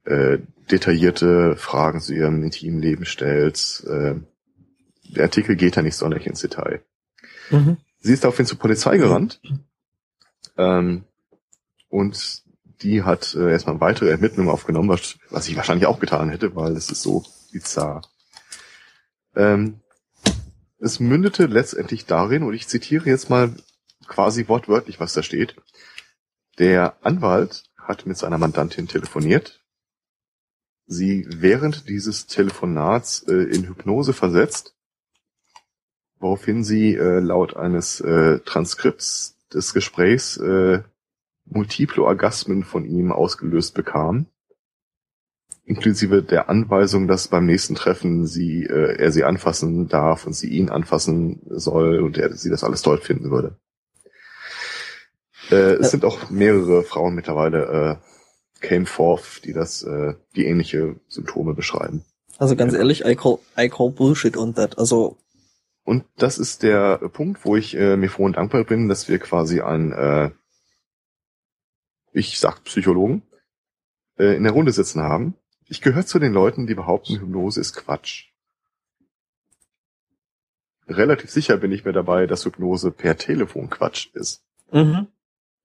[0.04, 0.40] äh,
[0.70, 3.84] detaillierte Fragen zu ihrem intimen Leben stellt.
[3.88, 4.16] Äh,
[5.04, 6.84] der Artikel geht da nicht sonderlich ins Detail.
[7.50, 7.78] Mhm.
[8.02, 9.42] Sie ist daraufhin zur Polizei gerannt
[10.58, 11.06] ähm,
[11.96, 12.44] und
[12.82, 16.76] die hat äh, erstmal weitere Ermittlungen aufgenommen, was, was ich wahrscheinlich auch getan hätte, weil
[16.76, 17.24] es ist so
[17.54, 18.02] bizarr.
[19.34, 19.80] Ähm,
[20.78, 23.56] es mündete letztendlich darin, und ich zitiere jetzt mal
[24.08, 25.56] quasi wortwörtlich, was da steht.
[26.60, 29.64] Der Anwalt hat mit seiner Mandantin telefoniert,
[30.88, 34.76] sie während dieses Telefonats äh, in Hypnose versetzt,
[36.20, 40.84] woraufhin sie äh, laut eines äh, Transkripts des Gesprächs äh,
[41.46, 44.28] multiple Orgasmen von ihm ausgelöst bekam,
[45.64, 50.50] inklusive der Anweisung, dass beim nächsten Treffen sie äh, er sie anfassen darf und sie
[50.50, 53.58] ihn anfassen soll und er sie das alles toll finden würde.
[55.52, 55.90] Äh, es Ja.
[55.90, 62.04] sind auch mehrere Frauen mittlerweile äh, came forth, die das, äh, die ähnliche Symptome beschreiben.
[62.38, 64.78] Also ganz ehrlich, I call, I call Bullshit on that.
[64.78, 65.18] Also,
[65.84, 69.20] Und das ist der Punkt, wo ich äh, mir froh und dankbar bin, dass wir
[69.20, 70.32] quasi einen, äh,
[72.16, 73.24] ich sag Psychologen,
[74.18, 75.36] äh, in der Runde sitzen haben.
[75.68, 78.30] Ich gehöre zu den Leuten, die behaupten, Hypnose ist Quatsch.
[80.88, 84.44] Relativ sicher bin ich mir dabei, dass Hypnose per Telefon Quatsch ist.
[84.72, 85.08] mhm.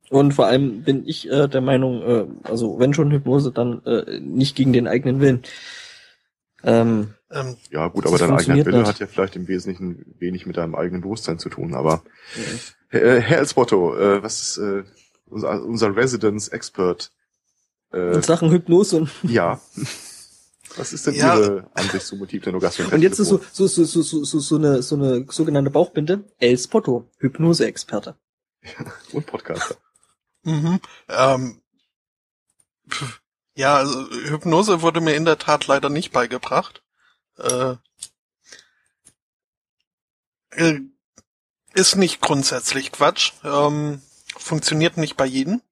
[0.08, 4.18] Und vor allem bin ich äh, der Meinung, äh, also wenn schon Hypnose, dann äh,
[4.18, 5.42] nicht gegen den eigenen Willen.
[6.64, 8.88] Ähm, ähm, Ja gut, aber dein eigener funktioniert Wille nicht.
[8.88, 11.74] hat ja vielleicht im Wesentlichen wenig mit deinem eigenen Bewusstsein zu tun.
[11.74, 12.02] Aber
[12.90, 14.82] äh, Herr Elsbotto, äh, was ist äh,
[15.30, 17.12] unser, unser Residence-Expert?
[17.92, 19.60] Äh, in Sachen Hypnose und, Ja.
[20.76, 21.36] Was ist denn Ja.
[21.36, 22.92] Ihre Ansicht zu multiplen Orgasmen?
[22.92, 26.24] und jetzt ist so, so, so, so, so, so, so eine, so eine sogenannte Bauchbinde.
[26.38, 28.16] El Spotto, Hypnose-Experte.
[29.12, 29.76] Und Podcaster.
[30.42, 30.80] Mhm.
[31.08, 31.60] Ähm,
[32.88, 33.20] pf,
[33.54, 36.82] ja, also Hypnose wurde mir in der Tat leider nicht beigebracht.
[37.36, 37.74] Äh,
[40.50, 40.80] äh,
[41.74, 43.32] ist nicht grundsätzlich Quatsch.
[43.44, 44.02] Ähm,
[44.42, 45.62] funktioniert nicht bei jedem.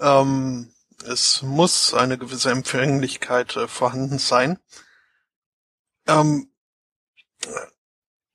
[0.00, 0.72] Ähm,
[1.06, 4.58] es muss eine gewisse Empfänglichkeit äh, vorhanden sein.
[6.06, 6.50] Ähm,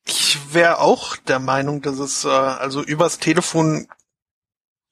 [0.06, 3.88] ich wäre auch der Meinung, dass es äh, also übers Telefon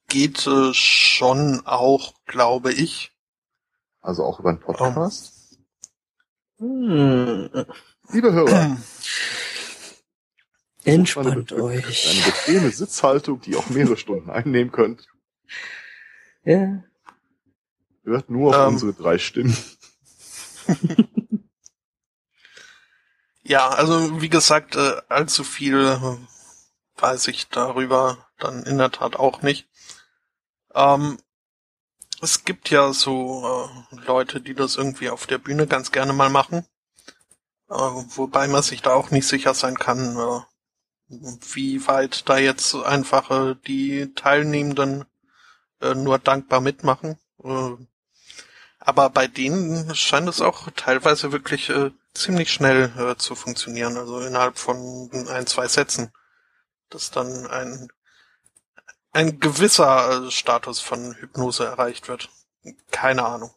[0.07, 3.11] geht äh, schon auch, glaube ich.
[4.01, 5.59] Also auch über einen Podcast.
[6.57, 7.49] Hm.
[8.09, 8.77] Liebe Hörer,
[10.86, 12.10] Entspannt eine, euch.
[12.10, 15.07] eine bequeme Sitzhaltung, die auch mehrere Stunden einnehmen könnt.
[16.44, 16.84] Ja.
[18.03, 18.74] Hört nur auf Ähm.
[18.74, 19.57] unsere drei Stimmen.
[23.48, 26.18] Ja, also wie gesagt, äh, allzu viel äh,
[26.99, 29.70] weiß ich darüber dann in der Tat auch nicht.
[30.74, 31.20] Ähm,
[32.22, 36.32] es gibt ja so äh, Leute, die das irgendwie auf der Bühne ganz gerne mal
[36.32, 36.66] machen.
[37.70, 40.40] Äh, wobei man sich da auch nicht sicher sein kann, äh,
[41.07, 45.06] wie weit da jetzt einfach äh, die Teilnehmenden
[45.82, 47.18] äh, nur dankbar mitmachen.
[47.44, 47.72] Äh,
[48.80, 54.19] aber bei denen scheint es auch teilweise wirklich äh, ziemlich schnell äh, zu funktionieren, also
[54.22, 56.11] innerhalb von ein, zwei Sätzen,
[56.90, 57.90] dass dann ein,
[59.11, 62.30] ein gewisser äh, Status von Hypnose erreicht wird.
[62.91, 63.52] Keine Ahnung.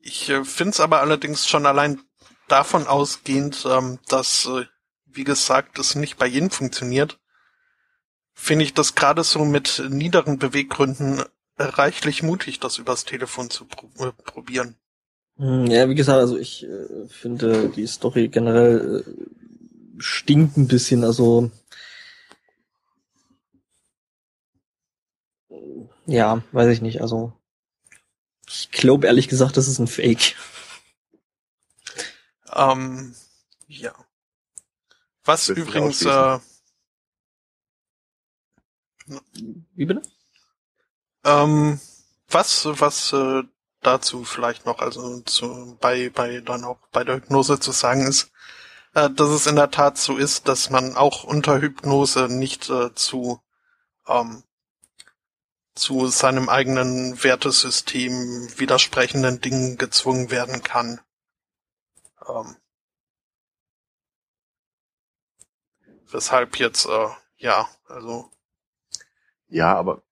[0.00, 2.00] Ich äh, finde es aber allerdings schon allein
[2.48, 4.66] davon ausgehend, ähm, dass, äh,
[5.18, 7.18] wie gesagt, es nicht bei jedem funktioniert,
[8.34, 11.24] finde ich das gerade so mit niederen Beweggründen
[11.58, 14.76] reichlich mutig, das übers Telefon zu pro äh, probieren.
[15.36, 19.12] Hm, Ja, wie gesagt, also ich äh, finde die Story generell äh,
[19.98, 21.50] stinkt ein bisschen, also
[26.06, 27.32] ja, weiß ich nicht, also
[28.46, 30.36] ich glaube ehrlich gesagt, das ist ein Fake.
[32.54, 33.14] Ähm,
[33.66, 33.94] ja.
[35.28, 36.38] Was übrigens, äh?
[39.74, 40.00] Wie bitte?
[41.22, 41.78] ähm,
[42.30, 43.42] was, was äh,
[43.82, 48.30] dazu vielleicht noch, also zu, bei, bei dann auch bei der Hypnose zu sagen ist,
[48.94, 52.94] äh, dass es in der Tat so ist, dass man auch unter Hypnose nicht äh,
[52.94, 53.42] zu
[54.06, 54.42] ähm,
[55.74, 61.02] zu seinem eigenen Wertesystem widersprechenden Dingen gezwungen werden kann.
[62.26, 62.56] Ähm,
[66.10, 67.08] weshalb jetzt, äh,
[67.38, 68.30] ja, also
[69.48, 70.02] Ja, aber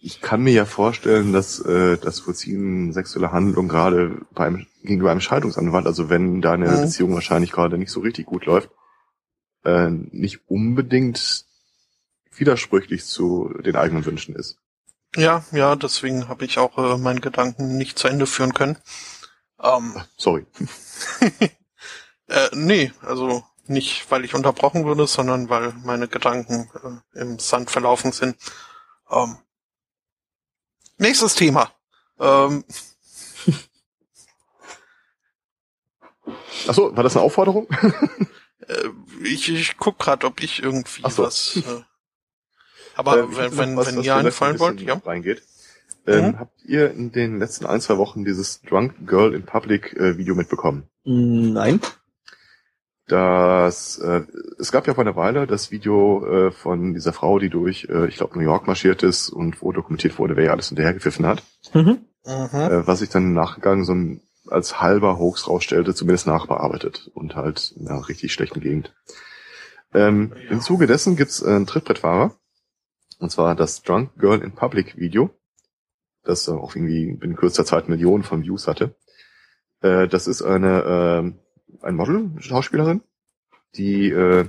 [0.00, 5.20] ich kann mir ja vorstellen, dass äh, das Vollziehen sexueller Handlung gerade beim gegenüber einem
[5.22, 6.82] Scheidungsanwalt, also wenn deine Mhm.
[6.82, 8.70] Beziehung wahrscheinlich gerade nicht so richtig gut läuft,
[9.64, 11.46] äh, nicht unbedingt
[12.36, 14.58] widersprüchlich zu den eigenen Wünschen ist.
[15.16, 18.76] Ja, ja, deswegen habe ich auch äh, meinen Gedanken nicht zu Ende führen können.
[19.62, 20.44] Ähm, Sorry.
[22.28, 26.68] äh, nee, also nicht, weil ich unterbrochen wurde, sondern weil meine Gedanken
[27.14, 28.36] äh, im Sand verlaufen sind.
[29.10, 29.36] Ähm,
[30.98, 31.70] nächstes Thema.
[32.18, 32.64] Ähm,
[36.66, 37.68] Achso, war das eine Aufforderung?
[38.68, 38.88] äh,
[39.22, 41.24] ich ich guck gerade, ob ich irgendwie so.
[41.24, 41.56] was.
[41.56, 41.62] Äh,
[42.94, 44.94] aber Äh, wenn, wenn, was, wenn was ihr einfallen ein wollt, ja.
[45.04, 45.42] Reingeht.
[46.06, 46.38] Ähm, Mhm.
[46.38, 50.34] Habt ihr in den letzten ein, zwei Wochen dieses Drunk Girl in Public äh, Video
[50.34, 50.86] mitbekommen?
[51.04, 51.80] Nein.
[53.06, 54.22] Das, äh,
[54.58, 58.06] es gab ja vor einer Weile das Video äh, von dieser Frau, die durch, äh,
[58.06, 61.42] ich glaube, New York marschiert ist und wo dokumentiert wurde, wer ihr alles hinterhergepfiffen hat,
[61.74, 61.98] Mhm.
[62.70, 67.36] Äh, was sich dann im Nachgang so ein, als halber Hoax rausstellte, zumindest nachbearbeitet und
[67.36, 68.94] halt in einer richtig schlechten Gegend.
[69.92, 70.50] Ähm, Ja.
[70.52, 72.34] Im Zuge dessen gibt's äh, einen Trittbrettfahrer,
[73.18, 75.30] und zwar das Drunk Girl in Public Video,
[76.22, 78.94] das äh, auch irgendwie in kürzester Zeit Millionen von Views hatte.
[79.82, 81.38] Äh, das ist eine, ähm,
[81.82, 83.02] ein Model, Schauspielerin,
[83.76, 84.46] die äh,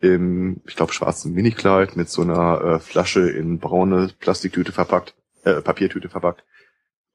[0.00, 5.14] im, ich glaube, schwarzen Minikleid mit so einer äh, Flasche in braune Plastiktüte verpackt,
[5.44, 6.44] äh, Papiertüte verpackt,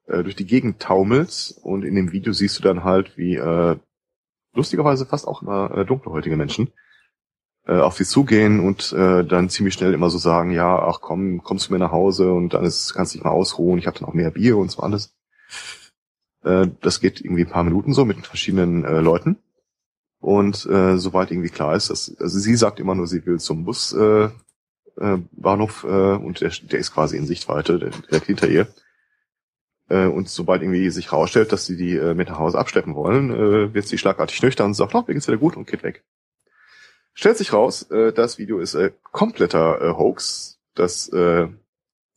[0.08, 3.78] äh, durch die Gegend taumelt und in dem Video siehst du dann halt, wie äh,
[4.54, 6.72] lustigerweise fast auch immer äh, dunkelhäutige Menschen
[7.68, 11.42] äh, auf sie zugehen und äh, dann ziemlich schnell immer so sagen, ja, ach komm,
[11.44, 14.08] kommst du mir nach Hause und dann ist, kannst dich mal ausruhen, ich habe dann
[14.08, 15.16] auch mehr Bier und so alles.
[16.46, 19.38] Äh, das geht irgendwie ein paar Minuten so mit verschiedenen äh, Leuten.
[20.20, 23.66] Und äh, soweit irgendwie klar ist, dass, also sie sagt immer nur, sie will zum
[23.66, 24.30] Bus äh,
[24.98, 28.68] äh, Bahnhof äh, und der, der ist quasi in Sichtweite, der, direkt hinter ihr.
[29.90, 33.30] Äh, und sobald irgendwie sich rausstellt, dass sie die äh, mit nach Hause abschleppen wollen,
[33.32, 36.04] äh, wird sie schlagartig nüchtern und sagt, oh, mir geht's wieder gut und geht weg.
[37.14, 41.48] Stellt sich raus, äh, das Video ist äh, kompletter äh, Hoax Das äh,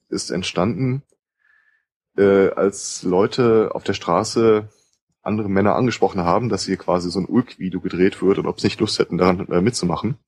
[0.08, 1.02] ist entstanden,
[2.18, 4.68] äh, als Leute auf der Straße
[5.22, 8.66] andere Männer angesprochen haben, dass hier quasi so ein Ulk-Video gedreht wird und ob sie
[8.66, 10.18] nicht Lust hätten, daran äh, mitzumachen.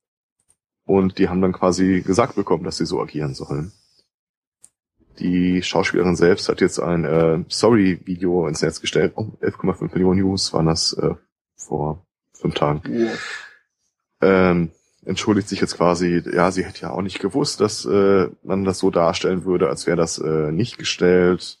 [0.85, 3.71] Und die haben dann quasi gesagt bekommen, dass sie so agieren sollen.
[5.19, 9.13] Die Schauspielerin selbst hat jetzt ein äh, Sorry-Video ins Netz gestellt.
[9.15, 11.15] Oh, 11,5 Millionen Views waren das äh,
[11.55, 12.81] vor fünf Tagen.
[12.91, 13.11] Ja.
[14.21, 14.71] Ähm,
[15.05, 18.79] entschuldigt sich jetzt quasi, ja, sie hätte ja auch nicht gewusst, dass äh, man das
[18.79, 21.60] so darstellen würde, als wäre das äh, nicht gestellt.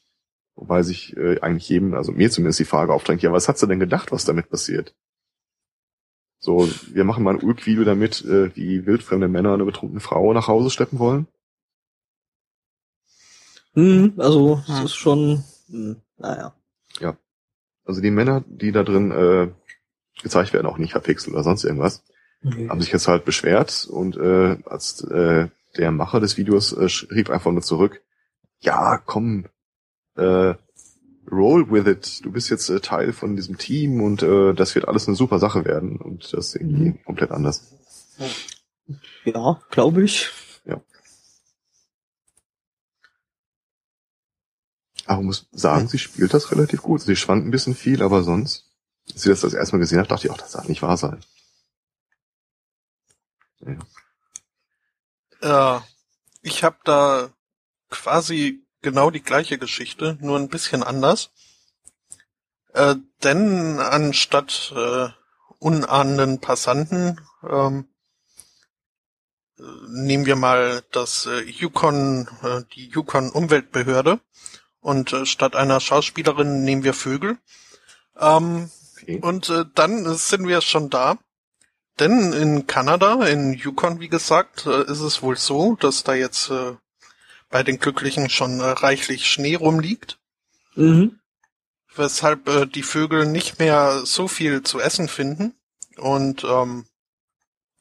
[0.61, 3.67] Wobei sich äh, eigentlich jedem, also mir zumindest die Frage aufdrängt, ja, was hat sie
[3.67, 4.93] denn gedacht, was damit passiert?
[6.37, 10.47] So, wir machen mal ein Ulk-Video damit, äh, wie wildfremde Männer eine betrunkene Frau nach
[10.47, 11.27] Hause schleppen wollen.
[13.73, 16.53] Hm, also, es ist schon, hm, naja.
[17.83, 19.49] Also die Männer, die da drin äh,
[20.21, 22.03] gezeigt werden, auch nicht verpixelt oder sonst irgendwas,
[22.43, 22.69] Nee.
[22.69, 27.29] haben sich jetzt halt beschwert und äh, als äh, der Macher des Videos äh, schrieb
[27.29, 28.01] einfach nur zurück,
[28.59, 29.45] ja, komm,
[30.15, 30.53] äh,
[31.31, 32.25] roll with it.
[32.25, 35.39] Du bist jetzt äh, Teil von diesem Team und äh, das wird alles eine super
[35.39, 37.03] Sache werden und das ist irgendwie Mhm.
[37.03, 37.73] komplett anders.
[39.25, 40.29] Ja, glaube ich.
[45.05, 47.01] Aber muss sagen, sie spielt das relativ gut.
[47.01, 48.69] Sie schwankt ein bisschen viel, aber sonst,
[49.11, 50.95] als sie das das erste Mal gesehen hat, dachte ich auch, das darf nicht wahr
[50.97, 51.19] sein.
[55.41, 55.77] Ja.
[55.77, 55.81] Äh,
[56.43, 57.29] ich habe da
[57.89, 61.31] quasi genau die gleiche Geschichte, nur ein bisschen anders.
[62.73, 65.09] Äh, denn anstatt äh,
[65.59, 67.87] unahnenden Passanten ähm,
[69.59, 74.19] äh, nehmen wir mal das äh, Yukon, äh, die Yukon Umweltbehörde
[74.79, 77.37] und äh, statt einer Schauspielerin nehmen wir Vögel.
[78.17, 78.71] Ähm,
[79.01, 79.19] Okay.
[79.21, 81.17] und äh, dann sind wir schon da.
[81.99, 86.49] Denn in Kanada, in Yukon, wie gesagt, äh, ist es wohl so, dass da jetzt
[86.49, 86.75] äh,
[87.51, 90.17] bei den Glücklichen schon äh, reichlich Schnee rumliegt,
[90.75, 91.19] Mhm.
[91.95, 95.53] weshalb äh, die Vögel nicht mehr so viel zu essen finden
[95.97, 96.85] und ähm,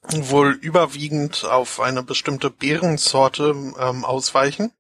[0.03, 4.73] wohl überwiegend auf eine bestimmte Beerensorte ähm, ausweichen,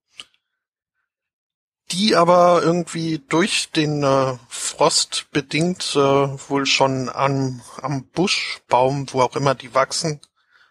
[1.92, 9.22] die aber irgendwie durch den äh, Frost bedingt äh, wohl schon am, am Buschbaum, wo
[9.22, 10.20] auch immer die wachsen,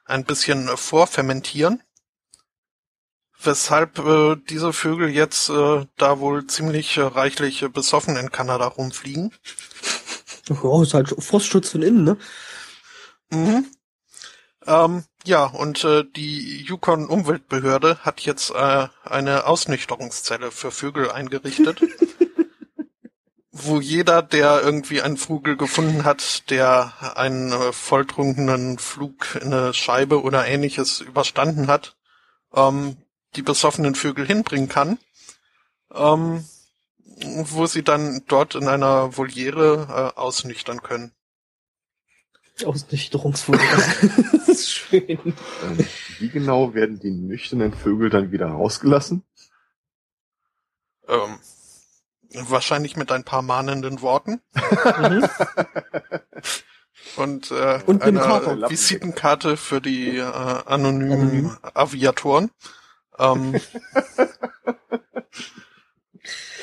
[0.05, 1.83] ein bisschen äh, vorfermentieren.
[3.41, 8.67] Weshalb äh, diese Vögel jetzt äh, da wohl ziemlich äh, reichlich äh, besoffen in Kanada
[8.67, 9.31] rumfliegen.
[10.49, 12.17] Ja, ist halt Frostschutz von innen, ne?
[13.29, 13.65] Mhm.
[14.65, 21.81] Ähm, ja, und äh, die Yukon Umweltbehörde hat jetzt äh, eine Ausnüchterungszelle für Vögel eingerichtet,
[23.51, 29.73] wo jeder, der irgendwie einen Vogel gefunden hat, der einen äh, volltrunkenen Flug in eine
[29.73, 31.95] Scheibe oder ähnliches überstanden hat,
[32.53, 32.97] ähm,
[33.35, 34.97] die besoffenen Vögel hinbringen kann,
[35.93, 36.45] ähm,
[37.21, 41.11] wo sie dann dort in einer Voliere äh, ausnüchtern können.
[42.65, 43.61] Ausnüchterungsvogel.
[44.33, 45.07] das ist schön.
[45.07, 45.87] Ähm,
[46.19, 49.23] wie genau werden die nüchternen Vögel dann wieder rausgelassen?
[51.07, 51.39] Ähm,
[52.33, 55.27] wahrscheinlich mit ein paar mahnenden Worten Mhm.
[57.15, 58.69] und, äh, Und einer.
[58.69, 61.57] Visitenkarte für die äh, anonymen Anonym.
[61.73, 62.51] Aviatoren.
[63.19, 63.59] Ähm,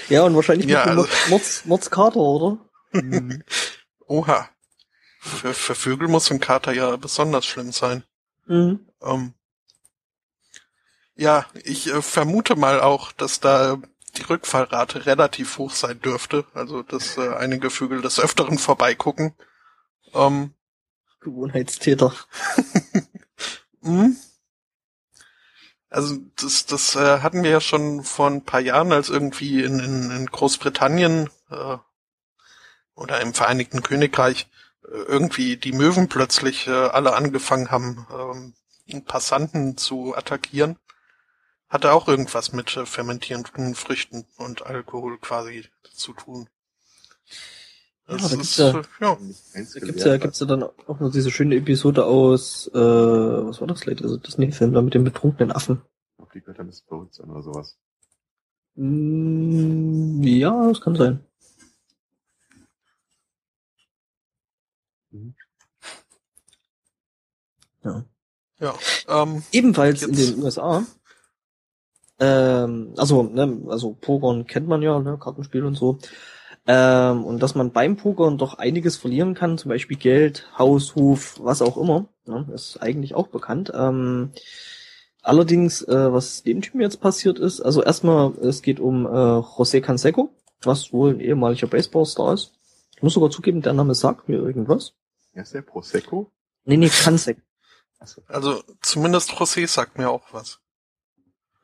[0.09, 2.59] Ja, und wahrscheinlich Ja, mit also- Mords, Mords, Mordskater, oder?
[4.07, 4.49] oha.
[5.19, 8.05] Für, für Vögel muss ein Kater ja besonders schlimm sein.
[8.47, 8.87] Mhm.
[9.03, 9.35] Ähm,
[11.17, 13.79] ja, ich äh, vermute mal auch, dass da
[14.17, 16.45] die Rückfallrate relativ hoch sein dürfte.
[16.55, 19.35] Also, dass äh, einige Vögel des Öfteren vorbeigucken.
[20.15, 20.55] Ähm,
[21.21, 22.15] Gewohnheitstäter.
[23.81, 24.17] Mhm.
[25.89, 29.79] Also das, das äh, hatten wir ja schon vor ein paar Jahren, als irgendwie in,
[29.79, 31.77] in, in Großbritannien äh,
[32.95, 34.49] oder im Vereinigten Königreich
[34.85, 38.07] äh, irgendwie die Möwen plötzlich äh, alle angefangen haben,
[38.89, 40.79] ähm, Passanten zu attackieren.
[41.69, 46.49] Hatte auch irgendwas mit äh, fermentierenden Früchten und Alkohol quasi zu tun.
[48.09, 49.19] Ja, Das da gibt's ist, ja- ja.
[49.55, 53.67] Da gibt's ja, gibt's ja dann auch noch diese schöne Episode aus, äh, was war
[53.67, 54.03] das vielleicht?
[54.03, 55.83] Also Disney-Film da mit dem betrunkenen Affen.
[56.19, 57.77] Auf die Götter des Todes oder sowas.
[58.77, 61.21] Mm, ja, das kann sein.
[65.11, 65.35] Mhm.
[67.85, 68.05] Ja.
[68.61, 68.75] ja.
[69.09, 70.85] Ähm, Ebenfalls in Jetzt- den USA.
[72.19, 75.99] Ähm, also, ne, also Pokern kennt man ja, ne, Kartenspiel und so.
[76.67, 81.39] Ähm, und dass man beim Pokern doch einiges verlieren kann, zum Beispiel Geld, Haus, Hof,
[81.41, 83.73] was auch immer, ne, ist eigentlich auch bekannt.
[83.75, 84.33] Ähm,
[85.27, 89.81] Allerdings, äh, was dem Typen jetzt passiert ist, also erstmal, es geht um äh, José
[89.81, 90.33] Canseco,
[90.63, 92.53] was wohl ein ehemaliger Baseballstar ist.
[92.95, 94.95] Ich muss sogar zugeben, der Name sagt mir irgendwas.
[95.35, 96.31] Ja, ist der Prosecco?
[96.65, 97.41] Nee, nee, Canseco.
[98.29, 100.61] Also zumindest José sagt mir auch was.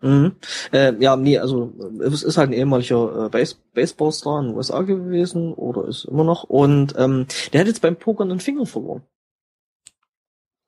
[0.02, 0.32] Mhm.
[0.72, 4.82] Äh, ja, nee, also es ist halt ein ehemaliger äh, Base Baseballstar in den USA
[4.82, 9.02] gewesen oder ist immer noch und ähm, der hat jetzt beim Pokern einen Finger verloren.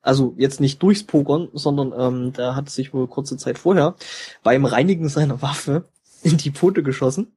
[0.00, 3.96] Also jetzt nicht durchs Pokern, sondern ähm, der hat sich wohl kurze Zeit vorher
[4.42, 5.84] beim Reinigen seiner Waffe
[6.22, 7.32] in die Pfote geschossen.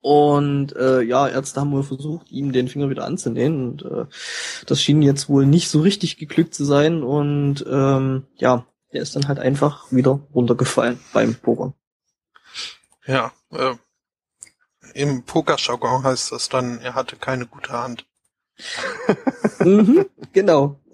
[0.00, 3.68] Und äh, ja, Ärzte haben wohl versucht, ihm den Finger wieder anzunähen.
[3.68, 4.06] Und äh,
[4.66, 7.04] das schien jetzt wohl nicht so richtig geglückt zu sein.
[7.04, 11.74] Und ähm, ja, der ist dann halt einfach wieder runtergefallen beim Pokern.
[13.06, 13.74] Ja, äh,
[14.94, 18.06] im Pokerjargon heißt das dann, er hatte keine gute Hand.
[19.60, 20.80] mhm, genau.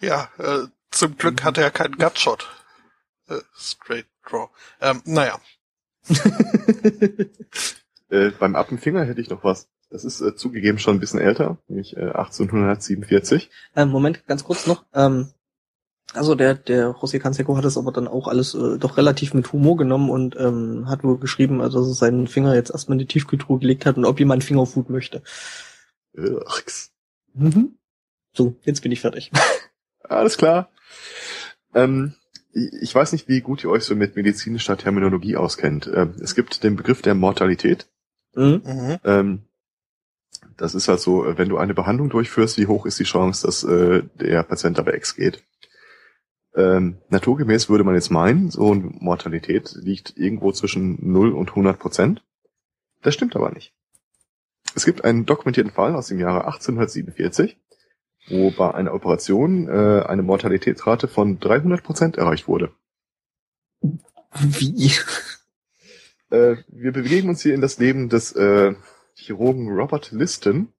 [0.00, 2.46] Ja, äh, zum Glück hatte er keinen Gutshot.
[3.28, 4.48] Äh, straight Draw.
[4.80, 5.40] Ähm, naja.
[8.10, 9.68] äh, beim Appenfinger hätte ich noch was.
[9.90, 13.50] Das ist äh, zugegeben schon ein bisschen älter, nämlich äh, 1847.
[13.76, 14.84] Ähm, Moment, ganz kurz noch.
[14.92, 15.32] Ähm,
[16.12, 19.52] also der, der José Canseco hat es aber dann auch alles äh, doch relativ mit
[19.52, 23.00] Humor genommen und ähm, hat wohl geschrieben, also dass er seinen Finger jetzt erstmal in
[23.00, 25.22] die Tiefkühltruhe gelegt hat und ob jemand Fingerfood möchte.
[26.16, 26.44] Ugh.
[27.34, 27.78] Mhm.
[28.32, 29.30] So, jetzt bin ich fertig.
[30.08, 30.70] Alles klar.
[31.74, 32.14] Ähm,
[32.52, 35.90] ich weiß nicht, wie gut ihr euch so mit medizinischer Terminologie auskennt.
[35.92, 37.88] Ähm, es gibt den Begriff der Mortalität.
[38.34, 38.62] Mhm.
[38.64, 38.98] Mhm.
[39.04, 39.42] Ähm,
[40.56, 43.64] das ist halt so, wenn du eine Behandlung durchführst, wie hoch ist die Chance, dass
[43.64, 45.42] äh, der Patient dabei Ex geht?
[46.56, 51.78] Ähm, naturgemäß würde man jetzt meinen, so eine Mortalität liegt irgendwo zwischen 0 und 100
[51.78, 52.24] Prozent.
[53.02, 53.74] Das stimmt aber nicht.
[54.74, 57.58] Es gibt einen dokumentierten Fall aus dem Jahre 1847,
[58.28, 62.72] wo bei einer Operation äh, eine Mortalitätsrate von 300 Prozent erreicht wurde.
[63.80, 64.92] Wie?
[66.30, 68.74] Äh, wir bewegen uns hier in das Leben des äh,
[69.14, 70.72] Chirurgen Robert Liston,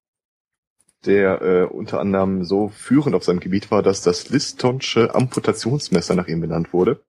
[1.06, 6.28] der äh, unter anderem so führend auf seinem Gebiet war, dass das Listonsche Amputationsmesser nach
[6.28, 7.04] ihm benannt wurde.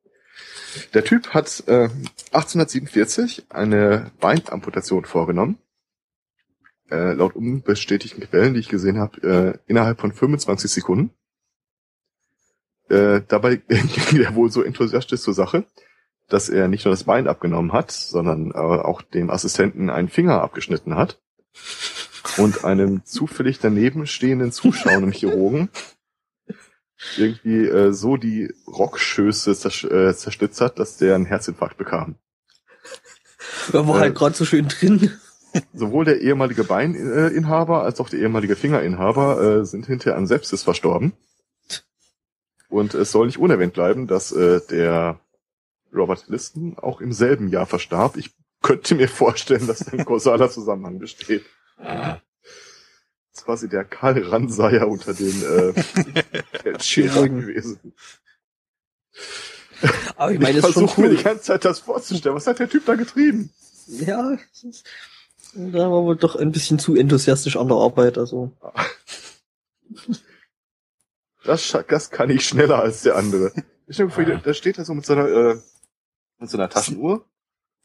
[0.95, 1.89] Der Typ hat äh,
[2.33, 5.59] 1847 eine Beinamputation vorgenommen.
[6.91, 11.11] Äh, laut unbestätigten Quellen, die ich gesehen habe, äh, innerhalb von 25 Sekunden.
[12.89, 15.65] Äh, dabei ging er wohl so enthusiastisch zur Sache,
[16.29, 20.43] dass er nicht nur das Bein abgenommen hat, sondern äh, auch dem Assistenten einen Finger
[20.43, 21.21] abgeschnitten hat
[22.39, 25.71] und einem zufällig daneben stehenden zuschauenden Chirurgen
[27.17, 32.17] irgendwie äh, so die Rockschöße zersch äh, zerstützt hat, dass der einen Herzinfarkt bekam.
[33.73, 35.13] War Äh, halt gerade so schön drin.
[35.73, 41.13] Sowohl der ehemalige Beininhaber als auch der ehemalige Fingerinhaber äh, sind hinterher an Sepsis verstorben.
[42.69, 45.21] Und es soll nicht unerwähnt bleiben, dass äh, der
[45.95, 48.17] Robert Liston auch im selben Jahr verstarb.
[48.17, 51.45] Ich könnte mir vorstellen, dass ein kausaler Zusammenhang besteht.
[51.77, 52.21] Das
[53.33, 55.75] ist quasi der Karl Ranseier unter den äh,
[56.81, 57.93] Chirurgen gewesen.
[60.17, 61.17] Aber ich Ich, meine, schon versuche mir cool.
[61.17, 62.35] die ganze Zeit das vorzustellen.
[62.35, 63.51] Was hat der Typ da getrieben?
[63.89, 64.37] Ja,
[65.55, 68.53] da war wohl doch ein bisschen zu enthusiastisch an der Arbeit, also.
[71.45, 73.53] Das, das kann ich schneller als der andere.
[73.89, 75.57] Ich mir vor, da steht er so mit seiner, äh,
[76.39, 77.25] mit so einer Taschenuhr.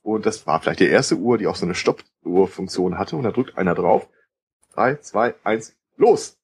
[0.03, 3.15] Und das war vielleicht die erste Uhr, die auch so eine Stoppuhrfunktion hatte.
[3.15, 4.07] Und da drückt einer drauf.
[4.73, 6.37] Drei, zwei, eins, los!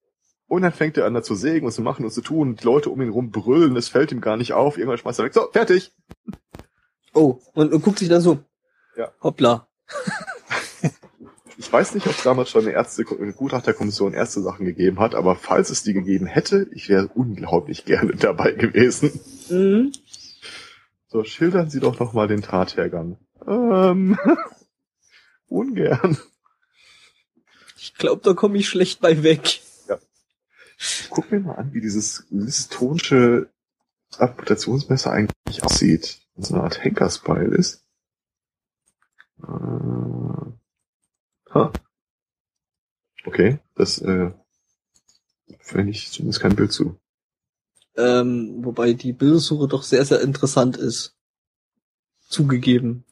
[0.47, 2.49] Und dann fängt er an, da zu sägen und zu machen und zu tun.
[2.49, 4.77] Und die Leute um ihn rum brüllen, es fällt ihm gar nicht auf.
[4.77, 5.33] Irgendwann schmeißt er weg.
[5.33, 5.91] So, fertig!
[7.13, 8.39] Oh, und, und guckt sich dann so.
[8.95, 9.11] Ja.
[9.21, 9.67] Hoppla.
[11.59, 15.15] Ich weiß nicht, ob es damals schon eine Ärzte, eine Gutachterkommission erste Sachen gegeben hat,
[15.15, 19.19] aber falls es die gegeben hätte, ich wäre unglaublich gerne dabei gewesen.
[19.49, 19.91] Mhm.
[21.07, 23.17] So, schildern Sie doch noch mal den Tathergang.
[23.45, 24.17] Ähm,
[25.47, 26.17] ungern.
[27.77, 29.61] Ich glaube, da komme ich schlecht bei weg.
[31.09, 33.49] Guck mir mal an, wie dieses listonsche
[34.17, 36.19] Amputationsmesser eigentlich aussieht.
[36.35, 37.83] Und so eine Art Henkersbeil ist.
[39.41, 39.47] Äh,
[41.53, 41.73] ha.
[43.25, 44.31] Okay, das äh,
[45.59, 46.99] finde ich zumindest kein Bild zu.
[47.97, 51.15] Ähm, wobei die Bildersuche doch sehr, sehr interessant ist.
[52.27, 53.03] Zugegeben.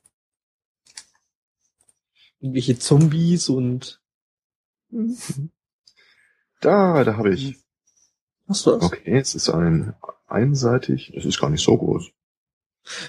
[2.40, 4.02] Irgendwelche Zombies und...
[6.62, 7.58] Da, da habe ich.
[8.48, 8.84] Hast du das?
[8.84, 9.94] Okay, es ist ein
[10.28, 12.12] einseitig, das ist gar nicht so groß.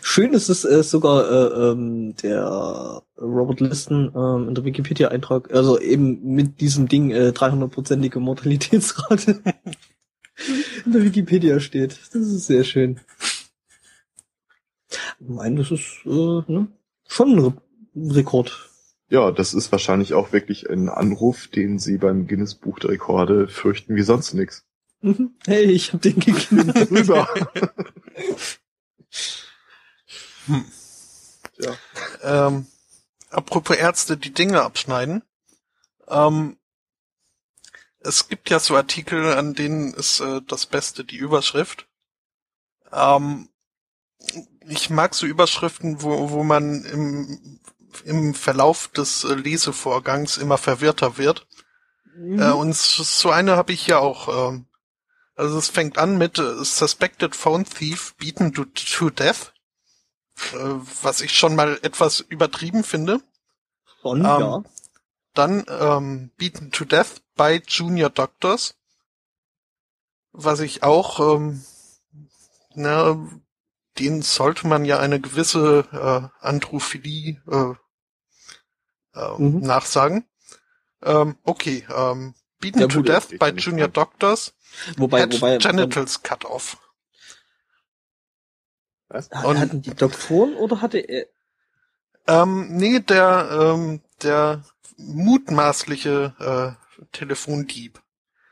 [0.00, 5.78] Schön ist es äh, sogar äh, ähm, der Robert Liston ähm, in der Wikipedia-Eintrag, also
[5.78, 9.42] eben mit diesem Ding äh, 300-prozentige Mortalitätsrate.
[10.84, 11.98] in der Wikipedia steht.
[12.12, 13.00] Das ist sehr schön.
[14.88, 16.08] Ich meine, das ist äh,
[16.52, 16.68] ne?
[17.08, 17.52] schon ein Re
[17.94, 18.70] Rekord.
[19.08, 23.48] Ja, das ist wahrscheinlich auch wirklich ein Anruf, den sie beim Guinness Buch der Rekorde
[23.48, 24.64] fürchten wie sonst nix.
[25.00, 25.34] Mhm.
[25.46, 26.76] Hey, ich hab den geknallt.
[26.90, 27.28] Rüber.
[30.46, 30.64] Hm.
[31.58, 32.46] Ja.
[32.48, 32.66] Ähm,
[33.30, 35.22] apropos Ärzte, die Dinge abschneiden.
[36.08, 36.56] Ähm,
[38.06, 41.86] es gibt ja so Artikel, an denen ist äh, das Beste die Überschrift.
[42.92, 43.48] Ähm,
[44.68, 47.60] ich mag so Überschriften, wo, wo man im,
[48.04, 51.46] im Verlauf des äh, Lesevorgangs immer verwirrter wird.
[52.16, 52.40] Mhm.
[52.40, 54.50] Äh, und so eine habe ich hier auch.
[54.50, 54.66] Ähm,
[55.34, 59.52] also es fängt an mit äh, Suspected Phone Thief beaten to, to death.
[60.52, 63.20] Äh, was ich schon mal etwas übertrieben finde.
[64.00, 64.62] Schon, ähm, ja.
[65.36, 68.74] Dann ähm, Beaten to Death by Junior Doctors.
[70.32, 71.62] Was ich auch, ähm,
[72.74, 73.18] na,
[73.98, 77.74] denen sollte man ja eine gewisse äh, Androphilie äh,
[79.18, 79.60] äh, Mhm.
[79.60, 80.26] nachsagen.
[81.02, 83.88] Ähm, okay, ähm, Beaten Ja, to gut, Death by Junior.
[83.88, 84.54] Doctors.
[84.96, 86.78] Wobei, Head wobei, Genitals Cut Off.
[89.08, 89.30] Was?
[89.30, 91.26] Hat- Und- hatten die Doktoren oder hatte er,
[92.28, 94.64] Ähm, nee, der, ähm, der
[94.96, 98.00] mutmaßliche äh, Telefondieb.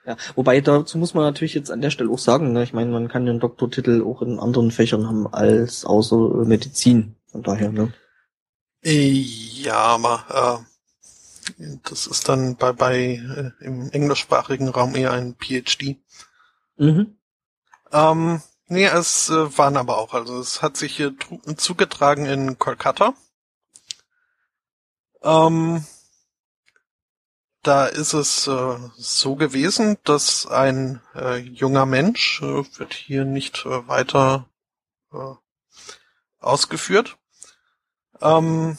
[0.06, 2.90] ja, wobei dazu muss man natürlich jetzt an der Stelle auch sagen, ne, ich meine,
[2.90, 7.16] man kann den Doktortitel auch in anderen Fächern haben als außer äh, Medizin.
[7.30, 7.92] Von daher, ne?
[8.82, 10.74] Ja, aber äh,
[11.88, 15.96] das ist dann bei, bei äh, im englischsprachigen Raum eher ein PhD.
[16.76, 17.16] Mhm.
[17.92, 21.14] Ähm, nee, es äh, waren aber auch, also es hat sich hier
[21.56, 23.14] zugetragen in Kolkata.
[25.22, 25.84] Ähm,
[27.66, 33.66] da ist es äh, so gewesen, dass ein äh, junger Mensch, äh, wird hier nicht
[33.66, 34.48] äh, weiter
[35.12, 35.34] äh,
[36.38, 37.16] ausgeführt,
[38.20, 38.78] ähm,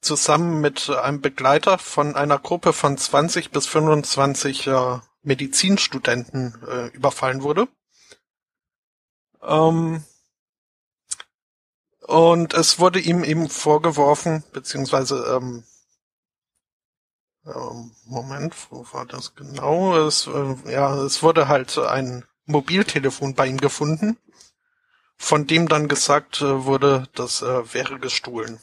[0.00, 7.42] zusammen mit einem Begleiter von einer Gruppe von 20 bis 25 äh, Medizinstudenten äh, überfallen
[7.42, 7.68] wurde.
[9.42, 10.04] Ähm,
[12.00, 15.64] und es wurde ihm eben vorgeworfen, beziehungsweise, ähm,
[17.44, 19.96] Moment, wo war das genau?
[20.06, 24.16] Es, äh, ja, es wurde halt ein Mobiltelefon bei ihm gefunden,
[25.16, 28.60] von dem dann gesagt äh, wurde, das wäre gestohlen.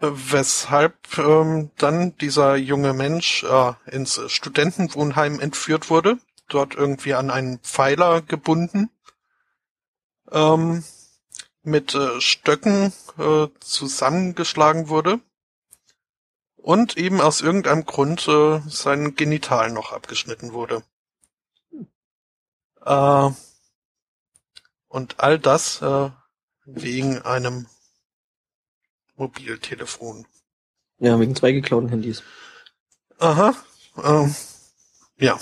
[0.00, 6.18] Äh, Weshalb ähm, dann dieser junge Mensch äh, ins Studentenwohnheim entführt wurde,
[6.48, 8.90] dort irgendwie an einen Pfeiler gebunden,
[10.32, 10.82] ähm,
[11.62, 15.20] mit äh, Stöcken äh, zusammengeschlagen wurde
[16.62, 20.82] und eben aus irgendeinem Grund äh, sein Genital noch abgeschnitten wurde.
[22.84, 23.30] Äh,
[24.88, 26.10] und all das äh,
[26.64, 27.66] wegen einem
[29.16, 30.26] Mobiltelefon.
[30.98, 32.22] Ja, wegen zwei geklauten Handys.
[33.18, 33.54] Aha.
[34.02, 34.34] Ähm,
[35.18, 35.38] ja.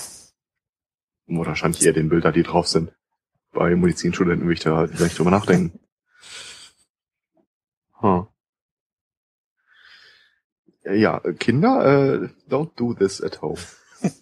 [1.27, 2.93] Oder wahrscheinlich eher den Bilder, die drauf sind.
[3.53, 5.79] Bei Medizinstudenten würde ich da halt gleich drüber nachdenken.
[8.01, 8.27] Huh.
[10.91, 13.59] Ja, Kinder, äh, don't do this at home.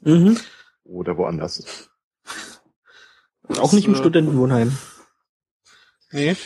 [0.02, 0.38] Mhm.
[0.84, 1.90] Oder woanders.
[3.58, 4.76] Auch nicht im äh, Studentenwohnheim.
[6.10, 6.36] Nee.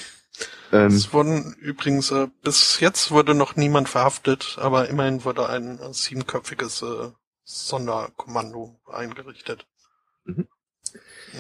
[0.73, 5.79] Ähm, Es wurden übrigens, äh, bis jetzt wurde noch niemand verhaftet, aber immerhin wurde ein
[5.79, 7.11] äh, siebenköpfiges äh,
[7.45, 9.67] Sonderkommando eingerichtet.
[10.25, 10.49] Mhm.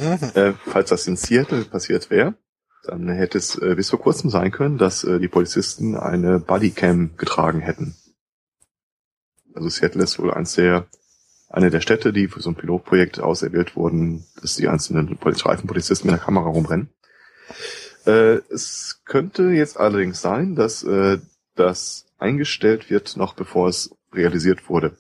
[0.01, 0.31] Mhm.
[0.35, 2.35] äh, falls das in Seattle passiert wäre,
[2.85, 7.16] dann hätte es äh, bis vor kurzem sein können, dass äh, die Polizisten eine Bodycam
[7.16, 7.97] getragen hätten.
[9.61, 10.87] Also Seattle ist wohl eins der,
[11.51, 16.11] eine der Städte, die für so ein Pilotprojekt auserwählt wurden, dass die einzelnen Pol- Streifenpolizisten
[16.11, 16.89] mit der Kamera rumrennen.
[18.07, 21.19] Äh, es könnte jetzt allerdings sein, dass äh,
[21.57, 24.97] das eingestellt wird, noch bevor es realisiert wurde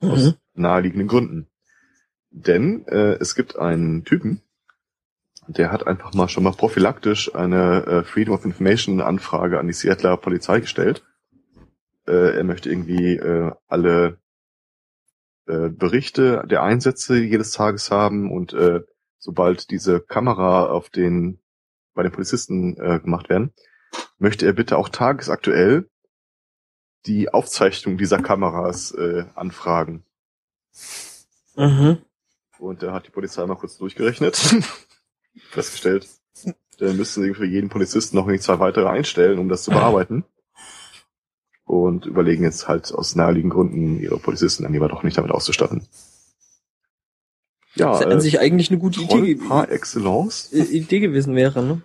[0.00, 0.34] aus Mhm.
[0.52, 1.46] naheliegenden Gründen.
[2.30, 4.42] Denn äh, es gibt einen Typen,
[5.46, 9.72] der hat einfach mal schon mal prophylaktisch eine äh, Freedom of Information Anfrage an die
[9.72, 11.02] Seattler Polizei gestellt.
[12.08, 14.18] Äh, er möchte irgendwie äh, alle
[15.46, 18.80] äh, Berichte der Einsätze jedes Tages haben und äh,
[19.18, 21.40] sobald diese Kamera auf den
[21.94, 23.52] bei den Polizisten äh, gemacht werden,
[24.18, 25.90] möchte er bitte auch tagesaktuell
[27.06, 30.04] die Aufzeichnung dieser Kameras äh, anfragen.
[31.56, 31.98] Mhm.
[32.58, 34.36] Und da hat die Polizei mal kurz durchgerechnet,
[35.50, 36.08] festgestellt,
[36.78, 40.24] da müssten sie für jeden Polizisten noch irgendwie zwei weitere einstellen, um das zu bearbeiten.
[41.68, 45.86] Und überlegen jetzt halt aus naheliegenden Gründen, ihre Polizisten dann lieber doch nicht damit auszustatten.
[47.74, 50.50] Ja, Das ist an sich eigentlich eine gute Idee, par excellence.
[50.52, 51.82] äh, Idee gewesen wäre, ne?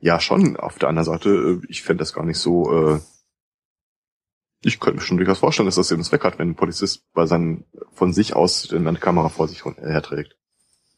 [0.00, 0.56] Ja, schon.
[0.56, 1.28] Auf der anderen Seite,
[1.62, 2.72] äh, ich fände das gar nicht so.
[2.96, 3.00] Äh,
[4.62, 7.26] ich könnte mir schon durchaus vorstellen, dass das eben Zweck hat, wenn ein Polizist bei
[7.26, 10.36] seinen von sich aus eine Kamera vor sich run- herträgt.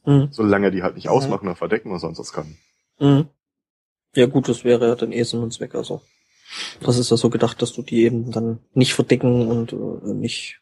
[0.06, 0.28] Mhm.
[0.30, 1.10] Solange er die halt nicht Mhm.
[1.12, 2.56] ausmachen oder verdecken oder sonst was kann.
[2.98, 3.28] Mhm.
[4.14, 6.01] Ja gut, das wäre ja dann eh Sinn und Zweck, also.
[6.81, 10.60] Das ist ja so gedacht, dass du die eben dann nicht verdecken und äh, nicht.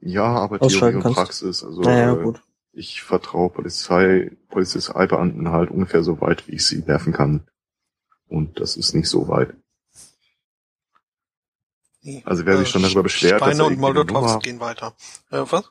[0.00, 1.16] Ja, aber Theorie Ausschalten und kannst.
[1.16, 1.64] Praxis.
[1.64, 2.42] Also naja, äh, gut.
[2.72, 7.48] ich vertraue Polizei, Polizeibeamten halt ungefähr so weit, wie ich sie werfen kann.
[8.28, 9.54] Und das ist nicht so weit.
[12.24, 14.94] Also wer sich schon darüber beschwert, dass Steine er und Molotovs gehen weiter.
[15.30, 15.70] Äh, was?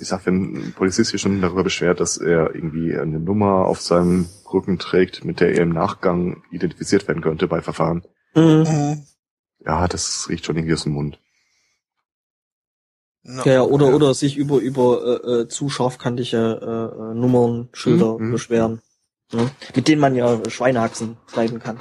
[0.00, 3.80] Ich sag, wenn ein Polizist sich schon darüber beschwert, dass er irgendwie eine Nummer auf
[3.80, 8.02] seinem Rücken trägt, mit der er im Nachgang identifiziert werden könnte bei Verfahren,
[8.34, 8.42] Mhm.
[8.68, 9.02] Mhm.
[9.64, 11.20] ja, das riecht schon irgendwie aus dem Mund.
[13.22, 17.68] Na, Ja, ja, oder, oder sich über, über äh, äh, zu scharfkantige äh, äh, Nummern,
[17.72, 18.32] Schilder Mhm.
[18.32, 18.80] beschweren.
[19.32, 19.50] Ne?
[19.74, 21.80] Mit denen man ja Schweinehaxen schneiden kann.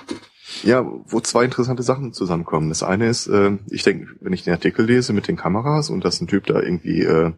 [0.63, 2.69] Ja, wo zwei interessante Sachen zusammenkommen.
[2.69, 6.05] Das eine ist, äh, ich denke, wenn ich den Artikel lese mit den Kameras und
[6.05, 7.33] dass ein Typ da irgendwie äh,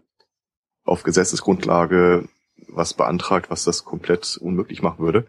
[0.86, 2.28] auf Gesetzesgrundlage
[2.70, 5.28] was beantragt, was das komplett unmöglich machen würde.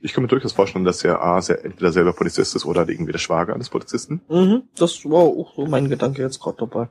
[0.00, 3.12] Ich kann mir durchaus vorstellen, dass er A, sehr, entweder selber Polizist ist oder irgendwie
[3.12, 4.20] der Schwager eines Polizisten.
[4.28, 6.88] Mhm, das war auch so mein Gedanke jetzt gerade dabei.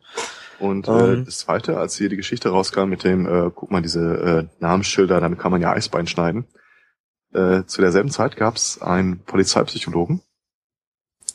[0.59, 1.21] Und Ähm.
[1.21, 4.61] äh, das zweite, als hier die Geschichte rauskam mit dem, äh, guck mal, diese äh,
[4.61, 6.45] Namensschilder, damit kann man ja Eisbein schneiden.
[7.33, 10.21] Äh, zu derselben Zeit gab es einen Polizeipsychologen,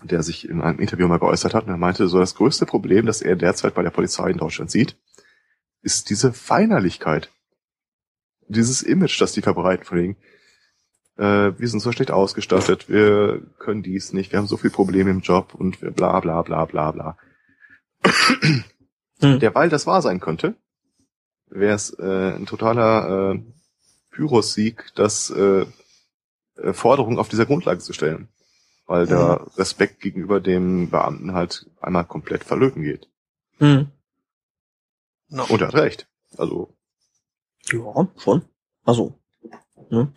[0.02, 3.04] der sich in einem Interview mal geäußert hat und er meinte, so das größte Problem,
[3.06, 4.96] das er derzeit bei der Polizei in Deutschland sieht,
[5.86, 7.30] ist diese Feinerlichkeit.
[8.48, 10.16] Dieses Image, das die verbreiten von wegen,
[11.16, 15.10] äh, wir sind so schlecht ausgestattet, wir können dies nicht, wir haben so viele Probleme
[15.10, 17.16] im Job und bla bla bla bla bla.
[19.18, 19.40] Hm.
[19.40, 20.56] Derweil das wahr sein könnte,
[21.46, 23.40] wäre es äh, ein totaler äh,
[24.10, 25.64] Pyrrhus-Sieg, das äh,
[26.56, 28.28] äh, Forderung auf dieser Grundlage zu stellen.
[28.84, 33.08] Weil der Respekt gegenüber dem Beamten halt einmal komplett verlöten geht.
[33.58, 33.90] Mhm.
[35.28, 36.08] Na, Und er hat recht.
[36.36, 36.74] Also,
[37.72, 38.42] Ja, schon.
[38.84, 39.14] Also.
[39.90, 40.12] Ne?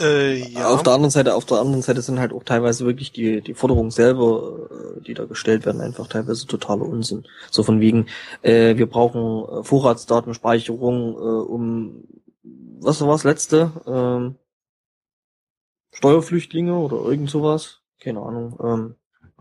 [0.00, 0.68] äh, ja.
[0.68, 3.54] Auf der anderen Seite, auf der anderen Seite sind halt auch teilweise wirklich die, die
[3.54, 4.68] Forderungen selber,
[4.98, 7.26] äh, die da gestellt werden, einfach teilweise totaler Unsinn.
[7.50, 8.06] So von wegen,
[8.42, 12.04] äh, wir brauchen äh, Vorratsdatenspeicherung, äh, um
[12.80, 13.70] was war das letzte?
[13.86, 14.36] Ähm,
[15.92, 17.80] Steuerflüchtlinge oder irgend sowas?
[18.00, 18.58] Keine Ahnung.
[18.60, 18.94] Ähm,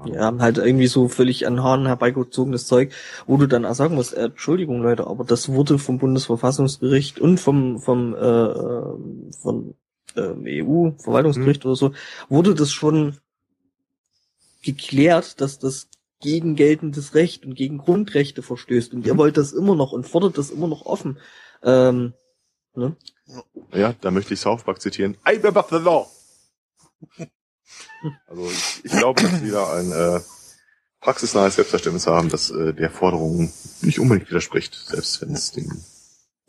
[0.06, 2.91] ja, halt irgendwie so völlig an Haaren herbeigezogenes Zeug,
[3.28, 7.40] wo du dann auch sagen musst, äh, Entschuldigung Leute, aber das wurde vom Bundesverfassungsgericht und
[7.40, 9.76] vom vom äh, äh, von
[10.15, 11.94] ähm, EU-Verwaltungsgericht oder so,
[12.30, 13.18] wurde das schon
[14.61, 15.88] geklärt, dass das
[16.22, 18.94] gegen geltendes Recht und gegen Grundrechte verstößt.
[18.94, 19.18] Und ihr Mhm.
[19.18, 21.18] wollt das immer noch und fordert das immer noch offen.
[21.64, 22.14] Ähm,
[22.76, 22.95] ne?
[23.73, 25.18] ja, da möchte ich South Park zitieren.
[25.26, 26.07] I'm above the law.
[28.27, 30.19] Also ich, ich glaube, dass wir wieder ein äh,
[31.02, 35.69] praxisnahes Selbstverständnis haben, das äh, der Forderung nicht unbedingt widerspricht, selbst wenn es dem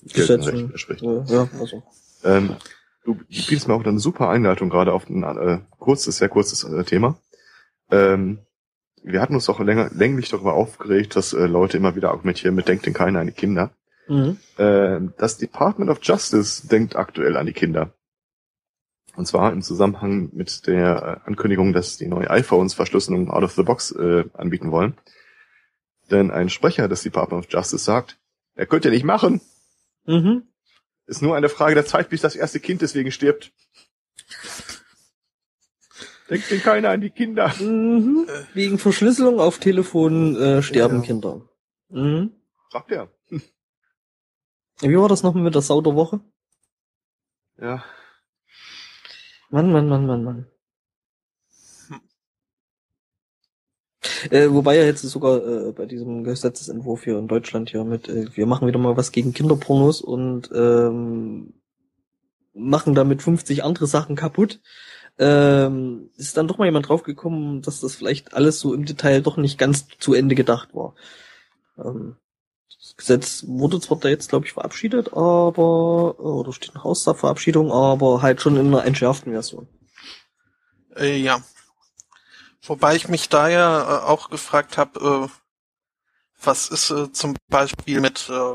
[0.05, 1.03] geltenden widerspricht.
[1.03, 1.83] Äh, ja, also.
[2.25, 2.57] Ähm,
[3.05, 6.85] du bietest mir auch eine super Einleitung gerade auf ein äh, kurzes, sehr kurzes äh,
[6.85, 7.19] Thema.
[7.91, 8.39] Ähm,
[9.03, 12.69] wir hatten uns auch länger, länglich darüber aufgeregt, dass äh, Leute immer wieder argumentieren mit
[12.69, 13.71] denkt denn keiner an die Kinder.
[14.09, 14.39] Mhm.
[14.59, 17.93] Ähm, das Department of Justice denkt aktuell an die Kinder.
[19.15, 23.53] Und zwar im Zusammenhang mit der äh, Ankündigung, dass die neuen iPhones Verschlüsselung out of
[23.53, 24.97] the box äh, anbieten wollen.
[26.11, 28.19] Denn ein Sprecher des Department of Justice sagt,
[28.55, 29.41] er könnte nicht machen,
[30.05, 30.49] Mhm.
[31.07, 33.53] ist nur eine Frage der Zeit, bis das erste Kind deswegen stirbt.
[36.31, 37.53] Denkt denn keiner an die Kinder?
[37.61, 38.27] Mhm.
[38.55, 41.03] Wegen Verschlüsselung auf Telefon äh, sterben Ja.
[41.03, 41.43] Kinder.
[41.89, 42.33] Mhm.
[42.71, 43.09] Sagt er.
[44.81, 46.21] Wie war das noch mit der Sau der Woche?
[47.61, 47.85] Ja.
[49.53, 50.47] Mann, Mann, Mann, Mann, Mann.
[54.31, 58.35] Äh, wobei ja jetzt sogar äh, bei diesem Gesetzesentwurf hier in Deutschland hier mit, äh,
[58.35, 61.53] wir machen wieder mal was gegen Kinderpornos und ähm,
[62.55, 64.61] machen damit 50 andere Sachen kaputt.
[65.19, 69.37] Ähm, ist dann doch mal jemand draufgekommen, dass das vielleicht alles so im Detail doch
[69.37, 70.95] nicht ganz zu Ende gedacht war.
[71.77, 72.17] Ähm,
[73.03, 78.41] Gesetz wurde zwar da jetzt, glaube ich, verabschiedet, aber, oder steht eine Hausverabschiedung, aber halt
[78.41, 79.67] schon in einer entschärften Version.
[80.95, 81.43] Äh, ja.
[82.63, 88.01] Wobei ich mich da ja äh, auch gefragt habe, äh, was ist äh, zum Beispiel
[88.01, 88.55] mit, äh,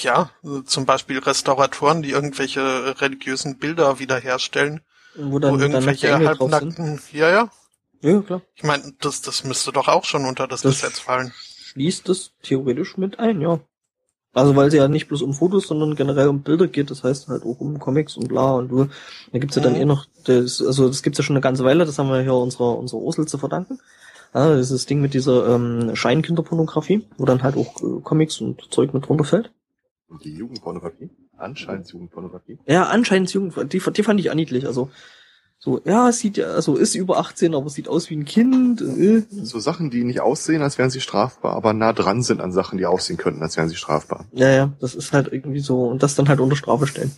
[0.00, 4.80] ja, äh, zum Beispiel Restauratoren, die irgendwelche religiösen Bilder wiederherstellen,
[5.14, 7.50] Wo wo dann, dann irgendwelche halbnackten, ja, ja.
[8.00, 8.42] Ja, klar.
[8.56, 11.32] Ich meine, das, das müsste doch auch schon unter das, Das- Gesetz fallen.
[11.72, 13.60] Schließt es theoretisch mit ein, ja.
[14.34, 17.28] Also weil es ja nicht bloß um Fotos, sondern generell um Bilder geht, das heißt
[17.28, 18.88] halt auch um Comics und bla und du.
[19.32, 19.80] Da gibt's ja dann Mhm.
[19.80, 22.34] eh noch, das, also das gibt's ja schon eine ganze Weile, das haben wir hier
[22.34, 23.78] unserer, unserer Ursel zu verdanken.
[24.34, 28.40] Ja, das ist das Ding mit dieser ähm, Scheinkinderpornografie, wo dann halt auch äh, Comics
[28.40, 29.50] und Zeug mit runterfällt.
[30.08, 31.10] Und die Jugendpornografie?
[31.36, 32.58] Anscheinend Jugendpornografie.
[32.66, 34.66] Ja, anscheinend Jugend, die, die fand ich auch niedlich.
[34.66, 34.90] Also
[35.64, 38.80] so, ja, es sieht ja, also ist über 18, aber sieht aus wie ein Kind.
[38.80, 39.22] Äh.
[39.30, 42.78] So Sachen, die nicht aussehen, als wären sie strafbar, aber nah dran sind an Sachen,
[42.78, 44.24] die aussehen könnten, als wären sie strafbar.
[44.32, 47.12] Ja, ja, das ist halt irgendwie so und das dann halt unter Strafe stellen.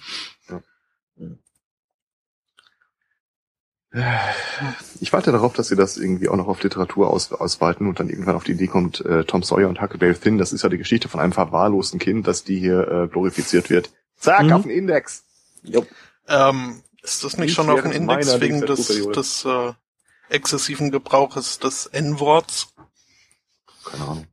[5.01, 8.09] Ich warte darauf, dass sie das irgendwie auch noch auf Literatur aus, ausweiten und dann
[8.11, 10.79] irgendwann auf die Idee kommt, äh, Tom Sawyer und Huckleberry Finn, das ist ja die
[10.79, 13.91] Geschichte von einem verwahrlosten Kind, dass die hier äh, glorifiziert wird.
[14.17, 14.53] Zack, Mhm.
[14.53, 15.23] auf den Index.
[15.63, 15.87] Jo.
[16.29, 19.75] Ähm, ist das nicht Nicht schon auf dem Index wegen des, des äh,
[20.31, 22.75] exzessiven Gebrauches des N-Worts?
[23.85, 24.27] Keine Ahnung.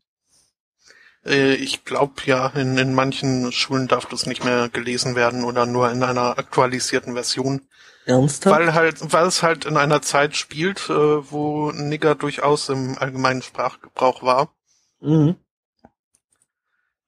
[1.26, 5.66] Äh, ich glaube ja, in, in manchen Schulen darf das nicht mehr gelesen werden oder
[5.66, 7.68] nur in einer aktualisierten Version.
[8.06, 8.56] Ernsthaft?
[8.56, 13.42] Weil halt, weil es halt in einer Zeit spielt, äh, wo Nigger durchaus im allgemeinen
[13.42, 14.56] Sprachgebrauch war.
[15.02, 15.36] mhm.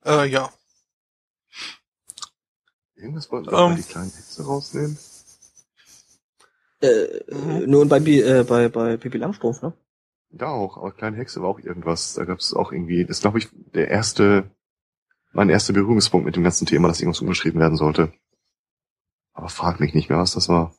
[0.06, 0.52] Äh, ja.
[2.96, 3.54] Irgendwas wollten Ähm.
[3.54, 4.98] wir mal die kleinen Hexe rausnehmen.
[6.84, 7.70] Äh, Mhm.
[7.70, 9.74] Nur bei, Bi- äh, bei, bei Pippi Langstrumpf, ne?
[10.32, 12.16] Da auch, aber kleine Hexe war auch irgendwas.
[12.16, 14.50] Da gab es auch irgendwie, das glaube ich, der erste,
[15.32, 18.12] mein erster Berührungspunkt mit dem ganzen Thema, dass irgendwas umgeschrieben werden sollte.
[19.34, 20.76] Aber frag mich nicht mehr, was das war.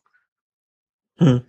[1.19, 1.43] Hm.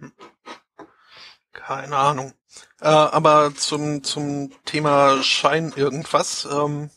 [1.52, 2.34] Keine Ahnung.
[2.80, 6.90] Äh, aber zum, zum Thema Schein irgendwas, ähm,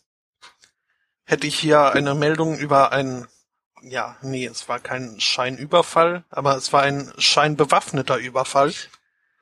[1.24, 3.26] hätte ich hier eine Meldung über einen,
[3.82, 8.72] ja, nee, es war kein Scheinüberfall, aber es war ein scheinbewaffneter Überfall.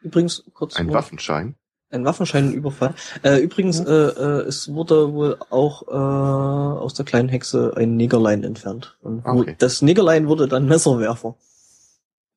[0.02, 0.76] Übrigens, kurz.
[0.76, 1.54] Ein Waffenschein.
[1.90, 2.94] Ein Waffenscheinüberfall.
[3.22, 3.86] Äh, übrigens, Mhm.
[3.86, 8.96] äh, äh, es wurde wohl auch äh, aus der kleinen Hexe ein Negerlein entfernt.
[9.02, 9.54] Und Okay.
[9.58, 11.36] das Negerlein wurde dann Messerwerfer.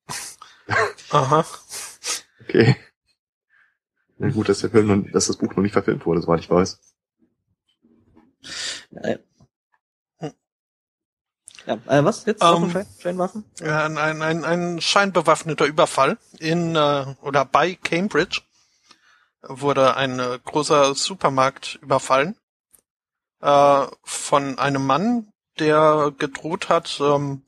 [1.10, 1.44] Aha.
[2.42, 2.76] Okay.
[4.18, 6.50] Na gut, dass, der Film noch, dass das Buch noch nicht verfilmt wurde, soweit ich
[6.50, 6.78] weiß.
[8.90, 9.16] Ja.
[11.70, 12.42] Ja äh, was jetzt?
[12.42, 12.86] Ähm, Waffenschein?
[12.98, 13.44] Scheinwaffen?
[13.62, 18.42] Ein, ein, ein, ein scheinbewaffneter Überfall in äh, oder bei Cambridge
[19.42, 22.36] wurde ein äh, großer Supermarkt überfallen
[23.40, 27.42] äh, von einem Mann, der gedroht hat, ähm,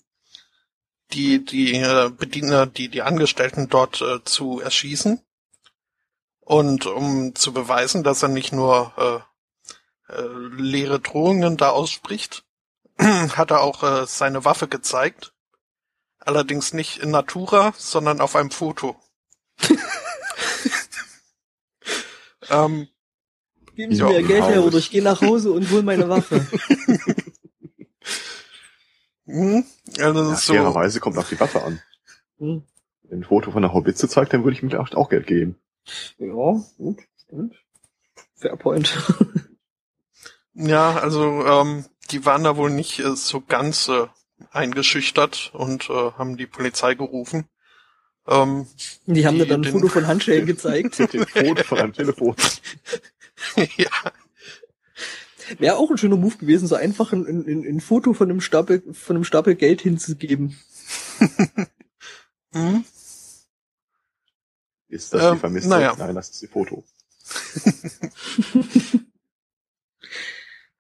[1.13, 5.21] die die äh, Bediener, die die Angestellten dort äh, zu erschießen
[6.41, 8.93] und um zu beweisen, dass er nicht nur
[10.09, 10.27] äh, äh,
[10.57, 12.45] leere Drohungen da ausspricht,
[12.99, 15.33] hat er auch äh, seine Waffe gezeigt.
[16.19, 18.97] Allerdings nicht in Natura, sondern auf einem Foto.
[22.51, 22.89] ähm,
[23.75, 26.47] Geben Sie Ja, mir Geld her oder ich gehe nach Hause und hol meine Waffe.
[29.27, 29.65] hm,
[29.99, 31.83] also Ja, so, fairerweise kommt auf die Waffe an.
[32.39, 32.63] Hm.
[33.03, 35.57] Wenn ein Foto von einer Haubitze zeigt, dann würde ich mir auch auch Geld geben.
[36.19, 37.57] Ja, gut, stimmt.
[38.37, 38.97] Fairpoint.
[40.55, 44.07] ja, also ähm, die waren da wohl nicht äh, so ganz äh,
[44.51, 47.49] eingeschüchtert und äh, haben die Polizei gerufen.
[48.29, 48.67] Ähm,
[49.07, 50.99] Die haben Die- dann ein Foto von Handschellen gezeigt.
[51.13, 52.37] Den Foto von einem Telefon.
[53.77, 53.91] ja,
[55.59, 58.83] Wäre auch ein schöner Move gewesen, so einfach ein, ein, ein Foto von einem Stapel,
[58.95, 60.57] von einem Stapel Geld hinzugeben.
[62.53, 62.85] hm,
[64.89, 65.69] Ist das Ähm, die Vermisste?
[65.71, 65.95] naja.
[65.99, 66.85] Nein, das ist die Foto.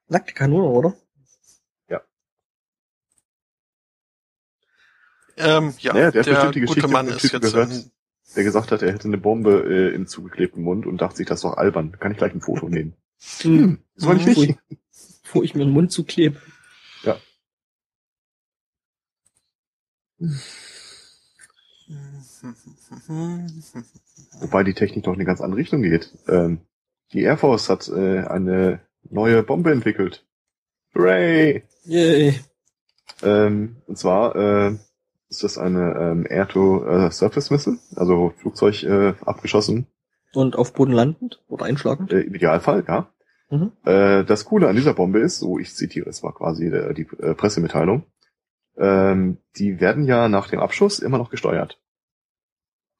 [0.09, 0.94] Nackte Kanone, oder?
[5.36, 7.90] Ähm, ja, Naja, der hat der bestimmt die gute Geschichte Mann ist Typen jetzt gehört.
[8.34, 11.38] Der gesagt hat, er hätte eine Bombe äh, im zugeklebten Mund und dachte sich, das
[11.38, 11.92] ist doch albern.
[11.98, 12.94] Kann ich gleich ein Foto nehmen?
[13.42, 13.78] Hm.
[13.94, 14.59] Soll ich nicht?
[15.22, 16.40] Bevor ich mir den Mund zuklebe.
[24.40, 26.12] Wobei die Technik doch in eine ganz andere Richtung geht.
[26.28, 26.60] Ähm,
[27.12, 30.26] die Air Force hat äh, eine neue Bombe entwickelt.
[30.94, 31.64] Hooray!
[31.84, 32.40] Yay.
[33.22, 34.78] Ähm, und zwar äh,
[35.32, 39.86] ist das eine ähm, Air-to-Surface-Missile, also Flugzeug äh, abgeschossen,
[40.34, 42.12] Und auf Boden landend oder einschlagend?
[42.12, 43.09] äh, im Idealfall, ja.
[43.50, 43.72] Mhm.
[43.84, 47.09] Äh, das Coole an dieser Bombe ist, so ich zitiere, es war quasi der, die
[47.18, 48.04] äh, Pressemitteilung,
[48.76, 51.80] ähm, die werden ja nach dem Abschuss immer noch gesteuert.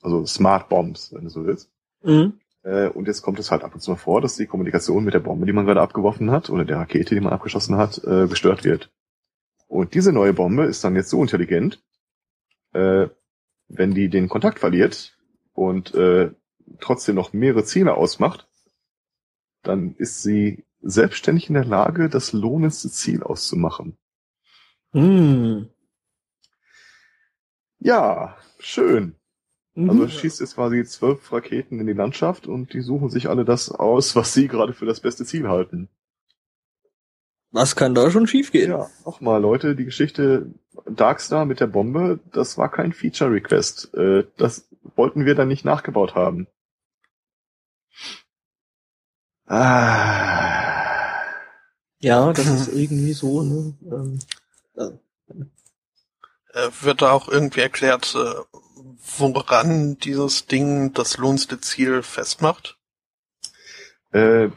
[0.01, 1.71] Also Smart Bombs, wenn du so willst.
[2.03, 2.41] Mhm.
[2.63, 5.13] Äh, und jetzt kommt es halt ab und zu mal vor, dass die Kommunikation mit
[5.13, 8.27] der Bombe, die man gerade abgeworfen hat, oder der Rakete, die man abgeschossen hat, äh,
[8.27, 8.91] gestört wird.
[9.69, 11.83] Und diese neue Bombe ist dann jetzt so intelligent,
[12.73, 13.09] äh,
[13.69, 15.19] wenn die den Kontakt verliert
[15.53, 16.33] und äh,
[16.81, 18.49] trotzdem noch mehrere Ziele ausmacht,
[19.63, 23.97] dann ist sie selbstständig in der Lage, das lohnendste Ziel auszumachen.
[24.93, 25.69] Hm.
[27.79, 29.17] Ja, schön.
[29.75, 29.91] Mhm.
[29.91, 33.71] Also schießt jetzt quasi zwölf Raketen in die Landschaft und die suchen sich alle das
[33.71, 35.89] aus, was sie gerade für das beste Ziel halten.
[37.53, 38.71] Was kann da schon schiefgehen?
[38.71, 40.47] Ja, nochmal, Leute, die Geschichte
[40.87, 43.95] Darkstar mit der Bombe, das war kein Feature-Request.
[43.95, 44.67] Äh, das
[44.97, 46.47] wollten wir dann nicht nachgebaut haben.
[49.47, 51.23] Ah.
[52.01, 53.75] Ja, das ist irgendwie so, ne?
[53.85, 54.19] Ähm,
[56.55, 58.59] Äh, wird da auch irgendwie erklärt, äh,
[59.19, 62.79] woran dieses Ding das lohnendste Ziel festmacht?
[64.13, 64.51] Äh,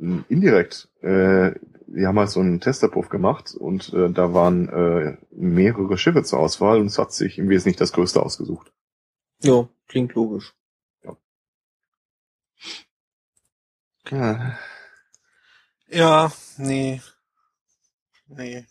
[0.00, 0.88] indirekt.
[1.02, 1.52] Äh,
[1.86, 6.38] wir haben halt so einen Testerpuff gemacht und äh, da waren äh, mehrere Schiffe zur
[6.38, 8.72] Auswahl und es hat sich im Wesentlichen das größte ausgesucht.
[9.42, 10.54] ja, klingt logisch.
[14.10, 14.56] Ja.
[15.88, 17.00] Ja, nee.
[18.28, 18.66] Nee.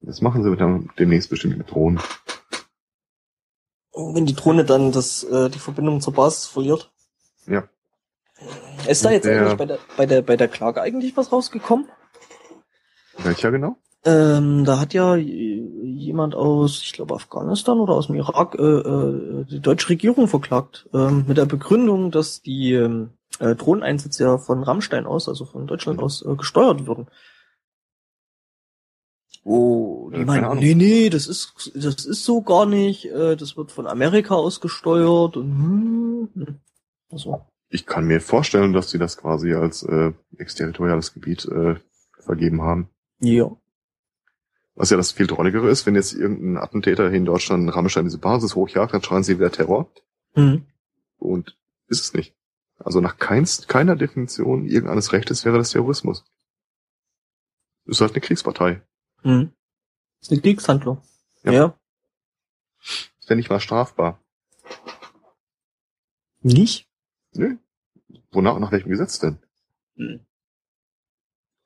[0.00, 2.00] Das machen sie dann demnächst bestimmt mit Drohnen.
[3.90, 6.92] Und wenn die Drohne dann das, äh, die Verbindung zur Basis verliert.
[7.46, 7.68] Ja.
[8.88, 11.86] Ist da jetzt Der- eigentlich bei der, bei der, bei der Klage eigentlich was rausgekommen?
[13.18, 13.76] Welcher genau?
[14.04, 19.44] Ähm, da hat ja jemand aus, ich glaube Afghanistan oder aus dem Irak, äh, äh,
[19.46, 23.10] die deutsche Regierung verklagt, ähm, mit der Begründung, dass die ähm,
[23.40, 27.08] äh, Drohneneinsätze ja von Rammstein aus, also von Deutschland aus, äh, gesteuert würden.
[29.42, 33.56] Oh, die keine meinen, nee, nee, das ist, das ist so gar nicht, äh, das
[33.56, 36.60] wird von Amerika aus gesteuert und hm, hm.
[37.10, 37.46] also,
[37.76, 41.74] Ich kann mir vorstellen, dass sie das quasi als äh, exterritoriales Gebiet äh,
[42.18, 42.88] vergeben haben.
[43.20, 43.54] ja.
[44.74, 48.18] Was ja das viel drolligere ist, wenn jetzt irgendein Attentäter hier in Deutschland Rammstein diese
[48.18, 49.90] Basis hochjagt, dann schreien sie wieder Terror.
[50.34, 50.66] Hm.
[51.18, 52.34] Und ist es nicht.
[52.78, 56.24] Also nach keins, keiner Definition irgendeines Rechtes wäre das Terrorismus.
[57.84, 58.82] Ist halt eine Kriegspartei.
[59.22, 59.52] Hm.
[60.20, 61.02] Ist eine Kriegshandlung.
[61.42, 61.52] Ja.
[61.52, 61.78] ja.
[62.80, 64.20] Ist ja nicht mal strafbar.
[66.40, 66.86] Nicht?
[67.34, 67.56] Nö.
[68.32, 69.38] Wonach, nach welchem Gesetz denn?
[69.96, 70.20] Hm.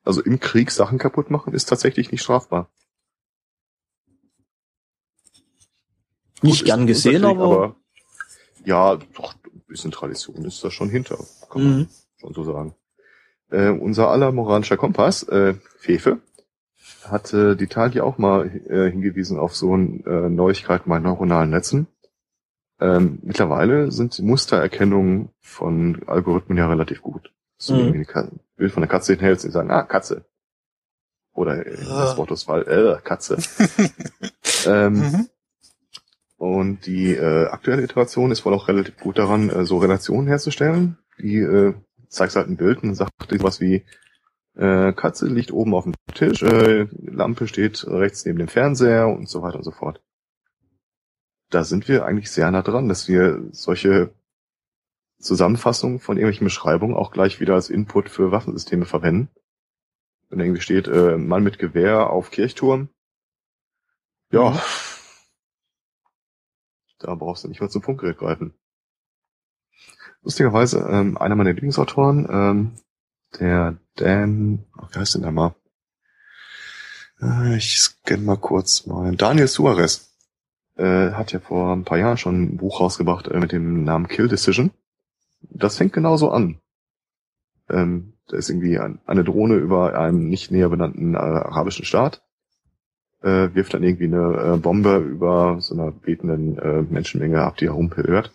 [0.05, 2.71] Also im Krieg Sachen kaputt machen ist tatsächlich nicht strafbar.
[6.43, 7.77] Nicht Gut, gern gesehen, Krieg, aber,
[8.65, 11.19] ja, doch, ein bisschen Tradition ist da schon hinter.
[11.51, 11.89] Kann man Mhm.
[12.19, 12.75] schon so sagen.
[13.51, 16.21] Äh, unser aller moralischer Kompass, äh, Fefe,
[17.05, 19.79] hat äh, die Tage auch mal äh, hingewiesen auf so äh,
[20.31, 21.89] Neuigkeiten bei neuronalen Netzen.
[22.81, 27.33] Ähm, mittlerweile sind die Mustererkennungen von Algorithmen ja relativ gut.
[27.59, 27.81] So Mhm.
[27.95, 30.25] irgendwie ein Bild von der Katze hinhältst und die sagen, ah, Katze.
[31.35, 32.17] Oder äh, das Ah.
[32.17, 33.37] Wortauswahl, äh, Katze.
[34.67, 35.29] ähm, Mhm.
[36.39, 40.97] und die äh, aktuelle Iteration ist wohl auch relativ gut daran, äh, so Relationen herzustellen.
[41.19, 41.75] Die äh,
[42.09, 43.13] zeigt halt ein Bild und sagt
[43.43, 43.85] was wie
[44.57, 49.29] äh, Katze liegt oben auf dem Tisch, äh, Lampe steht rechts neben dem Fernseher und
[49.29, 50.03] so weiter und so fort.
[51.51, 54.15] Da sind wir eigentlich sehr nah dran, dass wir solche
[55.19, 59.29] Zusammenfassungen von irgendwelchen Beschreibungen auch gleich wieder als Input für Waffensysteme verwenden.
[60.29, 62.89] Wenn irgendwie steht, äh, Mann mit Gewehr auf Kirchturm.
[64.31, 64.51] Ja.
[64.51, 64.61] Mhm.
[67.01, 68.55] Da brauchst du nicht mal zum Funkgerät greifen.
[70.23, 72.75] Lustigerweise, ähm, einer meiner Lieblingsautoren, ähm,
[73.39, 75.55] der Dan, ach, wie heißt denn der mal?
[77.21, 79.17] Äh, ich scanne mal kurz mal.
[79.17, 80.10] Daniel Suarez
[80.81, 84.09] äh, hat ja vor ein paar Jahren schon ein Buch rausgebracht äh, mit dem Namen
[84.09, 84.71] Kill Decision.
[85.43, 86.59] Das fängt genauso an.
[87.69, 92.23] Ähm, da ist irgendwie ein, eine Drohne über einem nicht näher benannten äh, arabischen Staat
[93.23, 97.67] äh, wirft dann irgendwie eine äh, Bombe über so einer betenden äh, Menschenmenge ab, die
[97.67, 98.33] herumpilgert.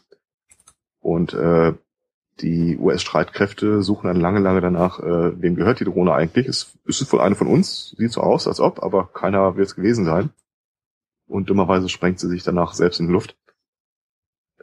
[0.99, 1.73] Und äh,
[2.41, 6.45] die US-Streitkräfte suchen dann lange, lange danach, äh, wem gehört die Drohne eigentlich?
[6.45, 7.95] Ist, ist es wohl eine von uns?
[7.97, 10.31] Sieht so aus, als ob, aber keiner wird es gewesen sein.
[11.27, 13.37] Und dummerweise sprengt sie sich danach selbst in die Luft.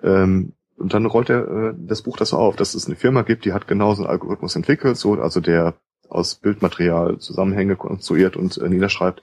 [0.03, 3.45] Ähm, und dann rollt er äh, das Buch das auf, dass es eine Firma gibt,
[3.45, 5.75] die hat genau so einen Algorithmus entwickelt, so also der
[6.09, 9.23] aus Bildmaterial Zusammenhänge konstruiert und äh, niederschreibt.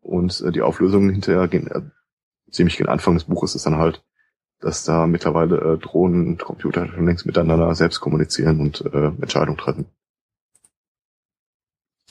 [0.00, 1.82] Und äh, die Auflösung hinterher gehen, äh,
[2.50, 4.02] ziemlich gegen Anfang des Buches ist dann halt,
[4.60, 9.58] dass da mittlerweile äh, Drohnen und Computer schon längst miteinander selbst kommunizieren und äh, Entscheidungen
[9.58, 9.86] treffen.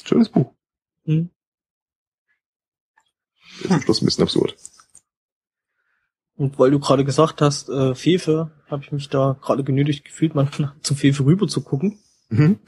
[0.03, 0.53] Schönes Buch.
[1.05, 1.29] Hm.
[3.61, 4.55] Ist am Schluss ein bisschen absurd.
[6.35, 10.35] Und weil du gerade gesagt hast, äh, Fefe, habe ich mich da gerade genötigt gefühlt,
[10.35, 10.49] mal
[10.81, 11.99] zu Fefe rüber zu gucken.
[12.29, 12.59] Mhm.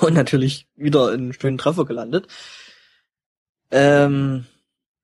[0.00, 2.28] Und natürlich wieder in einen schönen Treffer gelandet.
[3.70, 4.46] Ähm,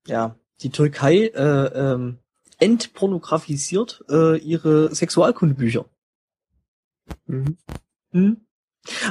[0.07, 2.17] ja, die Türkei äh, ähm,
[2.57, 5.85] entpornografisiert äh, ihre Sexualkundebücher.
[7.25, 7.57] Mhm.
[8.11, 8.41] Hm?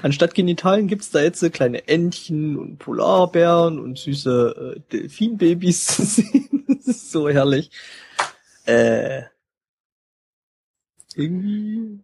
[0.03, 6.05] Anstatt Genitalien gibt's da jetzt so kleine Entchen und Polarbären und süße äh, Delfinbabys zu
[6.05, 6.65] sehen.
[6.69, 7.71] das ist so herrlich.
[8.65, 9.23] Äh,
[11.15, 12.01] irgendwie.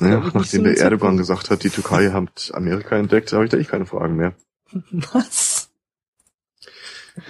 [0.00, 3.50] Ja, ich, nachdem so der Erdogan gesagt hat, die Türkei hat Amerika entdeckt, habe ich
[3.50, 4.34] da echt keine Fragen mehr.
[5.12, 5.70] Was?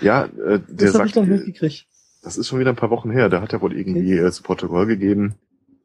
[0.00, 1.86] Ja, äh, der Das sagt, ich noch nicht gekriegt.
[2.22, 4.42] das ist schon wieder ein paar Wochen her, da hat er wohl irgendwie äh, zu
[4.42, 5.34] Protokoll gegeben,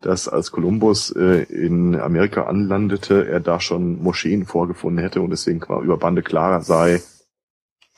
[0.02, 5.62] dass als Kolumbus äh, in Amerika anlandete, er da schon Moscheen vorgefunden hätte und deswegen
[5.62, 7.02] über Bande klarer sei,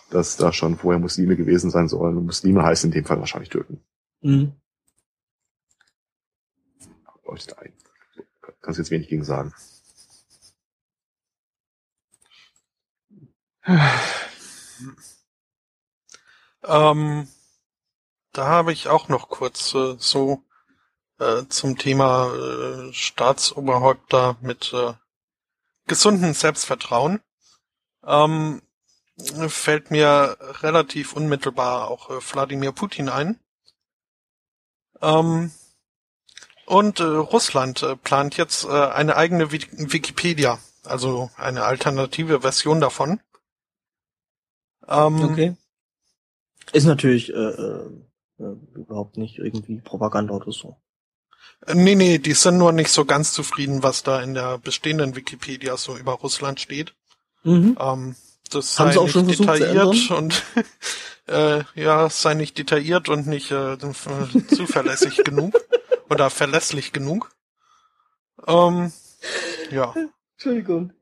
[0.10, 2.18] dass da schon vorher Muslime gewesen sein sollen.
[2.18, 3.82] Und Muslime heißen in dem Fall wahrscheinlich Türken.
[4.22, 4.54] Mhm.
[7.26, 7.74] Leuchtet ein.
[8.62, 9.54] Kannst jetzt wenig gegen sagen.
[16.64, 17.28] Ähm,
[18.32, 20.44] da habe ich auch noch kurz äh, so
[21.20, 24.94] äh, zum Thema äh, Staatsoberhäupter mit äh,
[25.88, 27.22] gesundem Selbstvertrauen.
[28.06, 28.62] Ähm,
[29.48, 33.40] fällt mir relativ unmittelbar auch äh, Wladimir Putin ein.
[35.02, 35.52] Ähm,
[36.66, 42.82] und äh, Russland äh, plant jetzt äh, eine eigene Wik Wikipedia, also eine alternative Version
[42.82, 43.22] davon.
[44.88, 45.58] Ähm, Okay.
[46.74, 47.90] Ist natürlich äh, äh,
[48.76, 50.78] überhaupt nicht irgendwie Propaganda oder so.
[51.66, 55.76] Nee, nee, die sind nur nicht so ganz zufrieden, was da in der bestehenden Wikipedia
[55.76, 56.94] so über Russland steht.
[57.44, 57.78] Mhm.
[57.80, 58.16] Ähm,
[58.50, 60.44] das Haben sei sie auch nicht schon detailliert und
[61.28, 63.78] äh, ja, es sei nicht detailliert und nicht äh,
[64.48, 65.60] zuverlässig genug
[66.10, 67.32] oder verlässlich genug.
[68.46, 68.92] Ähm,
[69.72, 69.94] ja.
[70.36, 70.94] Entschuldigung.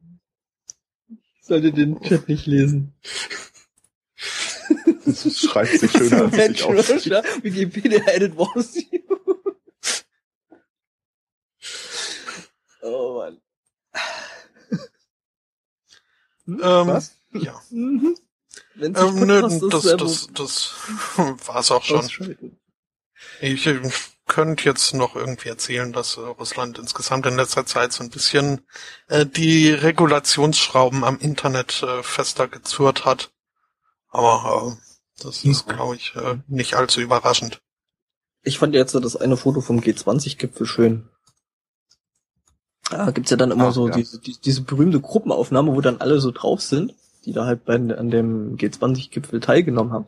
[1.09, 2.95] Ich sollte den Chat nicht lesen.
[5.05, 6.65] Das schreibt sich schöner als.
[6.65, 8.99] Russia, Wikipedia edit was you.
[12.85, 13.41] Oh Mann.
[16.47, 17.15] Ähm, Was?
[17.31, 17.59] Ja.
[17.71, 18.15] Mhm.
[18.75, 20.73] Wenn sich Ähm, nö, das, selber das, das
[21.47, 22.07] war's auch schon.
[23.41, 23.81] Ich äh,
[24.27, 28.61] könnte jetzt noch irgendwie erzählen, dass Russland insgesamt in letzter Zeit so ein bisschen
[29.07, 33.31] äh, die Regulationsschrauben am Internet äh, fester gezurrt hat.
[34.09, 35.73] Aber äh, das ist, Ja.
[35.73, 37.61] glaube ich, äh, nicht allzu überraschend.
[38.43, 41.09] Ich fand jetzt so das eine Foto vom G20-Gipfel schön.
[42.91, 43.95] Da gibt's ja dann immer Ah, so ja.
[43.95, 46.93] diese, die, diese berühmte Gruppenaufnahme, wo dann alle so drauf sind,
[47.25, 50.05] die da halt bei, an dem G20-Gipfel teilgenommen haben.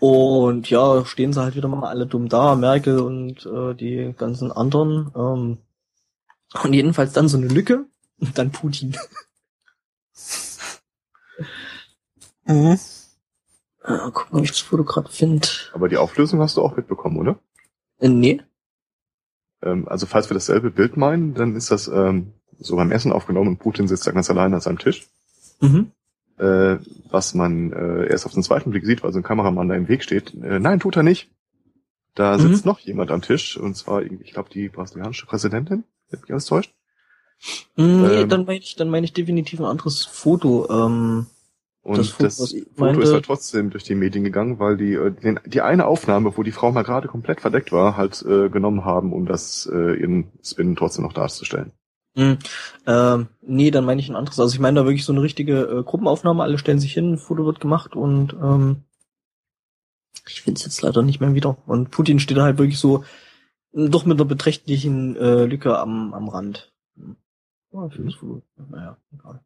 [0.00, 4.50] Und ja, stehen sie halt wieder mal alle dumm da, Merkel und äh, die ganzen
[4.50, 5.12] anderen.
[5.14, 5.58] Ähm,
[6.64, 7.84] und jedenfalls dann so eine Lücke
[8.18, 8.96] und dann Putin.
[12.46, 12.78] Mhm.
[13.84, 15.46] Äh, gucken, ob ich das Foto gerade finde.
[15.72, 17.38] Aber die Auflösung hast du auch mitbekommen, oder?
[17.98, 18.40] Äh, nee.
[19.62, 23.48] Ähm, also falls wir dasselbe Bild meinen, dann ist das ähm, so beim Essen aufgenommen
[23.48, 25.06] und Putin sitzt da ganz allein an seinem Tisch.
[25.60, 25.90] Mhm.
[26.38, 26.78] Äh,
[27.10, 29.88] was man äh, erst auf den zweiten Blick sieht, weil so ein Kameramann da im
[29.88, 30.34] Weg steht.
[30.34, 31.30] Äh, nein, tut er nicht.
[32.14, 32.40] Da Mhm.
[32.42, 36.30] sitzt noch jemand am Tisch, und zwar, irgendwie, ich glaube, die brasilianische Präsidentin, wenn mich
[36.30, 36.74] alles täuscht.
[37.76, 38.28] Mm, Nee, Ähm.
[38.28, 40.68] dann meine ich, dann meine ich definitiv ein anderes Foto.
[40.70, 41.26] Ähm,
[41.82, 44.76] Und Das das, Foto, ich Foto meinte- ist halt trotzdem durch die Medien gegangen, weil
[44.76, 48.22] die äh, den, die eine Aufnahme, wo die Frau mal gerade komplett verdeckt war, halt
[48.22, 51.72] äh, genommen haben, um das äh, ihren Spin trotzdem noch darzustellen.
[52.14, 52.34] Mm,
[52.86, 54.38] Ähm, nee, dann meine ich ein anderes.
[54.38, 57.18] Also ich meine da wirklich so eine richtige äh, Gruppenaufnahme, alle stellen sich hin, ein
[57.18, 58.84] Foto wird gemacht und ähm,
[60.28, 61.56] ich finde es jetzt leider nicht mehr wieder.
[61.66, 63.04] Und Putin steht da halt wirklich so
[63.72, 66.72] m, doch mit einer beträchtlichen äh, Lücke am, am Rand.
[66.96, 67.16] Hm.
[67.72, 68.42] Ja, finde das Foto.
[68.70, 69.40] Naja, egal.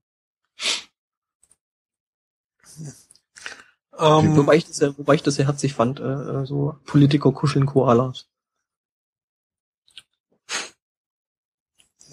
[3.99, 7.33] Ähm, Wobei ich das ja, wobei ich das ja herzlich fand, äh, äh, so Politiker
[7.33, 8.27] kuscheln Koalas.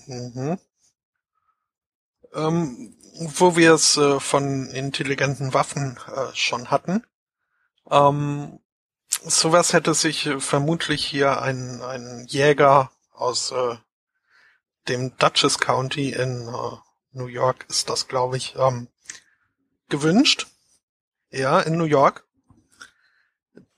[0.07, 0.57] Mhm.
[2.33, 7.03] Ähm, wo wir es äh, von intelligenten Waffen äh, schon hatten.
[7.89, 8.59] Ähm,
[9.09, 13.75] sowas hätte sich äh, vermutlich hier ein, ein Jäger aus äh,
[14.87, 16.77] dem Dutchess County in äh,
[17.11, 18.87] New York ist das, glaube ich, ähm,
[19.89, 20.47] gewünscht.
[21.33, 22.25] Ja, in New York.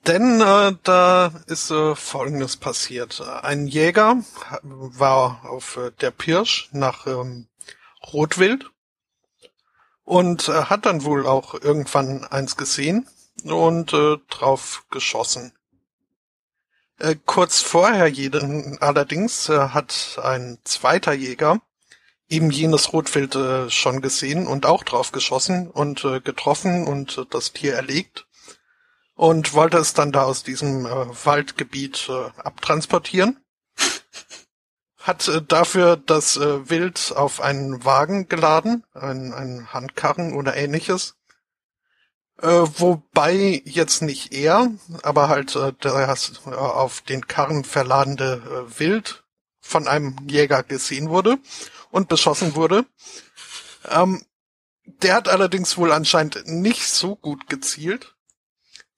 [0.06, 3.22] Denn äh, da ist äh, Folgendes passiert.
[3.42, 4.22] Ein Jäger
[4.62, 7.48] war auf äh, der Pirsch nach ähm,
[8.12, 8.70] Rotwild
[10.04, 13.08] und äh, hat dann wohl auch irgendwann eins gesehen
[13.42, 15.52] und äh, drauf geschossen.
[16.98, 21.62] Äh, kurz vorher jeden, allerdings äh, hat ein zweiter Jäger
[22.28, 27.24] eben jenes Rotwild äh, schon gesehen und auch drauf geschossen und äh, getroffen und äh,
[27.30, 28.26] das Tier erlegt
[29.14, 33.38] und wollte es dann da aus diesem äh, Waldgebiet äh, abtransportieren.
[34.98, 41.14] hat äh, dafür das Wild auf einen Wagen geladen, einen, einen Handkarren oder ähnliches.
[42.42, 44.72] Äh, wobei jetzt nicht er,
[45.02, 49.24] aber halt das auf den Karren verladene äh, Wild
[49.60, 51.38] von einem Jäger gesehen wurde
[51.90, 52.84] und beschossen wurde.
[53.88, 54.24] Ähm,
[54.84, 58.14] der hat allerdings wohl anscheinend nicht so gut gezielt,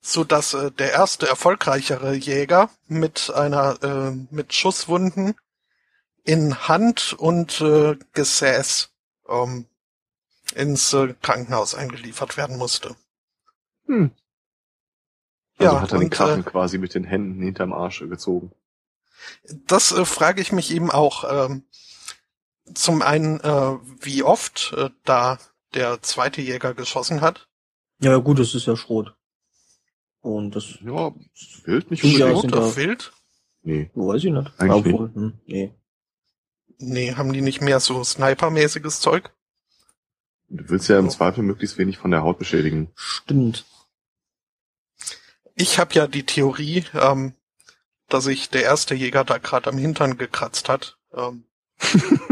[0.01, 5.35] so dass äh, der erste erfolgreichere Jäger mit einer äh, mit Schusswunden
[6.23, 8.89] in Hand und äh, Gesäß
[9.27, 9.65] ähm,
[10.55, 12.95] ins äh, Krankenhaus eingeliefert werden musste.
[13.85, 14.11] Hm.
[15.57, 18.51] Also Ja, hat er den und, Karren äh, quasi mit den Händen hinterm Arsch gezogen.
[19.67, 21.25] Das äh, frage ich mich eben auch.
[21.29, 21.63] Ähm,
[22.73, 25.37] zum einen, äh, wie oft äh, da
[25.73, 27.47] der zweite Jäger geschossen hat.
[27.99, 29.15] Ja, gut, das ist ja Schrot.
[30.21, 32.41] Und das Ja, ist wild nicht unbedingt.
[32.41, 33.13] sind da- wild?
[33.61, 33.89] Nee.
[33.93, 34.51] weiß ich nicht.
[34.57, 35.73] Eigentlich Obwohl, hm, nee.
[36.77, 39.31] Nee, haben die nicht mehr so Sniper-mäßiges Zeug?
[40.47, 42.89] Du willst ja im Zweifel möglichst wenig von der Haut beschädigen.
[42.95, 43.65] Stimmt.
[45.55, 47.33] Ich habe ja die Theorie, ähm,
[48.07, 50.97] dass sich der erste Jäger da gerade am Hintern gekratzt hat.
[51.13, 51.43] Ähm,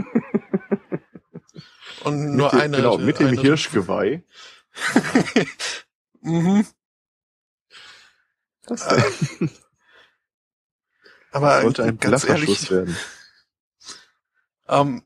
[2.08, 2.78] und nur mit dem, eine.
[2.78, 4.24] genau, mit dem eine, Hirschgeweih.
[6.22, 6.66] Mhm.
[8.64, 9.48] Das Äh,
[11.32, 12.98] Aber sollte ein ganz ehrlich, werden.
[14.68, 15.04] ähm,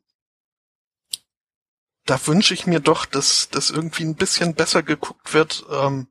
[2.06, 5.64] da wünsche ich mir doch, dass das irgendwie ein bisschen besser geguckt wird.
[5.70, 6.08] Ähm,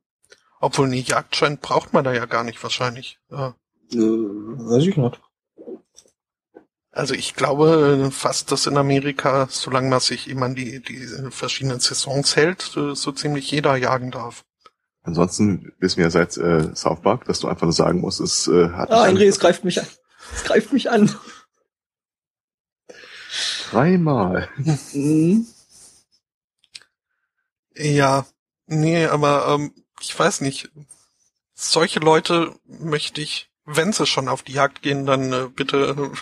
[0.60, 3.18] obwohl, nee, Jagdschein braucht man da ja gar nicht wahrscheinlich.
[3.30, 3.52] Äh,
[3.92, 5.20] weiß ich nicht.
[6.92, 12.34] Also ich glaube fast, dass in Amerika, solange man sich an die, die verschiedenen Saisons
[12.34, 14.44] hält, so ziemlich jeder jagen darf.
[15.02, 18.48] Ansonsten wissen wir ja seit äh, South Park, dass du einfach nur sagen musst, es
[18.48, 19.86] äh, hat Ah, André, es greift mich an.
[20.34, 21.14] Es greift mich an.
[23.70, 24.48] dreimal.
[24.92, 25.46] Mhm.
[27.74, 28.26] Ja,
[28.66, 30.70] nee, aber ähm, ich weiß nicht.
[31.54, 36.16] Solche Leute möchte ich, wenn sie schon auf die Jagd gehen, dann äh, bitte äh,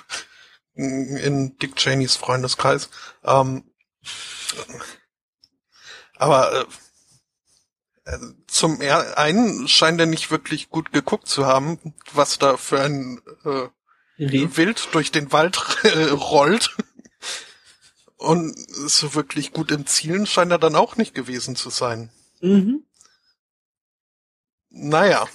[0.79, 2.89] in Dick Cheneys Freundeskreis.
[3.25, 3.65] Ähm,
[6.17, 6.67] aber
[8.05, 12.81] äh, zum er einen scheint er nicht wirklich gut geguckt zu haben, was da für
[12.81, 13.69] ein äh,
[14.17, 16.77] wild durch den Wald äh, rollt.
[18.17, 22.11] Und so wirklich gut im Zielen scheint er dann auch nicht gewesen zu sein.
[22.41, 22.83] Mhm.
[24.71, 25.29] Naja,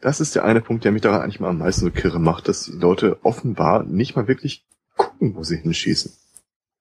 [0.00, 2.48] Das ist der eine Punkt, der mich daran eigentlich mal am meisten so kirre macht,
[2.48, 4.64] dass die Leute offenbar nicht mal wirklich
[4.96, 6.12] gucken, wo sie hinschießen.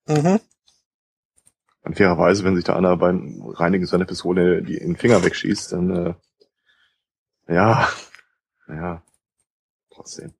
[0.07, 0.39] mhm.
[1.83, 5.89] Und fairerweise, wenn sich der andere beim Reinigen seiner Pistole die den Finger wegschießt, dann
[5.95, 6.13] äh,
[7.47, 7.87] ja,
[8.67, 9.03] naja,
[9.89, 10.33] trotzdem.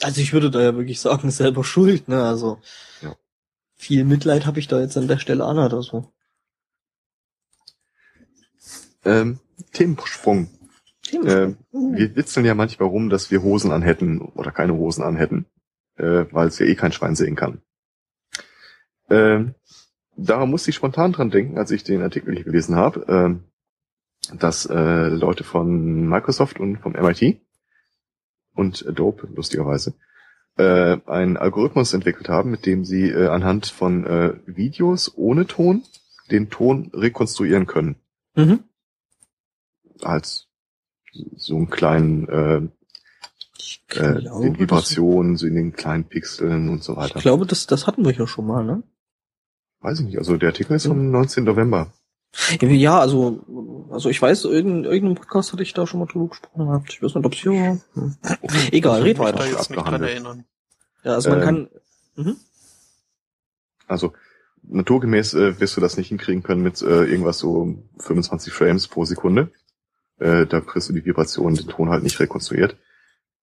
[0.00, 2.24] Also ich würde da ja wirklich sagen, selber schuld, ne?
[2.24, 2.60] Also
[3.02, 3.14] Ja.
[3.76, 6.10] viel Mitleid habe ich da jetzt an der Stelle an oder so.
[9.04, 9.38] Ähm,
[9.72, 10.48] Themensprung.
[11.12, 15.46] Ähm, wir witzeln ja manchmal rum, dass wir Hosen anhätten oder keine Hosen anhätten,
[15.96, 17.62] äh, weil es ja eh kein Schwein sehen kann.
[19.08, 19.54] Ähm,
[20.16, 23.44] da musste ich spontan dran denken, als ich den Artikel hier gelesen habe, ähm,
[24.38, 27.40] dass äh, Leute von Microsoft und vom MIT
[28.54, 29.94] und Adobe, lustigerweise,
[30.58, 35.84] äh, einen Algorithmus entwickelt haben, mit dem sie äh, anhand von äh, Videos ohne Ton
[36.30, 37.96] den Ton rekonstruieren können
[38.38, 38.60] Mhm.
[40.02, 40.46] Als
[41.36, 42.68] so einen kleinen äh,
[43.58, 47.20] Ich äh, glaube, den Vibrationen, so in den kleinen Pixeln und so Ich weiter.
[47.20, 48.82] glaube, das, das hatten wir ja schon mal, ne?
[49.80, 50.18] Weiß ich nicht.
[50.18, 51.44] Also der Artikel ist vom 19.
[51.44, 51.92] November.
[52.60, 56.66] Ja, also, also ich weiß, in irgendeinem Podcast hatte ich da schon mal drüber gesprochen
[56.66, 56.92] gehabt.
[56.92, 57.78] Ich weiß nicht, ob es hier war.
[57.94, 58.16] Hm.
[58.70, 59.38] Egal, red Ich kann weiter.
[59.38, 60.44] da jetzt nicht dran erinnern.
[61.04, 61.68] Ja, also man Ähm, kann.
[62.16, 62.36] Mhm.
[63.86, 64.12] Also
[64.62, 69.04] naturgemäß äh, wirst du das nicht hinkriegen können mit äh, irgendwas so 25 Frames pro
[69.06, 69.50] Sekunde.
[70.18, 72.76] Äh, da kriegst du die Vibration, den Ton halt nicht rekonstruiert.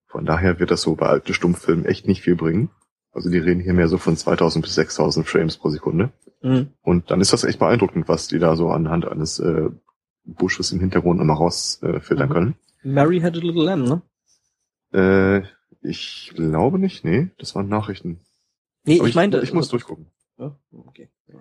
[0.07, 2.69] Von daher wird das so bei alten Stummfilmen echt nicht viel bringen.
[3.11, 6.11] Also die reden hier mehr so von 2000 bis 6000 Frames pro Sekunde.
[6.41, 6.71] Mhm.
[6.81, 9.69] Und dann ist das echt beeindruckend, was die da so anhand eines äh,
[10.25, 12.33] Busches im Hintergrund immer rausfiltern äh, Mhm.
[12.33, 12.55] können.
[12.83, 14.01] Mary had a little lamb, ne?
[14.93, 15.47] Äh,
[15.81, 18.19] ich glaube nicht, nee, das waren Nachrichten.
[18.83, 19.39] Nee, Aber ich meinte.
[19.41, 20.07] ich muss durchgucken.
[20.37, 21.09] Ja, okay.
[21.27, 21.35] Ja.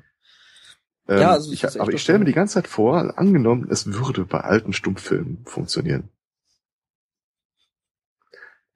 [1.09, 4.24] Ähm, Ja, also ich, aber ich stelle mir die ganze Zeit vor, angenommen, es würde
[4.24, 6.09] bei alten Stummfilmen funktionieren.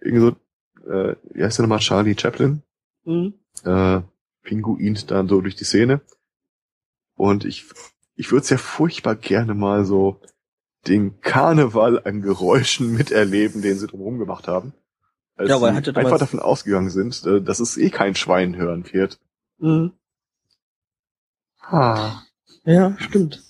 [0.00, 2.62] Irgendwie so, äh, wie heißt der nochmal, Charlie Chaplin,
[3.05, 3.34] Mhm.
[3.64, 4.02] äh,
[4.42, 6.00] pinguint dann so durch die Szene.
[7.14, 7.66] Und ich,
[8.14, 10.20] ich würde es ja furchtbar gerne mal so
[10.86, 14.72] den Karneval an Geräuschen miterleben, den sie drumherum gemacht haben.
[15.36, 18.84] Als Ja, weil sie einfach davon ausgegangen sind, äh, dass es eh kein Schwein hören
[18.92, 19.18] wird.
[19.59, 19.92] Mhm.
[21.70, 22.23] Ah.
[22.65, 23.43] Ja, stimmt.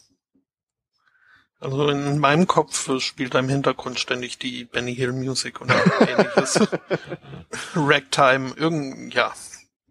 [1.61, 5.75] Also in meinem Kopf spielt da im Hintergrund ständig die Benny Hill Music oder
[6.07, 6.61] ähnliches.
[7.75, 9.33] Ragtime, irgend, ja.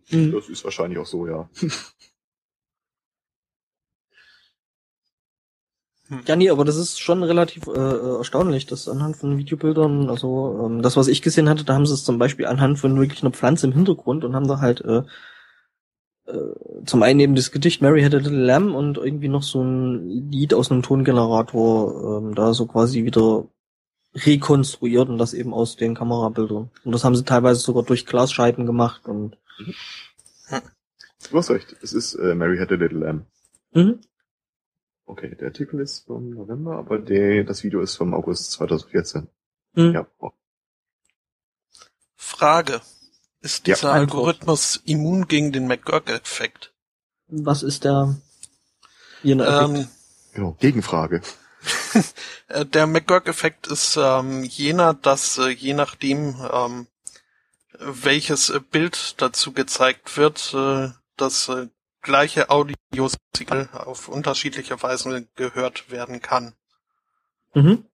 [0.10, 0.32] Mhm.
[0.32, 1.50] Das ist wahrscheinlich auch so, ja.
[6.26, 10.66] Ja, nee, aber das ist schon relativ äh, äh, erstaunlich, dass anhand von Videobildern, also
[10.66, 13.22] ähm, das, was ich gesehen hatte, da haben sie es zum Beispiel anhand von wirklich
[13.24, 15.04] einer Pflanze im Hintergrund und haben da halt äh,
[16.86, 20.30] zum einen eben das Gedicht Mary Had a Little Lamb und irgendwie noch so ein
[20.32, 23.48] Lied aus einem Tongenerator ähm, da so quasi wieder
[24.14, 26.70] rekonstruiert und das eben aus den Kamerabildern.
[26.84, 29.38] Und das haben sie teilweise sogar durch Glasscheiben gemacht und
[31.30, 31.76] Du hast recht.
[31.82, 33.26] Es ist äh, Mary Had a Little Lamb.
[33.74, 34.00] mhm.
[35.06, 39.28] Okay, der Artikel ist vom November, aber der, das Video ist vom August 2014.
[39.74, 39.94] Mhm.
[39.94, 40.08] Ja.
[42.16, 42.82] Frage.
[43.42, 43.76] Ist Ja.
[43.76, 44.28] dieser Antwort.
[44.28, 46.74] Algorithmus immun gegen den McGurk-Effekt?
[47.28, 48.16] Was ist der
[49.24, 49.80] jener Effekt?
[49.80, 49.88] Ähm,
[50.34, 51.22] Genau, Gegenfrage.
[52.48, 56.88] äh, der McGurk-Effekt ist ähm, jener, dass äh, je nachdem, ähm,
[57.80, 61.68] welches äh, Bild dazu gezeigt wird, äh, das äh,
[62.02, 66.54] gleiche Audiosignal auf unterschiedliche Weise gehört werden kann.
[67.56, 67.87] Mhm.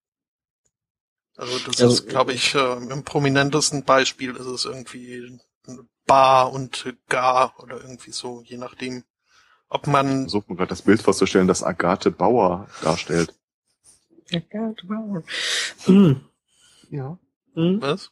[1.36, 5.40] Also das Also, ist, glaube ich, äh, im prominentesten Beispiel ist es irgendwie
[6.06, 9.04] Bar und Gar oder irgendwie so, je nachdem,
[9.70, 13.34] ob man Versucht mir gerade das Bild vorzustellen, das Agathe Bauer darstellt.
[15.88, 16.22] Mhm.
[16.90, 17.18] Ja.
[17.56, 17.82] Mhm.
[17.82, 18.12] was?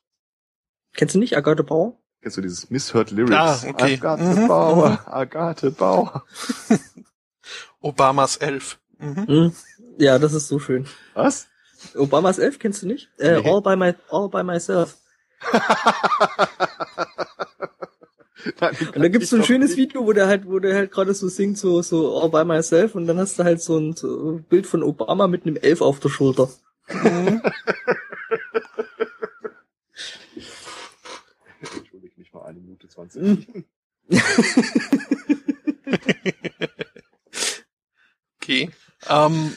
[0.93, 1.97] Kennst du nicht Agathe Bauer?
[2.21, 3.35] Kennst du dieses Misheard Lyrics?
[3.35, 3.95] Ah, okay.
[3.95, 6.25] Agathe Mhm, Bauer, Agathe Bauer.
[7.81, 8.79] Obamas Elf.
[8.99, 9.25] Mhm.
[9.27, 9.55] Mhm.
[9.97, 10.87] Ja, das ist so schön.
[11.13, 11.47] Was?
[11.95, 13.09] Obamas Elf kennst du nicht?
[13.17, 13.49] Äh, Nee.
[13.49, 14.97] all, by my, all by myself.
[18.59, 19.77] Nein, Und da gibt's ich so ein schönes nicht.
[19.79, 22.95] Video, wo der halt, wo der halt gerade so singt, so, so all by myself
[22.95, 25.99] und dann hast du halt so ein so Bild von Obama mit einem Elf auf
[25.99, 26.49] der Schulter.
[26.89, 27.41] Mhm.
[31.75, 33.21] Entschuldige mich mal eine Minute 20.
[33.21, 33.65] Mhm.
[38.41, 38.71] Okay.
[39.07, 39.55] Ähm,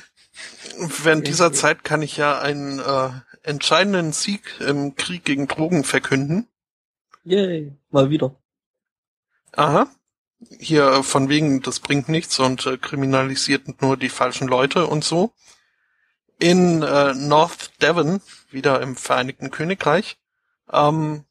[0.79, 3.11] während dieser Zeit kann ich ja einen äh,
[3.43, 6.49] entscheidenden Sieg im Krieg gegen Drogen verkünden.
[7.25, 7.73] Yay.
[7.91, 8.35] Mal wieder.
[9.53, 9.89] Aha.
[10.59, 15.05] Hier äh, von wegen, das bringt nichts und äh, kriminalisiert nur die falschen Leute und
[15.05, 15.33] so.
[16.39, 18.21] In äh, North Devon,
[18.51, 20.19] wieder im Vereinigten Königreich,
[20.73, 21.25] ähm,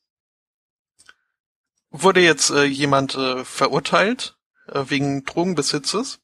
[1.92, 4.38] wurde jetzt äh, jemand äh, verurteilt
[4.68, 6.20] äh, wegen Drogenbesitzes.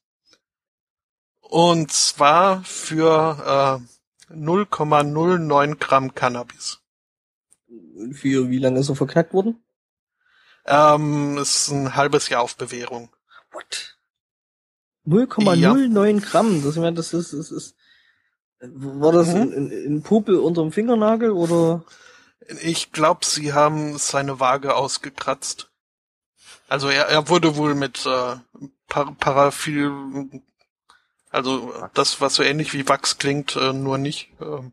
[1.50, 3.82] Und zwar für
[4.30, 6.78] äh, 0,09 Gramm Cannabis.
[8.12, 9.60] Für wie lange ist er verknackt worden?
[10.64, 13.10] Ähm, ist ein halbes Jahr auf Bewährung.
[13.50, 13.98] What?
[15.08, 16.62] 0,09 Gramm.
[16.62, 17.74] Das, ich meine, das ist, das ist,
[18.60, 19.34] war das Mhm.
[19.34, 21.84] ein, ein, Popel unterm Fingernagel oder?
[22.62, 25.68] Ich glaube, sie haben seine Waage ausgekratzt.
[26.68, 28.36] Also er, er wurde wohl mit äh,
[28.86, 29.90] Par Paraphil,
[31.30, 34.30] also das, was so ähnlich wie Wachs klingt, äh, nur nicht.
[34.40, 34.72] ähm,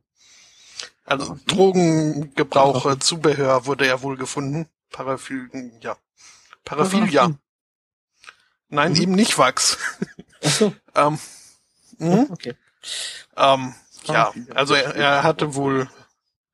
[1.06, 4.68] also Drogengebrauch, äh, Zubehör wurde er wohl gefunden.
[4.92, 5.50] Paraphil,
[5.82, 5.96] ja.
[6.66, 7.32] Paraphilia.
[8.70, 9.02] Nein, Mhm.
[9.02, 9.78] eben nicht Wachs.
[10.44, 10.74] Ach so.
[10.96, 11.18] ähm,
[12.00, 12.28] mhm.
[12.32, 12.56] Okay.
[13.38, 13.74] ähm,
[14.06, 14.56] ja, Paraphilia.
[14.56, 15.90] also er, er hatte wohl.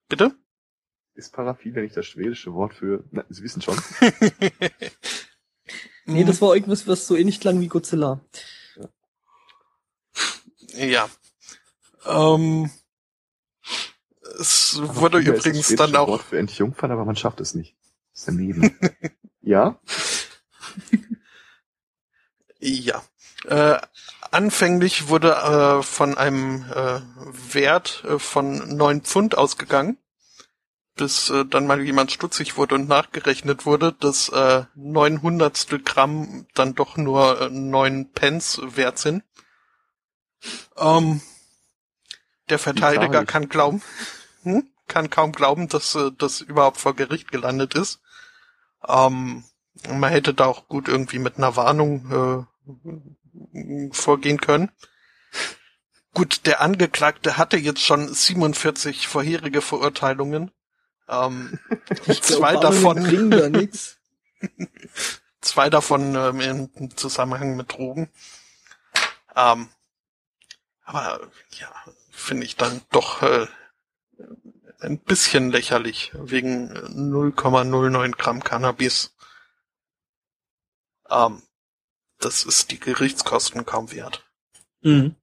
[0.07, 0.35] Bitte?
[1.15, 3.03] Ist Paraphile nicht das schwedische Wort für...
[3.11, 3.77] Na, Sie wissen schon.
[6.05, 8.19] Nee, das war irgendwas, was so ähnlich klang wie Godzilla.
[10.75, 11.09] Ja.
[12.05, 12.69] Ähm,
[14.39, 16.07] es wurde ist das übrigens schwedische dann auch.
[16.07, 17.75] Wort für Entjungfern, aber man schafft es nicht.
[18.13, 18.77] Ist daneben.
[19.41, 19.79] ja?
[22.59, 23.03] Ja.
[23.45, 23.77] Äh,
[24.31, 27.01] anfänglich wurde äh, von einem äh,
[27.53, 29.97] Wert äh, von neun Pfund ausgegangen,
[30.95, 36.73] bis äh, dann mal jemand stutzig wurde und nachgerechnet wurde, dass äh, 900 Gramm dann
[36.73, 39.23] doch nur äh, neun Pence wert sind.
[40.77, 41.21] Ähm,
[42.49, 43.81] der Verteidiger kann glauben,
[44.43, 44.67] hm?
[44.87, 47.99] kann kaum glauben, dass äh, das überhaupt vor Gericht gelandet ist.
[48.87, 49.43] Ähm,
[49.89, 52.47] man hätte da auch gut irgendwie mit einer Warnung
[53.53, 54.71] äh, vorgehen können.
[56.13, 60.51] Gut, der Angeklagte hatte jetzt schon 47 vorherige Verurteilungen.
[61.09, 61.59] Ähm,
[62.21, 63.49] zwei davon, da
[65.41, 68.09] zwei davon ähm, im Zusammenhang mit Drogen.
[69.35, 69.69] Ähm,
[70.83, 71.73] aber ja,
[72.11, 73.47] finde ich dann doch äh,
[74.79, 79.15] ein bisschen lächerlich wegen 0,09 Gramm Cannabis.
[81.09, 81.41] Ähm,
[82.19, 84.29] das ist die Gerichtskosten kaum wert.
[84.81, 85.15] Mhm.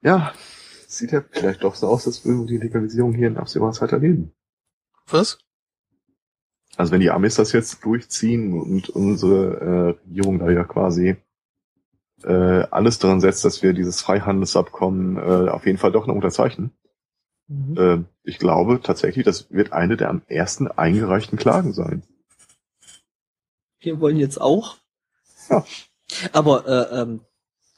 [0.00, 0.32] Ja,
[0.86, 3.92] sieht ja vielleicht doch so aus, als würden wir die Legalisierung hier in absehbarer Zeit
[3.92, 4.32] erleben.
[5.06, 5.38] Was?
[6.76, 11.16] Also wenn die Amis das jetzt durchziehen und unsere äh, Regierung da ja quasi
[12.26, 16.72] äh, alles daran setzt, dass wir dieses Freihandelsabkommen äh, auf jeden Fall doch noch unterzeichnen.
[17.48, 17.76] Mhm.
[17.78, 22.02] Äh, ich glaube tatsächlich, das wird eine der am ersten eingereichten Klagen sein.
[23.80, 24.76] Wir wollen jetzt auch.
[25.48, 25.64] Ja.
[26.32, 27.20] Aber äh, ähm,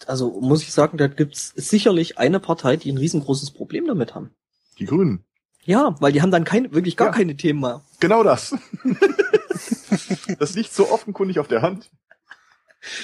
[0.06, 4.30] also muss ich sagen, da gibt's sicherlich eine Partei, die ein riesengroßes Problem damit haben.
[4.78, 5.24] Die Grünen.
[5.64, 7.12] Ja, weil die haben dann kein, wirklich gar Ja.
[7.12, 7.82] keine Themen mehr.
[8.00, 8.54] Genau das.
[10.38, 11.90] das liegt so offenkundig auf der Hand.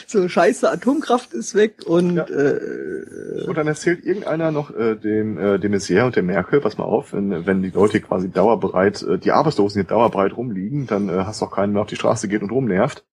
[0.06, 2.24] So scheiße, Atomkraft ist weg und Ja.
[2.28, 6.78] äh, Und dann erzählt irgendeiner noch äh, dem, äh, dem Messier und der Merkel, pass
[6.78, 11.08] mal auf, wenn, wenn die Leute quasi dauerbereit, äh, die Arbeitslosen hier dauerbereit rumliegen, dann
[11.08, 13.04] äh, hast du auch keinen mehr auf die Straße geht und rumnervt.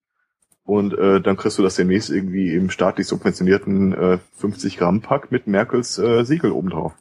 [0.64, 5.32] Und äh, dann kriegst du das demnächst irgendwie im staatlich subventionierten äh, 50 Gramm Pack
[5.32, 6.94] mit Merkels äh, Siegel obendrauf.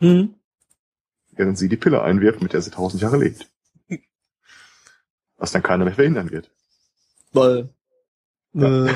[0.00, 0.34] hm,
[1.30, 3.48] Während sie die Pille einwirft, mit der sie tausend Jahre lebt.
[5.38, 6.50] Was dann keiner mehr verhindern wird.
[7.36, 7.68] Weil
[8.54, 8.86] Ja.
[8.86, 8.94] äh,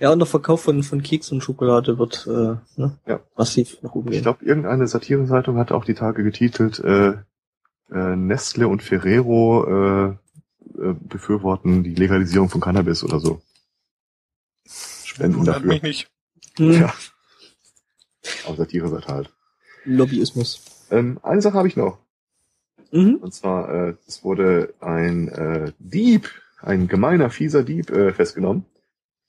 [0.00, 3.20] ja und der Verkauf von von Keks und Schokolade wird äh, ne, Ja.
[3.36, 4.22] massiv nach oben Ich gehen.
[4.22, 7.14] glaube, irgendeine Satireseitung hat auch die Tage getitelt, äh,
[7.90, 10.08] äh, Nestle und Ferrero äh,
[10.80, 13.40] äh, befürworten die Legalisierung von Cannabis oder so.
[15.04, 15.68] Spenden Wundert dafür.
[15.68, 16.10] mich nicht.
[16.56, 16.94] Hm, Ja.
[18.46, 19.32] Aber Satireseite halt.
[19.84, 20.60] Lobbyismus.
[20.90, 21.98] Ähm, eine Sache habe ich noch.
[22.92, 23.16] Mhm.
[23.16, 26.30] Und zwar, äh, es wurde ein äh, Dieb,
[26.60, 28.64] ein gemeiner, fieser Dieb äh, festgenommen,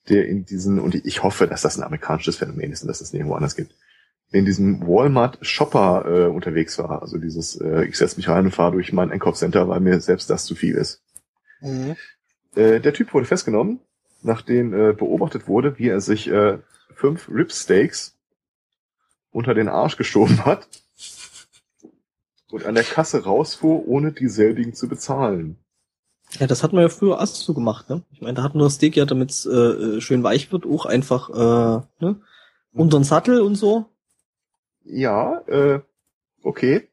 [0.08, 3.12] der in diesen, und ich hoffe, dass das ein amerikanisches Phänomen ist und dass es
[3.12, 3.74] nirgendwo anders gibt,
[4.30, 7.02] in diesem Walmart Shopper äh, unterwegs war.
[7.02, 10.28] Also dieses, äh, ich setze mich rein und fahre durch mein Einkaufscenter, weil mir selbst
[10.30, 11.02] das zu viel ist.
[11.60, 11.96] Mhm.
[12.54, 13.80] Äh, der Typ wurde festgenommen,
[14.22, 16.58] nachdem äh, beobachtet wurde, wie er sich äh,
[16.94, 18.16] fünf Ribsteaks
[19.30, 20.68] unter den Arsch geschoben hat
[22.50, 25.58] und an der Kasse rausfuhr, ohne dieselbigen zu bezahlen.
[26.38, 28.02] Ja, das hat man ja früher erst so gemacht, ne?
[28.12, 30.84] Ich meine, da hatten wir das Steak ja, damit es äh, schön weich wird, auch
[30.84, 32.20] einfach äh, ne?
[32.72, 33.86] unter den Sattel und so.
[34.84, 35.80] Ja, äh,
[36.42, 36.88] okay.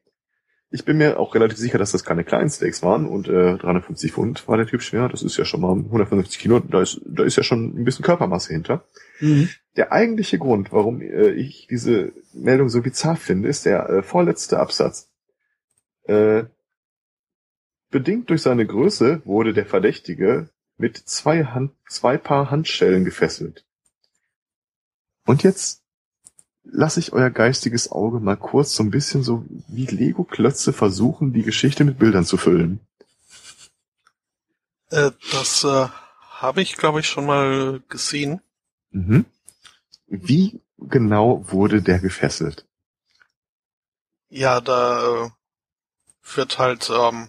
[0.70, 4.12] Ich bin mir auch relativ sicher, dass das keine kleinen Steaks waren und äh, 350
[4.12, 5.08] Pfund war der Typ schwer.
[5.08, 6.58] Das ist ja schon mal 150 Kilo.
[6.58, 8.84] Da ist, da ist ja schon ein bisschen Körpermasse hinter.
[9.20, 9.48] Mhm.
[9.76, 14.58] Der eigentliche Grund, warum äh, ich diese Meldung so bizarr finde, ist der äh, vorletzte
[14.58, 15.08] Absatz.
[16.06, 16.44] Äh,
[17.90, 23.64] bedingt durch seine Größe wurde der Verdächtige mit zwei, Hand, zwei Paar Handschellen gefesselt.
[25.24, 25.82] Und jetzt
[26.62, 31.42] lasse ich euer geistiges Auge mal kurz so ein bisschen so wie Lego-Klötze versuchen, die
[31.42, 32.80] Geschichte mit Bildern zu füllen.
[34.90, 35.88] Äh, das äh,
[36.30, 38.40] habe ich, glaube ich, schon mal gesehen.
[38.90, 39.24] Mhm.
[40.06, 42.66] Wie genau wurde der gefesselt?
[44.28, 45.30] Ja, da äh,
[46.34, 47.28] wird halt, ähm,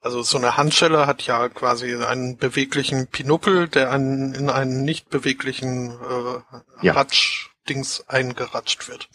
[0.00, 5.08] also so eine Handschelle hat ja quasi einen beweglichen Pinuppel, der einen, in einen nicht
[5.10, 6.92] beweglichen äh, Ja.
[6.92, 9.08] Ratschdings eingeratscht wird.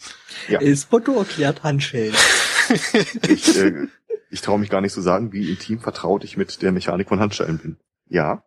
[0.48, 0.58] Ja.
[0.58, 2.14] Das Foto erklärt Handschellen.
[3.28, 3.88] Ich, äh,
[4.30, 7.18] ich traue mich gar nicht zu sagen, wie intim vertraut ich mit der Mechanik von
[7.18, 7.78] Handschellen bin.
[8.06, 8.44] Ja,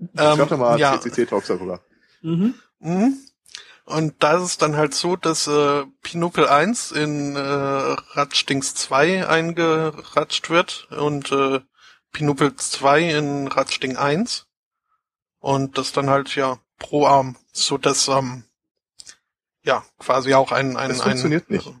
[0.00, 1.82] ich Ähm, hatte mal ja, CCC-Talks darüber.
[2.22, 2.54] Mhm.
[2.78, 3.18] Mhm.
[3.88, 9.26] Und da ist es dann halt so, dass äh, Pinocchio 1 in äh, Ratschdings 2
[9.26, 11.60] eingeratscht wird und äh,
[12.12, 14.46] Pinocchio 2 in Ratschding 1.
[15.40, 18.44] Und das dann halt ja pro Arm, so dass ähm,
[19.62, 21.72] ja quasi auch ein ein Das ein funktioniert nicht.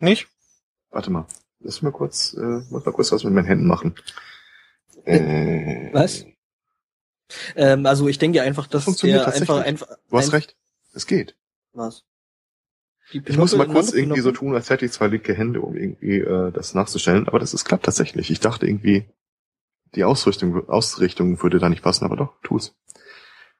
[0.00, 0.28] Nicht?
[0.90, 1.26] Warte mal.
[1.60, 2.40] Lass mal kurz, äh,
[2.70, 3.94] muss mal kurz was mit meinen Händen machen.
[5.04, 6.24] Äh, Was?
[7.54, 10.56] Ähm, also ich denke einfach, dass Funktioniert der einfach einfach Du hast ein- recht.
[10.92, 11.36] Es geht.
[11.72, 12.04] was.
[13.12, 16.18] Ich muss mal kurz irgendwie so tun, als hätte ich zwei linke Hände, um irgendwie
[16.18, 17.26] äh, das nachzustellen.
[17.26, 18.30] Aber das ist klappt tatsächlich.
[18.30, 19.06] Ich dachte irgendwie,
[19.96, 22.76] die Ausrichtung, Ausrichtung würde da nicht passen, aber doch, tu's.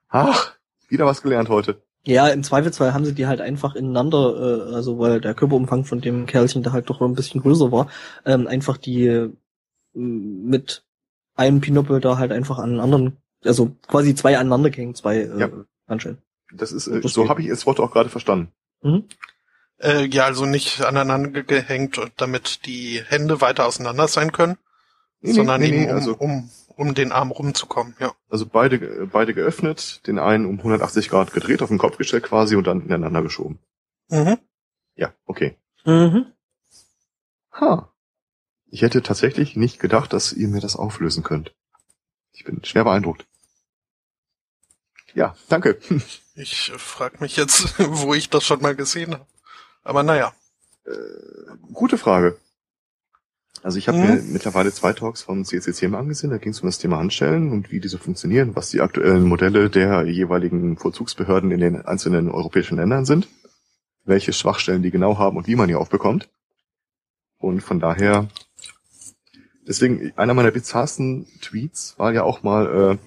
[0.09, 0.55] Ach,
[0.89, 1.83] wieder was gelernt heute.
[2.05, 6.01] Ja, im Zweifelsfall haben sie die halt einfach ineinander, äh, also weil der Körperumfang von
[6.01, 7.89] dem Kerlchen da halt doch ein bisschen größer war,
[8.25, 9.31] ähm, einfach die äh,
[9.93, 10.85] mit
[11.35, 15.39] einem Pinöppel da halt einfach an einen anderen, also quasi zwei aneinander gehängt, zwei äh,
[15.41, 15.51] Ja.
[15.89, 16.19] Handschellen.
[16.53, 18.53] Das ist, äh, Das so habe ich das Wort auch gerade verstanden.
[18.83, 19.05] Mhm.
[19.79, 24.59] Äh, ja, also nicht aneinander gehängt, damit die Hände weiter auseinander sein können,
[25.21, 28.13] Nee, nee, sondern nee, eben nee, um, also- um, um den Arm rumzukommen, ja.
[28.29, 32.57] Also beide, beide geöffnet, den einen um 180 Grad gedreht, auf den Kopf gestellt quasi
[32.57, 33.59] und dann ineinander geschoben.
[34.09, 34.39] Mhm.
[34.97, 35.57] Ja, okay.
[35.85, 36.27] Mhm.
[37.53, 37.93] Ha.
[38.73, 41.55] Ich hätte tatsächlich nicht gedacht, dass ihr mir das auflösen könnt.
[42.33, 43.27] Ich bin schwer beeindruckt.
[45.15, 45.79] Ja, danke.
[46.41, 49.27] Ich frage mich jetzt, wo ich das schon mal gesehen habe.
[49.85, 50.33] Aber naja.
[50.87, 50.91] Äh,
[51.73, 52.39] gute Frage.
[53.63, 54.05] Also ich habe Mhm.
[54.07, 56.31] mir mittlerweile zwei Talks von CCC mal angesehen.
[56.31, 59.69] Da ging es um das Thema Handstellen und wie diese funktionieren, was die aktuellen Modelle
[59.69, 63.29] der jeweiligen Vollzugsbehörden in den einzelnen europäischen Ländern sind,
[64.05, 66.31] welche Schwachstellen die genau haben und wie man die aufbekommt.
[67.37, 68.29] Und von daher,
[69.67, 72.99] deswegen, einer meiner bizarrsten Tweets war ja auch mal,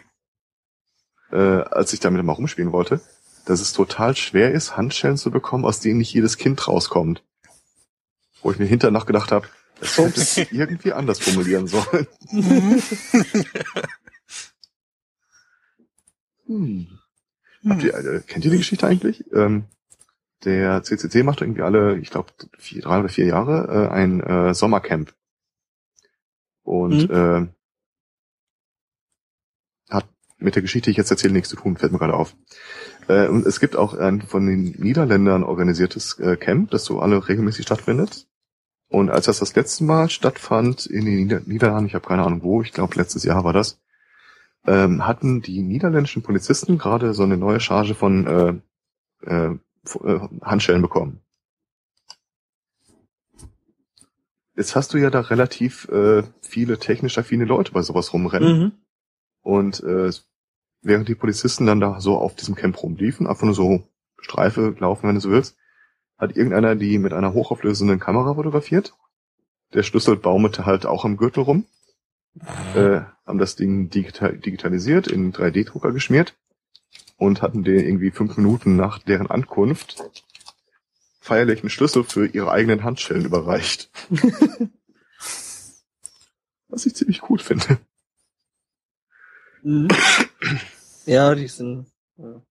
[1.31, 3.01] äh, äh, als ich damit mal rumspielen wollte,
[3.45, 7.23] dass es total schwer ist, Handstellen zu bekommen, aus denen nicht jedes Kind rauskommt.
[8.41, 9.47] Wo ich mir hinterher nachgedacht habe,
[9.79, 12.07] das hätte es irgendwie anders formulieren sollen.
[16.45, 16.99] Hm.
[17.67, 19.23] Habt ihr, äh, kennt ihr die Geschichte eigentlich?
[19.33, 19.65] Ähm,
[20.43, 22.33] der CCC macht irgendwie alle, ich glaube,
[22.81, 25.13] drei oder vier Jahre äh, ein äh, Sommercamp.
[26.63, 27.47] Und äh,
[29.89, 32.35] hat mit der Geschichte, die ich jetzt erzähle, nichts zu tun, fällt mir gerade auf.
[33.07, 37.27] Äh, und es gibt auch ein von den Niederländern organisiertes äh, Camp, das so alle
[37.27, 38.27] regelmäßig stattfindet.
[38.89, 42.43] Und als das das letzte Mal stattfand in den Nieder Niederlanden, ich habe keine Ahnung
[42.43, 43.79] wo, ich glaube letztes Jahr war das,
[44.65, 48.53] ähm, hatten die niederländischen Polizisten gerade so eine neue Charge von äh,
[49.25, 49.57] äh,
[50.03, 51.21] äh, Handschellen bekommen.
[54.55, 58.59] Jetzt hast du ja da relativ äh, viele technisch affine Leute bei sowas rumrennen.
[58.59, 58.71] Mhm.
[59.41, 60.11] Und äh,
[60.83, 63.83] während die Polizisten dann da so auf diesem Camp rumliefen, einfach nur so
[64.19, 65.57] Streife laufen, wenn du so willst,
[66.17, 68.93] hat irgendeiner die mit einer hochauflösenden Kamera fotografiert.
[69.73, 71.65] Der Schlüssel baumelte halt auch im Gürtel rum.
[72.75, 76.35] Äh, haben das Ding digital, digitalisiert, in 3D-Drucker geschmiert
[77.17, 80.03] und hatten den irgendwie fünf Minuten nach deren Ankunft
[81.19, 83.89] feierlich einen Schlüssel für ihre eigenen Handschellen überreicht.
[86.67, 87.77] Was ich ziemlich cool finde.
[89.61, 89.87] Mhm.
[91.05, 91.87] Ja, die sind.
[92.17, 92.41] Ja.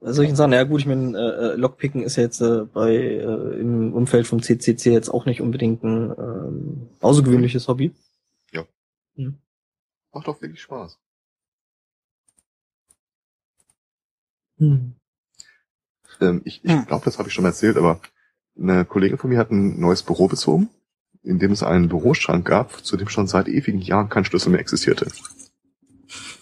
[0.00, 2.92] Bei solchen Sachen, ja gut, ich meine, äh, äh, Lockpicken ist ja jetzt äh, bei
[2.92, 7.94] äh, im Umfeld vom CCC jetzt auch nicht unbedingt ein ähm, außergewöhnliches Hobby.
[10.12, 10.98] Macht auch wirklich Spaß.
[14.58, 14.94] Hm.
[16.20, 16.86] Ähm, ich ich Hm.
[16.86, 18.00] glaube, das habe ich schon erzählt, aber
[18.58, 20.68] eine Kollegin von mir hat ein neues Büro bezogen,
[21.22, 24.60] in dem es einen Büroschrank gab, zu dem schon seit ewigen Jahren kein Schlüssel mehr
[24.60, 25.06] existierte.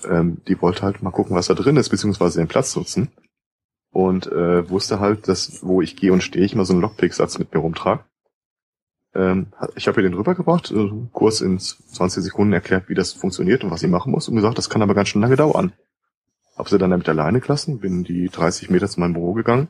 [0.08, 3.10] Ähm, die wollte halt mal gucken, was da drin ist, beziehungsweise den Platz nutzen.
[3.92, 7.38] Und äh, wusste halt, dass, wo ich gehe und stehe, ich immer so einen Lockpick-Satz
[7.38, 8.04] mit mir rumtrage.
[9.14, 13.64] Ähm, ich habe ihr den rübergebracht, äh, kurz in 20 Sekunden erklärt, wie das funktioniert
[13.64, 15.72] und was sie machen muss und gesagt, das kann aber ganz schön lange dauern.
[16.56, 19.68] Hab sie dann damit alleine gelassen, bin die 30 Meter zu meinem Büro gegangen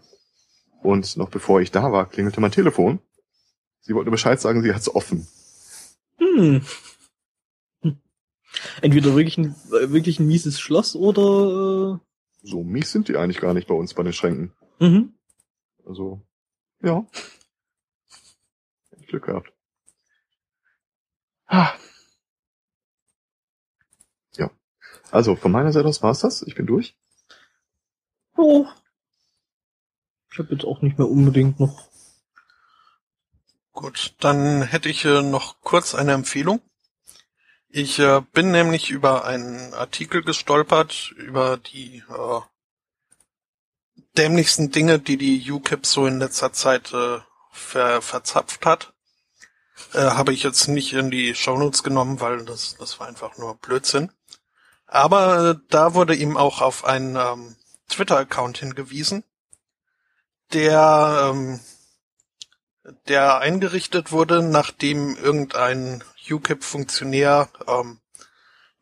[0.83, 3.01] und noch bevor ich da war, klingelte mein Telefon.
[3.81, 5.27] Sie wollte Bescheid sagen, sie hat's offen.
[6.19, 6.65] Hm.
[7.83, 8.01] Hm.
[8.83, 12.01] Entweder wirklich ein, äh, wirklich ein mieses Schloss oder
[12.43, 14.53] So mies sind die eigentlich gar nicht bei uns bei den Schränken.
[14.81, 15.15] äh, mhm.
[15.87, 16.21] Also,
[16.83, 17.07] ja.
[19.09, 19.53] Glück gehabt.
[21.47, 21.73] Ah.
[24.37, 24.51] Ja.
[25.11, 26.43] Also, von meiner Seite aus war's das.
[26.43, 26.97] Ich bin durch.
[28.37, 28.67] Oh.
[30.31, 31.90] Ich habe jetzt auch nicht mehr unbedingt noch.
[33.73, 36.61] Gut, dann hätte ich äh, noch kurz eine Empfehlung.
[37.69, 42.41] Ich äh, bin nämlich über einen Artikel gestolpert über die äh,
[44.17, 47.21] dämlichsten Dinge, die die UKIP so in letzter Zeit äh,
[47.53, 48.93] ver verzapft hat.
[49.95, 53.55] Äh, Habe ich jetzt nicht in die Shownotes genommen, weil das, das war einfach nur
[53.57, 54.11] Blödsinn.
[54.87, 57.57] Aber äh, da wurde ihm auch auf einen ähm,
[57.89, 59.23] Twitter-Account hingewiesen,
[60.53, 61.61] der ähm,
[63.09, 68.01] der eingerichtet wurde, nachdem irgendein UKIP-Funktionär ähm,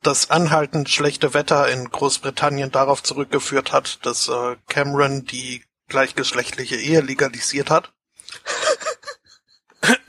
[0.02, 7.01] das anhaltend schlechte Wetter in Großbritannien darauf zurückgeführt hat, dass äh, Cameron die gleichgeschlechtliche Ehe
[7.01, 7.93] legalisiert hat.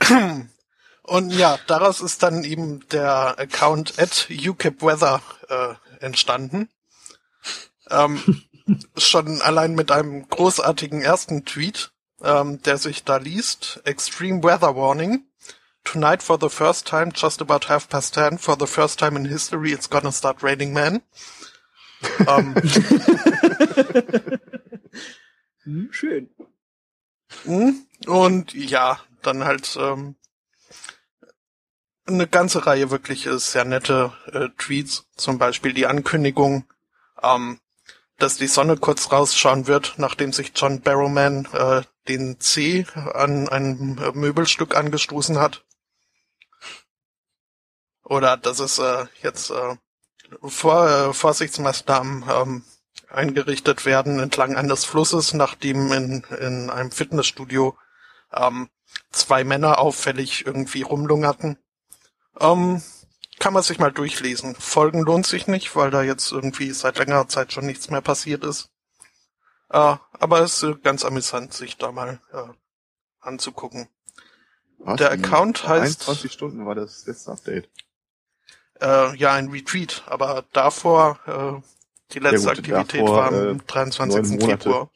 [1.02, 6.68] Und ja, daraus ist dann eben der Account at UKIPweather äh, entstanden.
[7.90, 8.44] Ähm,
[8.96, 11.90] schon allein mit einem großartigen ersten Tweet,
[12.22, 13.80] ähm, der sich da liest.
[13.84, 15.24] Extreme Weather Warning.
[15.84, 19.24] Tonight for the first time, just about half past ten, for the first time in
[19.24, 21.02] history, it's gonna start raining men.
[22.26, 22.54] ähm,
[25.64, 26.30] Hm, schön.
[27.44, 27.70] Mm,
[28.06, 30.16] Und ja, dann halt ähm,
[32.06, 36.64] eine ganze Reihe wirklich äh, sehr nette äh, Tweets, zum Beispiel die Ankündigung,
[37.22, 37.60] ähm,
[38.18, 43.98] dass die Sonne kurz rausschauen wird, nachdem sich John Barrowman äh, den C an ein
[44.14, 45.64] Möbelstück angestoßen hat.
[48.04, 49.76] Oder dass es äh, jetzt äh,
[50.42, 52.64] vor, äh, Vorsichtsmaßnahmen ähm,
[53.08, 57.76] eingerichtet werden entlang eines Flusses, nachdem in, in einem Fitnessstudio
[58.32, 58.68] ähm,
[59.10, 61.58] zwei Männer auffällig irgendwie rumlungerten.
[62.38, 62.82] Ähm,
[63.38, 64.54] kann man sich mal durchlesen.
[64.54, 68.44] Folgen lohnt sich nicht, weil da jetzt irgendwie seit längerer Zeit schon nichts mehr passiert
[68.44, 68.70] ist.
[69.70, 72.42] Äh, aber es ist ganz amüsant, sich da mal äh,
[73.20, 73.88] anzugucken.
[74.78, 74.98] Was?
[74.98, 77.70] Der Account heißt- 21 Stunden war das letzte Update.
[78.80, 81.20] Äh, ja, ein Retreat, aber davor
[81.62, 84.22] äh, die letzte Ja gut, Aktivität davor, war am äh, 23.
[84.22, 84.62] neun Monate.
[84.62, 84.90] Februar.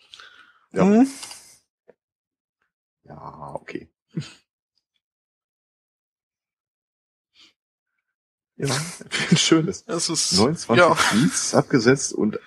[0.73, 0.83] Ja.
[0.85, 1.09] Hm?
[3.05, 3.89] Ja, okay.
[8.57, 8.69] Ja,
[9.31, 9.83] ein schönes.
[9.89, 10.95] Es ist 29 ja.
[10.95, 12.39] Tweets abgesetzt und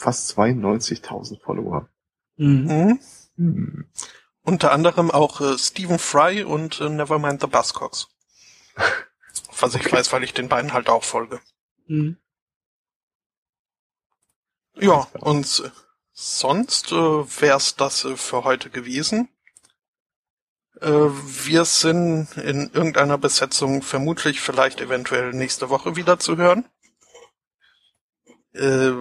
[0.00, 1.88] fast 92.000 Follower.
[2.36, 2.68] Mhm.
[2.68, 3.00] Hm?
[3.36, 3.90] Hm.
[4.42, 8.08] Unter anderem auch äh, Stephen Fry und äh, Nevermind the Buzzcocks.
[9.60, 11.40] Was ich weiß, weil ich den beiden halt auch folge.
[11.86, 12.16] Mhm.
[14.76, 15.70] Ja, und äh,
[16.12, 19.28] sonst äh, wär's das äh, für heute gewesen.
[20.80, 26.64] Äh, wir sind in irgendeiner Besetzung vermutlich vielleicht eventuell nächste Woche wieder zu hören.
[28.54, 28.92] Äh,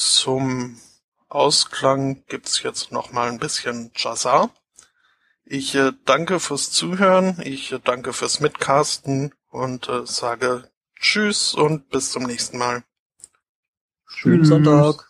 [0.00, 0.80] zum
[1.28, 4.50] Ausklang gibt's jetzt noch mal ein bisschen Jazar.
[5.44, 11.88] Ich äh, danke fürs Zuhören, ich äh, danke fürs Mitcasten und äh, sage Tschüss und
[11.90, 12.84] bis zum nächsten Mal.
[14.06, 15.09] Schönen Sonntag.